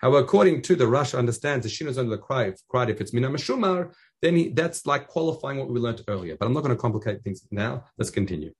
However, 0.00 0.18
according 0.18 0.62
to 0.62 0.74
the 0.74 0.84
Rasha 0.84 1.18
understands 1.18 1.64
the 1.64 1.70
shinoi 1.70 1.90
is 1.90 1.98
under 1.98 2.16
the 2.16 2.22
cry, 2.22 2.52
cried 2.68 2.90
if 2.90 3.00
it's 3.00 3.12
Mina 3.12 3.28
Mashumar, 3.28 3.92
then 4.20 4.36
he, 4.36 4.48
that's 4.48 4.86
like 4.86 5.08
qualifying 5.08 5.58
what 5.58 5.68
we 5.68 5.78
learned 5.78 6.02
earlier. 6.08 6.36
But 6.38 6.46
I'm 6.46 6.52
not 6.52 6.62
going 6.62 6.74
to 6.74 6.80
complicate 6.80 7.22
things 7.22 7.46
now. 7.50 7.84
Let's 7.98 8.10
continue. 8.10 8.52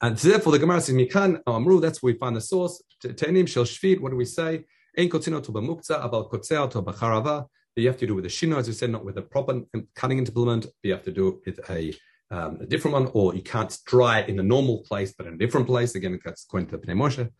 And 0.00 0.16
therefore, 0.16 0.52
the 0.52 0.58
Gemara 0.58 0.80
says, 0.80 0.94
Mikan 0.94 1.40
Amru, 1.46 1.80
that's 1.80 2.02
where 2.02 2.12
we 2.12 2.18
find 2.18 2.36
the 2.36 2.40
source. 2.40 2.82
Tenim 3.02 3.48
Shel 3.48 3.64
Shvit, 3.64 4.00
what 4.00 4.10
do 4.10 4.16
we 4.16 4.26
say? 4.26 4.64
Ein 4.98 5.08
Kotino 5.08 5.42
to 5.42 5.52
Bamukza, 5.52 6.02
Abal 6.02 6.30
Kotzea 6.30 6.70
to 6.70 6.82
Bacharava. 6.82 7.46
You 7.76 7.88
have 7.88 7.98
to 7.98 8.06
do 8.06 8.14
with 8.14 8.24
the 8.24 8.30
Shino, 8.30 8.56
as 8.56 8.68
we 8.68 8.74
said, 8.74 8.90
not 8.90 9.04
with 9.04 9.18
a 9.18 9.22
proper 9.22 9.60
cutting 9.94 10.18
implement. 10.18 10.66
You 10.82 10.92
have 10.92 11.02
to 11.04 11.12
do 11.12 11.28
it 11.28 11.34
with 11.44 11.70
a 11.70 11.94
um, 12.30 12.58
a 12.60 12.66
different 12.66 12.94
one, 12.94 13.10
or 13.12 13.34
you 13.34 13.42
can't 13.42 13.76
dry 13.86 14.20
it 14.20 14.28
in 14.28 14.40
a 14.40 14.42
normal 14.42 14.82
place, 14.82 15.14
but 15.16 15.26
in 15.26 15.34
a 15.34 15.38
different 15.38 15.66
place. 15.66 15.94
Again, 15.94 16.18
that's 16.24 16.44
according 16.44 16.70
to 16.70 16.78
Pnei 16.78 16.96
Moshe 16.96 17.30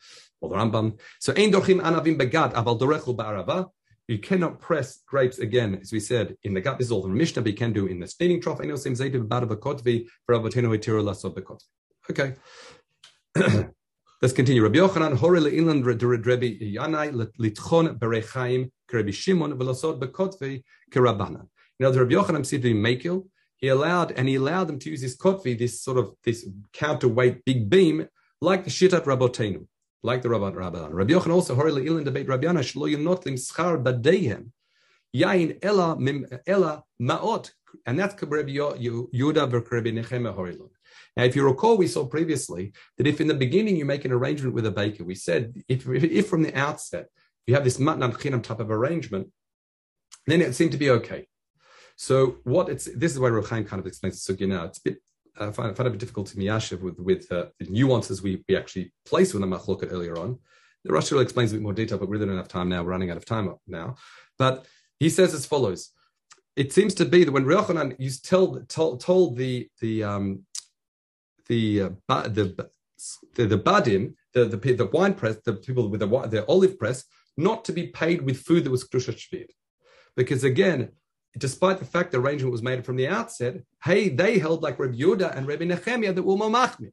or 0.40 0.50
the 0.50 0.56
Rambam. 0.56 0.98
So, 1.18 1.32
ein 1.32 1.50
dorchim 1.50 1.80
anavim 1.80 2.18
begad 2.18 2.52
aval 2.54 2.78
dorechu 2.78 3.16
ba'arava. 3.16 3.70
You 4.06 4.18
cannot 4.18 4.60
press 4.60 5.00
grapes 5.04 5.38
again, 5.38 5.78
as 5.82 5.90
we 5.90 5.98
said 5.98 6.36
in 6.44 6.54
the 6.54 6.60
gut. 6.60 6.78
This 6.78 6.86
is 6.86 6.92
all 6.92 7.02
the 7.02 7.08
Mishnah, 7.08 7.42
but 7.42 7.50
you 7.50 7.58
can 7.58 7.72
do 7.72 7.86
in 7.86 7.98
the 7.98 8.06
steaming 8.06 8.40
trough. 8.40 8.60
Okay. 12.10 12.34
Let's 14.22 14.32
continue. 14.32 14.62
Rabbi 14.62 14.78
Yochanan, 14.78 15.16
hore 15.16 15.36
le'ilan 15.36 15.84
Rabbi 15.84 16.58
Yanai 16.62 17.30
litchon 17.40 17.98
berechaim 17.98 18.70
kerebi 18.88 19.12
Shimon 19.12 19.58
v'lasod 19.58 20.00
bekotvi 20.00 20.62
kerabana. 20.92 21.48
You 21.78 21.86
know, 21.86 21.90
the 21.90 22.04
Rabbi 22.04 22.14
Yochanan 22.14 22.46
said 22.46 22.62
to 22.62 22.72
be 22.72 23.20
he 23.56 23.68
allowed 23.68 24.12
and 24.12 24.28
he 24.28 24.36
allowed 24.36 24.68
them 24.68 24.78
to 24.78 24.90
use 24.90 25.00
this 25.00 25.16
kotvi, 25.16 25.58
this 25.58 25.82
sort 25.82 25.98
of 25.98 26.12
this 26.22 26.48
counterweight 26.72 27.44
big 27.44 27.68
beam, 27.68 28.06
like 28.40 28.64
the 28.64 28.70
shitat 28.70 29.02
rabotenu, 29.02 29.66
like 30.04 30.22
the 30.22 30.28
Rabban 30.28 30.54
Rabban. 30.54 30.90
Rabbi 30.92 31.12
Yochanan 31.12 31.34
also 31.34 31.56
horribly 31.56 31.88
ill 31.88 31.98
in 31.98 32.04
debate 32.04 32.28
Rabbi 32.28 32.46
Yana 32.46 32.60
shlo 32.60 32.88
yinotlim 32.88 33.34
schar 33.34 33.82
badehem 33.82 34.50
yain 35.14 35.58
ella 35.60 35.98
mim 35.98 36.24
ella 36.46 36.84
maot, 37.02 37.50
and 37.84 37.98
that's 37.98 38.14
Rabbi 38.22 38.52
Yuda 38.52 39.50
v'Rabbi 39.50 39.92
Nechemah 39.92 40.34
horilon. 40.34 40.70
Now, 41.16 41.24
if 41.24 41.34
you 41.34 41.44
recall, 41.44 41.76
we 41.76 41.86
saw 41.86 42.04
previously 42.04 42.72
that 42.98 43.06
if 43.06 43.20
in 43.20 43.26
the 43.26 43.34
beginning 43.34 43.76
you 43.76 43.84
make 43.84 44.04
an 44.04 44.12
arrangement 44.12 44.54
with 44.54 44.66
a 44.66 44.70
baker, 44.70 45.04
we 45.04 45.14
said 45.14 45.54
if, 45.68 45.88
if, 45.88 46.28
from 46.28 46.42
the 46.42 46.54
outset 46.54 47.06
you 47.46 47.54
have 47.54 47.64
this 47.64 47.78
matnan 47.78 48.12
chinam 48.12 48.42
type 48.42 48.60
of 48.60 48.70
arrangement, 48.70 49.28
then 50.26 50.42
it 50.42 50.54
seemed 50.54 50.72
to 50.72 50.78
be 50.78 50.90
okay. 50.90 51.26
So 51.96 52.38
what 52.44 52.68
it's 52.68 52.84
this 52.84 53.12
is 53.12 53.18
why 53.18 53.30
Rochaim 53.30 53.66
kind 53.66 53.80
of 53.80 53.86
explains 53.86 54.24
the 54.24 54.34
sugya 54.34 54.48
now. 54.48 54.64
It's 54.64 54.78
a 54.78 54.82
bit 54.82 54.98
I 55.38 55.50
find, 55.50 55.70
I 55.70 55.74
find 55.74 55.86
it 55.86 55.88
a 55.88 55.90
bit 55.90 56.00
difficult 56.00 56.26
to 56.28 56.36
miyashiv 56.36 56.80
with 56.80 56.98
with 56.98 57.30
uh, 57.32 57.46
the 57.58 57.66
nuances 57.66 58.22
we, 58.22 58.44
we 58.48 58.56
actually 58.56 58.92
placed 59.04 59.34
with 59.34 59.42
the 59.42 59.46
machloket 59.46 59.92
earlier 59.92 60.18
on. 60.18 60.38
The 60.84 60.92
Rosh 60.92 61.10
explains 61.12 61.52
a 61.52 61.56
bit 61.56 61.62
more 61.62 61.72
detail, 61.72 61.98
but 61.98 62.08
we 62.08 62.18
don't 62.18 62.36
have 62.36 62.48
time 62.48 62.68
now. 62.68 62.82
We're 62.82 62.90
running 62.90 63.10
out 63.10 63.16
of 63.16 63.24
time 63.24 63.52
now. 63.66 63.96
But 64.38 64.66
he 64.98 65.08
says 65.08 65.34
as 65.34 65.46
follows: 65.46 65.90
It 66.54 66.72
seems 66.72 66.94
to 66.94 67.04
be 67.04 67.24
that 67.24 67.32
when 67.32 67.44
Rechanan 67.44 67.96
used 67.98 68.28
told 68.28 68.68
told, 68.68 69.00
told 69.00 69.36
the 69.36 69.68
the 69.80 70.04
um, 70.04 70.44
the, 71.48 71.82
uh, 71.82 71.88
the 72.28 72.70
the 73.34 73.58
badim, 73.58 74.14
the, 74.32 74.46
the 74.46 74.72
the 74.72 74.86
wine 74.86 75.14
press, 75.14 75.36
the 75.44 75.52
people 75.54 75.88
with 75.88 76.00
the 76.00 76.06
the 76.06 76.46
olive 76.46 76.78
press, 76.78 77.04
not 77.36 77.64
to 77.66 77.72
be 77.72 77.88
paid 77.88 78.22
with 78.22 78.38
food 78.38 78.64
that 78.64 78.70
was 78.70 78.88
shvit, 78.88 79.50
because 80.16 80.44
again 80.44 80.90
despite 81.38 81.78
the 81.78 81.84
fact 81.84 82.12
the 82.12 82.18
arrangement 82.18 82.52
was 82.52 82.62
made 82.62 82.84
from 82.84 82.96
the 82.96 83.08
outset, 83.08 83.62
hey, 83.84 84.08
they 84.08 84.38
held 84.38 84.62
like 84.62 84.78
Reb 84.78 84.94
Yehuda 84.94 85.36
and 85.36 85.46
Rabbi 85.46 85.64
Nehemiah 85.64 86.12
that 86.12 86.22
were 86.22 86.36
mamachmir. 86.36 86.92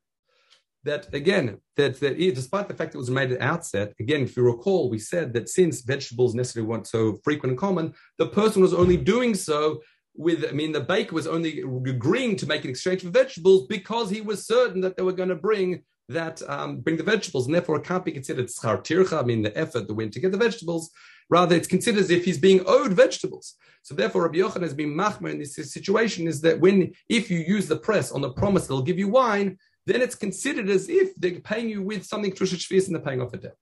That 0.83 1.13
again, 1.13 1.59
that, 1.77 1.99
that 2.01 2.17
despite 2.17 2.67
the 2.67 2.73
fact 2.73 2.93
it 2.93 2.97
was 2.97 3.09
made 3.09 3.31
at 3.31 3.39
the 3.39 3.45
outset, 3.45 3.93
again, 4.01 4.23
if 4.23 4.35
you 4.35 4.43
recall, 4.43 4.89
we 4.89 4.99
said 4.99 5.33
that 5.33 5.47
since 5.47 5.81
vegetables 5.81 6.35
necessarily 6.35 6.67
weren't 6.67 6.87
so 6.87 7.19
frequent 7.23 7.51
and 7.51 7.59
common, 7.59 7.93
the 8.17 8.27
person 8.27 8.61
was 8.61 8.73
only 8.73 8.97
doing 8.97 9.33
so 9.33 9.81
with, 10.15 10.45
I 10.47 10.51
mean, 10.51 10.71
the 10.71 10.81
baker 10.81 11.15
was 11.15 11.27
only 11.27 11.59
agreeing 11.61 12.35
to 12.37 12.47
make 12.47 12.63
an 12.63 12.69
exchange 12.69 13.01
for 13.01 13.09
vegetables 13.09 13.67
because 13.67 14.09
he 14.09 14.21
was 14.21 14.45
certain 14.45 14.81
that 14.81 14.95
they 14.95 15.03
were 15.03 15.11
going 15.13 15.29
to 15.29 15.35
bring 15.35 15.83
that 16.09 16.41
um, 16.49 16.81
bring 16.81 16.97
the 16.97 17.03
vegetables, 17.03 17.45
and 17.45 17.55
therefore 17.55 17.77
it 17.77 17.85
can't 17.85 18.03
be 18.03 18.11
considered 18.11 18.47
schar 18.47 18.83
tircha, 18.83 19.21
I 19.21 19.25
mean 19.25 19.41
the 19.41 19.57
effort 19.57 19.87
that 19.87 19.93
went 19.93 20.11
to 20.13 20.19
get 20.19 20.33
the 20.33 20.37
vegetables, 20.37 20.91
Rather, 21.29 21.55
it's 21.55 21.67
considered 21.67 22.01
as 22.01 22.09
if 22.09 22.25
he's 22.25 22.37
being 22.37 22.61
owed 22.65 22.93
vegetables. 22.93 23.55
So 23.81 23.95
therefore, 23.95 24.23
Rabbi 24.23 24.37
Yochanan 24.37 24.61
has 24.63 24.73
been 24.73 24.93
machmer 24.93 25.31
in 25.31 25.39
this 25.39 25.55
situation 25.55 26.27
is 26.27 26.41
that 26.41 26.59
when, 26.59 26.93
if 27.09 27.29
you 27.29 27.39
use 27.39 27.67
the 27.67 27.77
press 27.77 28.11
on 28.11 28.21
the 28.21 28.31
promise 28.31 28.67
they'll 28.67 28.81
give 28.81 28.99
you 28.99 29.09
wine, 29.09 29.57
then 29.85 30.01
it's 30.01 30.15
considered 30.15 30.69
as 30.69 30.89
if 30.89 31.15
they're 31.15 31.39
paying 31.39 31.69
you 31.69 31.81
with 31.81 32.05
something 32.05 32.31
trushat 32.31 32.59
shvius 32.59 32.85
and 32.85 32.95
they're 32.95 33.03
paying 33.03 33.21
off 33.21 33.33
a 33.33 33.37
debt. 33.37 33.55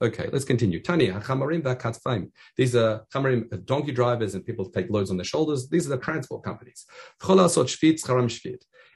Okay, 0.00 0.28
let's 0.32 0.44
continue. 0.44 0.80
Tanya, 0.80 1.20
chamarim 1.20 1.62
v'katfaim. 1.62 2.30
These 2.56 2.76
are 2.76 3.04
chamarim, 3.12 3.52
uh, 3.52 3.56
donkey 3.64 3.90
drivers 3.90 4.36
and 4.36 4.46
people 4.46 4.70
take 4.70 4.88
loads 4.90 5.10
on 5.10 5.16
their 5.16 5.24
shoulders. 5.24 5.68
These 5.68 5.86
are 5.86 5.90
the 5.90 5.98
transport 5.98 6.44
companies. 6.44 6.86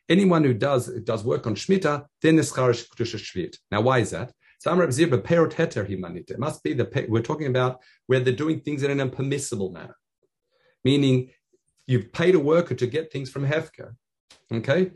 Anyone 0.08 0.44
who 0.44 0.54
does 0.54 0.86
does 1.02 1.24
work 1.24 1.46
on 1.48 1.56
shmita, 1.56 2.06
then 2.20 2.36
the 2.36 2.42
schar 2.42 2.70
shvit. 2.72 3.56
Now, 3.72 3.80
why 3.80 3.98
is 3.98 4.10
that? 4.10 4.32
It 4.64 6.38
must 6.38 6.62
be 6.62 6.72
the 6.72 7.06
we're 7.08 7.20
talking 7.20 7.48
about 7.48 7.80
where 8.06 8.20
they're 8.20 8.32
doing 8.32 8.60
things 8.60 8.84
in 8.84 8.92
an 8.92 9.00
impermissible 9.00 9.72
manner, 9.72 9.96
meaning 10.84 11.30
you've 11.86 12.12
paid 12.12 12.36
a 12.36 12.38
worker 12.38 12.76
to 12.76 12.86
get 12.86 13.12
things 13.12 13.28
from 13.28 13.44
Hefker, 13.44 13.96
okay, 14.52 14.92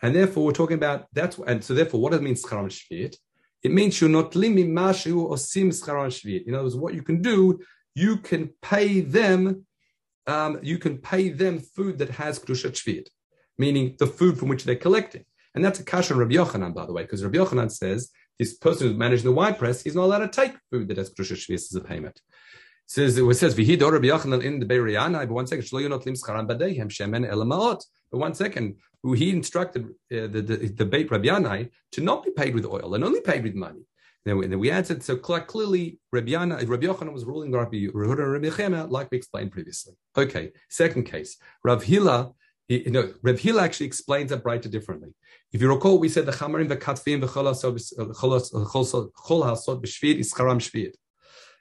and 0.00 0.16
therefore 0.16 0.46
we're 0.46 0.52
talking 0.52 0.76
about 0.78 1.06
that's 1.12 1.38
and 1.38 1.62
so 1.62 1.74
therefore 1.74 2.00
what 2.00 2.12
does 2.12 2.20
it 2.20 2.22
mean 2.22 2.34
scharam 2.34 2.70
shviit? 2.70 3.16
It 3.62 3.72
means 3.72 4.00
you're 4.00 4.10
not 4.10 4.32
limi 4.32 4.66
mashu 4.66 5.22
or 5.22 5.36
sim 5.36 5.70
scharam 5.70 6.08
shviit. 6.08 6.46
In 6.46 6.54
other 6.54 6.64
words, 6.64 6.76
what 6.76 6.94
you 6.94 7.02
can 7.02 7.20
do, 7.20 7.60
you 7.94 8.16
can 8.16 8.50
pay 8.62 9.00
them, 9.00 9.66
um, 10.26 10.58
you 10.62 10.78
can 10.78 10.98
pay 10.98 11.28
them 11.28 11.58
food 11.58 11.98
that 11.98 12.10
has 12.10 12.38
kedushat 12.38 12.72
shviit, 12.72 13.08
meaning 13.58 13.96
the 13.98 14.06
food 14.06 14.38
from 14.38 14.48
which 14.48 14.64
they're 14.64 14.76
collecting. 14.76 15.24
And 15.54 15.64
that's 15.64 15.80
a 15.80 15.84
kasha 15.84 16.14
on 16.14 16.20
Rabbi 16.20 16.34
Yochanan, 16.34 16.74
by 16.74 16.86
the 16.86 16.92
way, 16.92 17.02
because 17.02 17.24
Rabbi 17.24 17.38
Yochanan 17.38 17.70
says 17.70 18.10
this 18.38 18.54
person 18.54 18.88
who's 18.88 18.96
managing 18.96 19.26
the 19.26 19.32
wine 19.32 19.54
press, 19.54 19.82
he's 19.82 19.96
not 19.96 20.04
allowed 20.04 20.20
to 20.20 20.28
take 20.28 20.54
food 20.70 20.88
that 20.88 20.96
has 20.96 21.12
Kedusha 21.12 21.34
Shvius 21.34 21.70
as 21.70 21.74
a 21.74 21.80
payment. 21.80 22.16
It 22.16 22.22
says 22.86 23.18
it 23.18 23.34
says 23.34 23.54
Vihid 23.54 23.82
Rabbi 23.82 24.06
Yochanan 24.06 24.42
in 24.42 24.60
the 24.60 24.66
Beiriana, 24.66 25.18
but 25.20 25.30
one 25.30 25.46
second, 25.46 25.64
Shlo 25.64 25.82
Yonot 25.82 26.06
Lim 26.06 26.14
Scharan 26.14 26.48
Badehem 26.48 26.88
Shemen 26.88 27.28
Elamaot. 27.30 27.84
But 28.10 28.18
one 28.18 28.34
second, 28.34 28.76
who 29.02 29.12
he 29.12 29.30
instructed 29.30 29.86
uh, 29.86 30.26
the, 30.26 30.42
the, 30.42 30.68
the 30.68 30.84
Beit 30.84 31.10
Rabbi 31.10 31.28
Yanai 31.28 31.70
to 31.92 32.00
not 32.00 32.24
be 32.24 32.30
paid 32.30 32.54
with 32.54 32.66
oil 32.66 32.94
and 32.94 33.04
only 33.04 33.20
paid 33.20 33.44
with 33.44 33.54
money. 33.54 33.80
Then 34.24 34.36
we, 34.36 34.46
then 34.46 34.58
we 34.58 34.70
answered 34.70 35.02
so 35.02 35.16
clearly 35.16 35.98
Rabbi, 36.12 36.32
Yana, 36.32 36.68
Rabbi 36.68 36.86
Yochanan 36.86 37.14
was 37.14 37.24
ruling 37.24 37.52
Rabbi 37.52 37.86
Yehuda 37.86 38.22
and 38.22 38.32
Rabbi 38.32 38.48
Chema, 38.48 38.90
like 38.90 39.10
we 39.10 39.16
explained 39.16 39.52
previously. 39.52 39.94
Okay, 40.16 40.52
second 40.68 41.04
case. 41.04 41.38
Rav 41.64 41.84
Hila 41.84 42.34
he, 42.70 42.88
know, 42.88 43.12
Reb 43.22 43.36
Hila 43.36 43.62
actually 43.62 43.86
explains 43.86 44.30
that 44.30 44.44
braita 44.44 44.70
differently. 44.70 45.12
If 45.50 45.60
you 45.60 45.68
recall, 45.68 45.98
we 45.98 46.08
said 46.08 46.24
the 46.24 46.30
chamarim, 46.30 46.68
the 46.68 46.76
katvim, 46.76 47.20
the 47.20 47.26
chol 47.26 47.52
hasod 47.52 47.74
b'shvir 49.82 50.16
is 50.16 50.32
charam 50.32 50.60
shvir. 50.60 50.92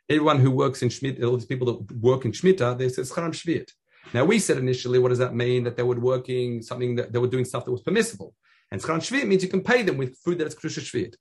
Everyone 0.07 0.39
who 0.39 0.51
works 0.51 0.83
in 0.83 0.89
shmit, 0.89 1.23
all 1.23 1.35
these 1.35 1.47
people 1.47 1.65
that 1.65 1.97
work 1.97 2.25
in 2.25 2.31
shmita, 2.31 2.77
they 2.77 2.89
say 2.89 3.01
charam 3.01 3.31
shvir. 3.31 3.67
Now 4.13 4.25
we 4.25 4.39
said 4.39 4.57
initially, 4.57 4.99
what 4.99 5.09
does 5.09 5.19
that 5.19 5.35
mean? 5.35 5.63
That 5.63 5.77
they 5.77 5.83
were 5.83 5.99
working 5.99 6.61
something 6.61 6.95
that 6.95 7.13
they 7.13 7.19
were 7.19 7.27
doing 7.27 7.45
stuff 7.45 7.65
that 7.65 7.71
was 7.71 7.81
permissible, 7.81 8.33
and 8.71 8.81
charam 8.81 8.97
shvir 8.97 9.27
means 9.27 9.43
you 9.43 9.49
can 9.49 9.61
pay 9.61 9.81
them 9.83 9.97
with 9.97 10.17
food 10.23 10.39
that 10.39 10.47
is 10.47 10.55
krusha 10.55 10.81
shvir. 10.81 11.13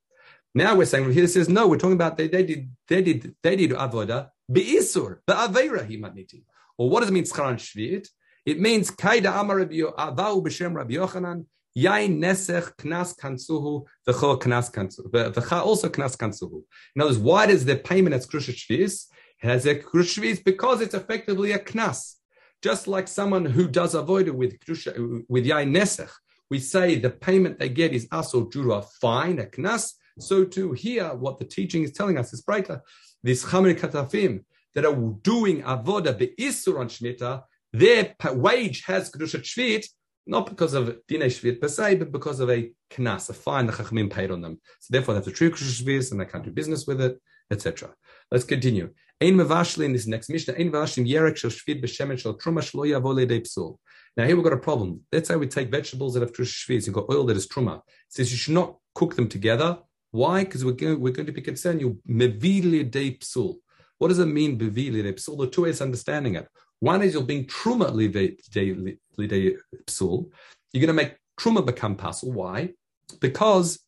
Now 0.55 0.75
we're 0.75 0.85
saying 0.85 1.11
here 1.11 1.27
says 1.27 1.49
no, 1.49 1.67
we're 1.67 1.77
talking 1.77 1.93
about 1.93 2.17
they, 2.17 2.27
they 2.27 2.43
did 2.43 2.71
they 2.87 3.01
did 3.01 3.35
they 3.43 3.55
did 3.55 3.71
avoda 3.71 4.29
be'isur 4.51 5.17
be'aveira 5.27 5.87
himatniti. 5.87 6.43
Or 6.77 6.89
what 6.89 7.01
does 7.01 7.09
it 7.09 7.13
mean 7.13 7.25
charam 7.25 7.55
shvir? 7.55 8.07
It 8.45 8.59
means 8.59 8.89
Kaida 8.89 9.39
Amar 9.39 9.59
Avau 9.59 10.43
B'Shem 10.43 10.73
Rabbi 10.73 10.93
Yochanan 10.93 11.45
Yain 11.77 12.17
Nesech 12.17 12.75
Knas 12.77 13.15
Kansuhu 13.15 13.85
V'Cho 14.07 14.41
Knas 14.41 14.71
Kansuhu 14.71 15.11
V'Cha 15.11 15.61
also 15.61 15.89
Knas 15.89 16.17
Kansuhu. 16.17 16.63
In 16.95 17.01
other 17.01 17.11
words, 17.11 17.19
why 17.19 17.45
does 17.45 17.65
the 17.65 17.75
payment 17.75 18.15
as 18.15 18.25
Krusha 18.25 18.53
Shvis 18.55 19.05
has 19.39 19.65
a 19.65 19.75
Krusha 19.75 20.19
Shvis 20.19 20.43
because 20.43 20.81
it's 20.81 20.93
effectively 20.93 21.51
a 21.51 21.59
Knas. 21.59 22.15
Just 22.61 22.87
like 22.87 23.07
someone 23.07 23.45
who 23.45 23.67
does 23.67 23.95
avoid 23.95 24.29
with 24.29 24.59
Kedusha, 24.59 25.23
with 25.29 25.45
Yain 25.45 25.75
Nesech, 25.75 26.11
we 26.49 26.59
say 26.59 26.95
the 26.95 27.09
payment 27.09 27.59
they 27.59 27.69
get 27.69 27.93
is 27.93 28.07
also 28.11 28.45
due 28.45 28.63
to 28.63 28.73
a 28.73 28.81
fine, 28.81 29.39
a 29.39 29.45
Knas. 29.45 29.93
So 30.19 30.43
too 30.43 30.73
here, 30.73 31.13
what 31.13 31.37
the 31.39 31.45
teaching 31.45 31.83
is 31.83 31.91
telling 31.93 32.17
us 32.17 32.33
is 32.33 32.43
braita. 32.43 32.81
These 33.23 33.45
Chamer 33.45 33.73
Katafim 33.75 34.43
that 34.75 34.85
are 34.85 34.95
doing 35.21 35.61
avoda 35.63 36.17
be'isur 36.17 36.79
on 36.79 36.89
Shemitah 36.89 37.43
their 37.71 38.15
wage 38.33 38.83
has 38.85 39.11
kedusha 39.11 39.41
shvit, 39.41 39.85
not 40.25 40.47
because 40.47 40.73
of 40.73 40.87
dine 41.07 41.21
shvit 41.21 41.61
per 41.61 41.67
se, 41.67 41.95
but 41.95 42.11
because 42.11 42.39
of 42.39 42.49
a 42.49 42.71
knas, 42.91 43.29
a 43.29 43.33
fine 43.33 43.67
the 43.67 43.73
chachamim 43.73 44.11
paid 44.11 44.31
on 44.31 44.41
them. 44.41 44.59
So 44.79 44.91
therefore, 44.91 45.13
that's 45.13 45.27
a 45.27 45.31
true 45.31 45.51
kedusha 45.51 45.83
shvit, 45.83 46.11
and 46.11 46.19
they 46.19 46.25
can't 46.25 46.43
do 46.43 46.51
business 46.51 46.87
with 46.87 47.01
it, 47.01 47.19
etc. 47.51 47.93
Let's 48.31 48.43
continue. 48.43 48.93
Ein 49.21 49.35
mevashli 49.35 49.85
in 49.85 49.93
this 49.93 50.07
next 50.07 50.29
mission. 50.29 50.55
Ein 50.55 50.71
mevashli 50.71 51.05
yerek 51.05 51.37
shel 51.37 51.49
shvit 51.49 51.83
b'shemen 51.83 52.17
shel 52.17 52.37
truma 52.37 52.61
shlo 52.61 52.87
yavo 52.87 53.13
leidei 53.13 53.41
psul. 53.41 53.77
Now 54.15 54.25
here 54.25 54.35
we've 54.35 54.43
got 54.43 54.53
a 54.53 54.57
problem. 54.57 55.01
Let's 55.11 55.27
say 55.27 55.35
we 55.35 55.47
take 55.47 55.71
vegetables 55.71 56.13
that 56.13 56.21
have 56.21 56.31
truma 56.31 56.45
shvit, 56.45 56.85
you've 56.85 56.95
got 56.95 57.09
oil 57.09 57.25
that 57.25 57.37
is 57.37 57.47
truma. 57.47 57.77
It 57.77 57.83
says 58.09 58.31
you 58.31 58.37
should 58.37 58.53
not 58.53 58.75
cook 58.93 59.15
them 59.15 59.27
together. 59.27 59.79
Why? 60.11 60.43
Because 60.43 60.63
we're 60.63 60.73
going, 60.73 60.99
we're 60.99 61.13
going 61.13 61.25
to 61.25 61.31
be 61.31 61.41
concerned. 61.41 61.81
You 61.81 61.99
mevili 62.07 62.89
de 62.89 63.17
psul. 63.17 63.57
What 63.97 64.07
does 64.07 64.19
it 64.19 64.27
mean, 64.27 64.57
bevili 64.57 65.03
de 65.03 65.13
psul? 65.13 65.37
There 65.37 65.47
are 65.47 65.49
two 65.49 65.63
ways 65.63 65.81
of 65.81 65.85
understanding 65.85 66.35
it. 66.35 66.47
One 66.79 67.01
is 67.01 67.13
you're 67.13 67.23
being 67.23 67.45
truma 67.45 67.91
lidei 67.91 68.37
psul. 69.85 70.29
You're 70.71 70.85
going 70.85 70.87
to 70.87 70.93
make 70.93 71.15
truma 71.37 71.65
become 71.65 71.95
pasul. 71.95 72.31
Why? 72.31 72.73
Because 73.19 73.79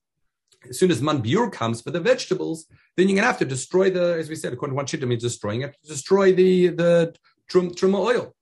as 0.70 0.80
soon 0.80 0.92
as 0.92 1.02
manbiur 1.02 1.52
comes 1.52 1.82
for 1.82 1.92
the 1.92 2.00
vegetables, 2.00 2.66
then 2.96 3.08
you're 3.08 3.16
going 3.16 3.24
to 3.24 3.28
have 3.28 3.40
to 3.40 3.46
destroy 3.46 3.90
the, 3.90 4.16
as 4.18 4.30
we 4.30 4.36
said, 4.36 4.54
according 4.54 4.74
to 4.74 4.78
one 4.78 4.86
shittim, 4.86 5.10
means 5.10 5.24
destroying 5.24 5.62
it, 5.62 5.76
destroy 5.84 6.34
the 6.34 6.70
the 6.70 7.16
trum, 7.50 7.72
truma 7.72 8.00
oil. 8.00 8.36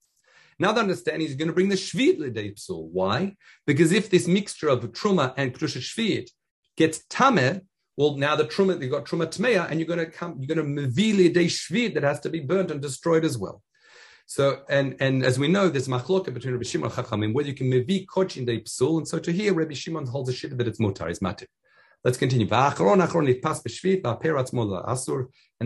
Now 0.60 0.74
the 0.74 0.82
understanding 0.82 1.28
is 1.28 1.36
going 1.36 1.48
to 1.48 1.54
bring 1.54 1.70
the 1.70 1.76
shvit 1.76 2.20
ledeipsul. 2.20 2.90
Why? 2.92 3.36
Because 3.66 3.94
if 3.94 4.10
this 4.10 4.28
mixture 4.28 4.68
of 4.68 4.82
truma 4.92 5.34
and 5.38 5.54
krusha 5.54 5.80
shvit 5.80 6.30
gets 6.76 7.00
tameh, 7.10 7.62
well, 7.96 8.16
now 8.16 8.36
the 8.36 8.46
truma, 8.46 8.82
you've 8.82 8.92
got 8.92 9.06
truma 9.06 9.28
tmeya, 9.28 9.70
and 9.70 9.80
you're 9.80 9.88
going 9.88 10.00
to 10.00 10.06
come, 10.06 10.38
you're 10.40 10.54
going 10.54 10.76
to 10.76 10.82
mevili 10.82 11.34
de 11.34 11.48
shvit 11.48 11.94
that 11.94 12.04
has 12.04 12.20
to 12.22 12.30
be 12.30 12.40
burnt 12.40 12.72
and 12.72 12.82
destroyed 12.82 13.26
as 13.26 13.38
well. 13.38 13.62
So, 14.26 14.62
and 14.70 14.96
and 15.00 15.26
as 15.26 15.40
we 15.40 15.48
know, 15.48 15.70
there's 15.70 15.88
machloka 15.88 16.34
between 16.34 16.54
Rabbi 16.54 16.64
Shimon 16.64 16.92
and 16.92 16.94
Chachamim, 16.94 17.34
whether 17.34 17.50
you 17.50 17.56
can 17.56 17.72
mevi 17.72 18.06
kochin 18.06 18.46
de 18.46 18.62
psul, 18.62 19.00
and 19.00 19.08
so 19.08 19.18
to 19.18 19.32
here, 19.32 19.54
Rabbi 19.54 19.74
Shimon 19.74 20.06
holds 20.06 20.30
a 20.30 20.34
shit 20.34 20.56
that 20.56 20.68
it's 20.68 20.80
mutar, 20.80 21.10
is 21.10 21.20
matir. 21.20 21.48
Let's 22.04 22.18
continue. 22.18 22.46
And 22.46 22.52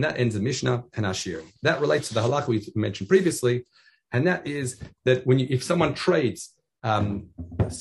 that 0.04 0.18
ends 0.18 0.34
the 0.34 0.40
Mishnah 0.40 0.84
and 0.94 1.06
Ashir. 1.06 1.42
That 1.62 1.80
relates 1.80 2.08
to 2.08 2.14
the 2.14 2.20
halach 2.20 2.48
we 2.48 2.66
mentioned 2.74 3.08
previously, 3.08 3.64
and 4.12 4.26
that 4.26 4.44
is 4.46 4.80
that 5.04 5.26
when 5.26 5.38
you, 5.38 5.46
if 5.48 5.62
someone 5.62 5.94
trades, 5.94 6.50
um, 6.82 7.28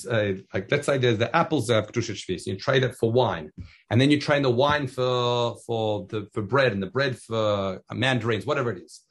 uh, 0.09 0.33
like 0.53 0.71
let's 0.71 0.85
say 0.85 0.99
there's 0.99 1.17
the 1.17 1.35
apples 1.35 1.71
of 1.71 1.91
kedusha 1.91 2.13
shvis, 2.13 2.45
you 2.45 2.55
trade 2.55 2.83
it 2.83 2.95
for 2.95 3.11
wine, 3.11 3.51
and 3.89 3.99
then 3.99 4.11
you 4.11 4.19
trade 4.19 4.43
the 4.43 4.51
wine 4.51 4.85
for 4.87 5.57
for 5.65 6.05
the 6.09 6.27
for 6.33 6.43
bread 6.43 6.73
and 6.73 6.83
the 6.83 6.91
bread 6.91 7.17
for 7.17 7.81
mandarins, 7.91 8.45
whatever 8.45 8.71
it 8.71 8.83
is 8.83 9.01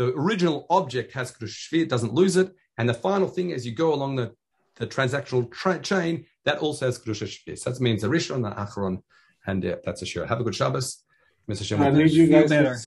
the 0.00 0.14
original 0.14 0.64
object 0.70 1.12
has 1.12 1.30
Shvi, 1.30 1.82
it 1.82 1.90
doesn't 1.90 2.14
lose 2.14 2.38
it. 2.38 2.54
And 2.78 2.88
the 2.88 2.94
final 2.94 3.28
thing 3.28 3.52
as 3.52 3.66
you 3.66 3.72
go 3.72 3.92
along 3.92 4.16
the, 4.16 4.32
the 4.76 4.86
transactional 4.86 5.50
tra- 5.50 5.78
chain, 5.78 6.24
that 6.44 6.58
also 6.58 6.86
has 6.86 6.98
Kedusha 6.98 7.26
Shvi. 7.26 7.62
That 7.62 7.80
means 7.80 8.02
the 8.02 8.08
Rishon, 8.08 8.42
the 8.42 8.50
Achron, 8.50 9.02
and 9.46 9.62
yeah, 9.62 9.76
that's 9.84 10.02
a 10.02 10.06
sure. 10.06 10.26
Have 10.26 10.40
a 10.40 10.44
good 10.44 10.54
Shabbos. 10.54 11.04
Mr. 11.48 11.64
Shem. 11.64 11.82
I 11.82 11.90
need 11.90 12.10
you 12.12 12.28
guys 12.28 12.48
better. 12.48 12.78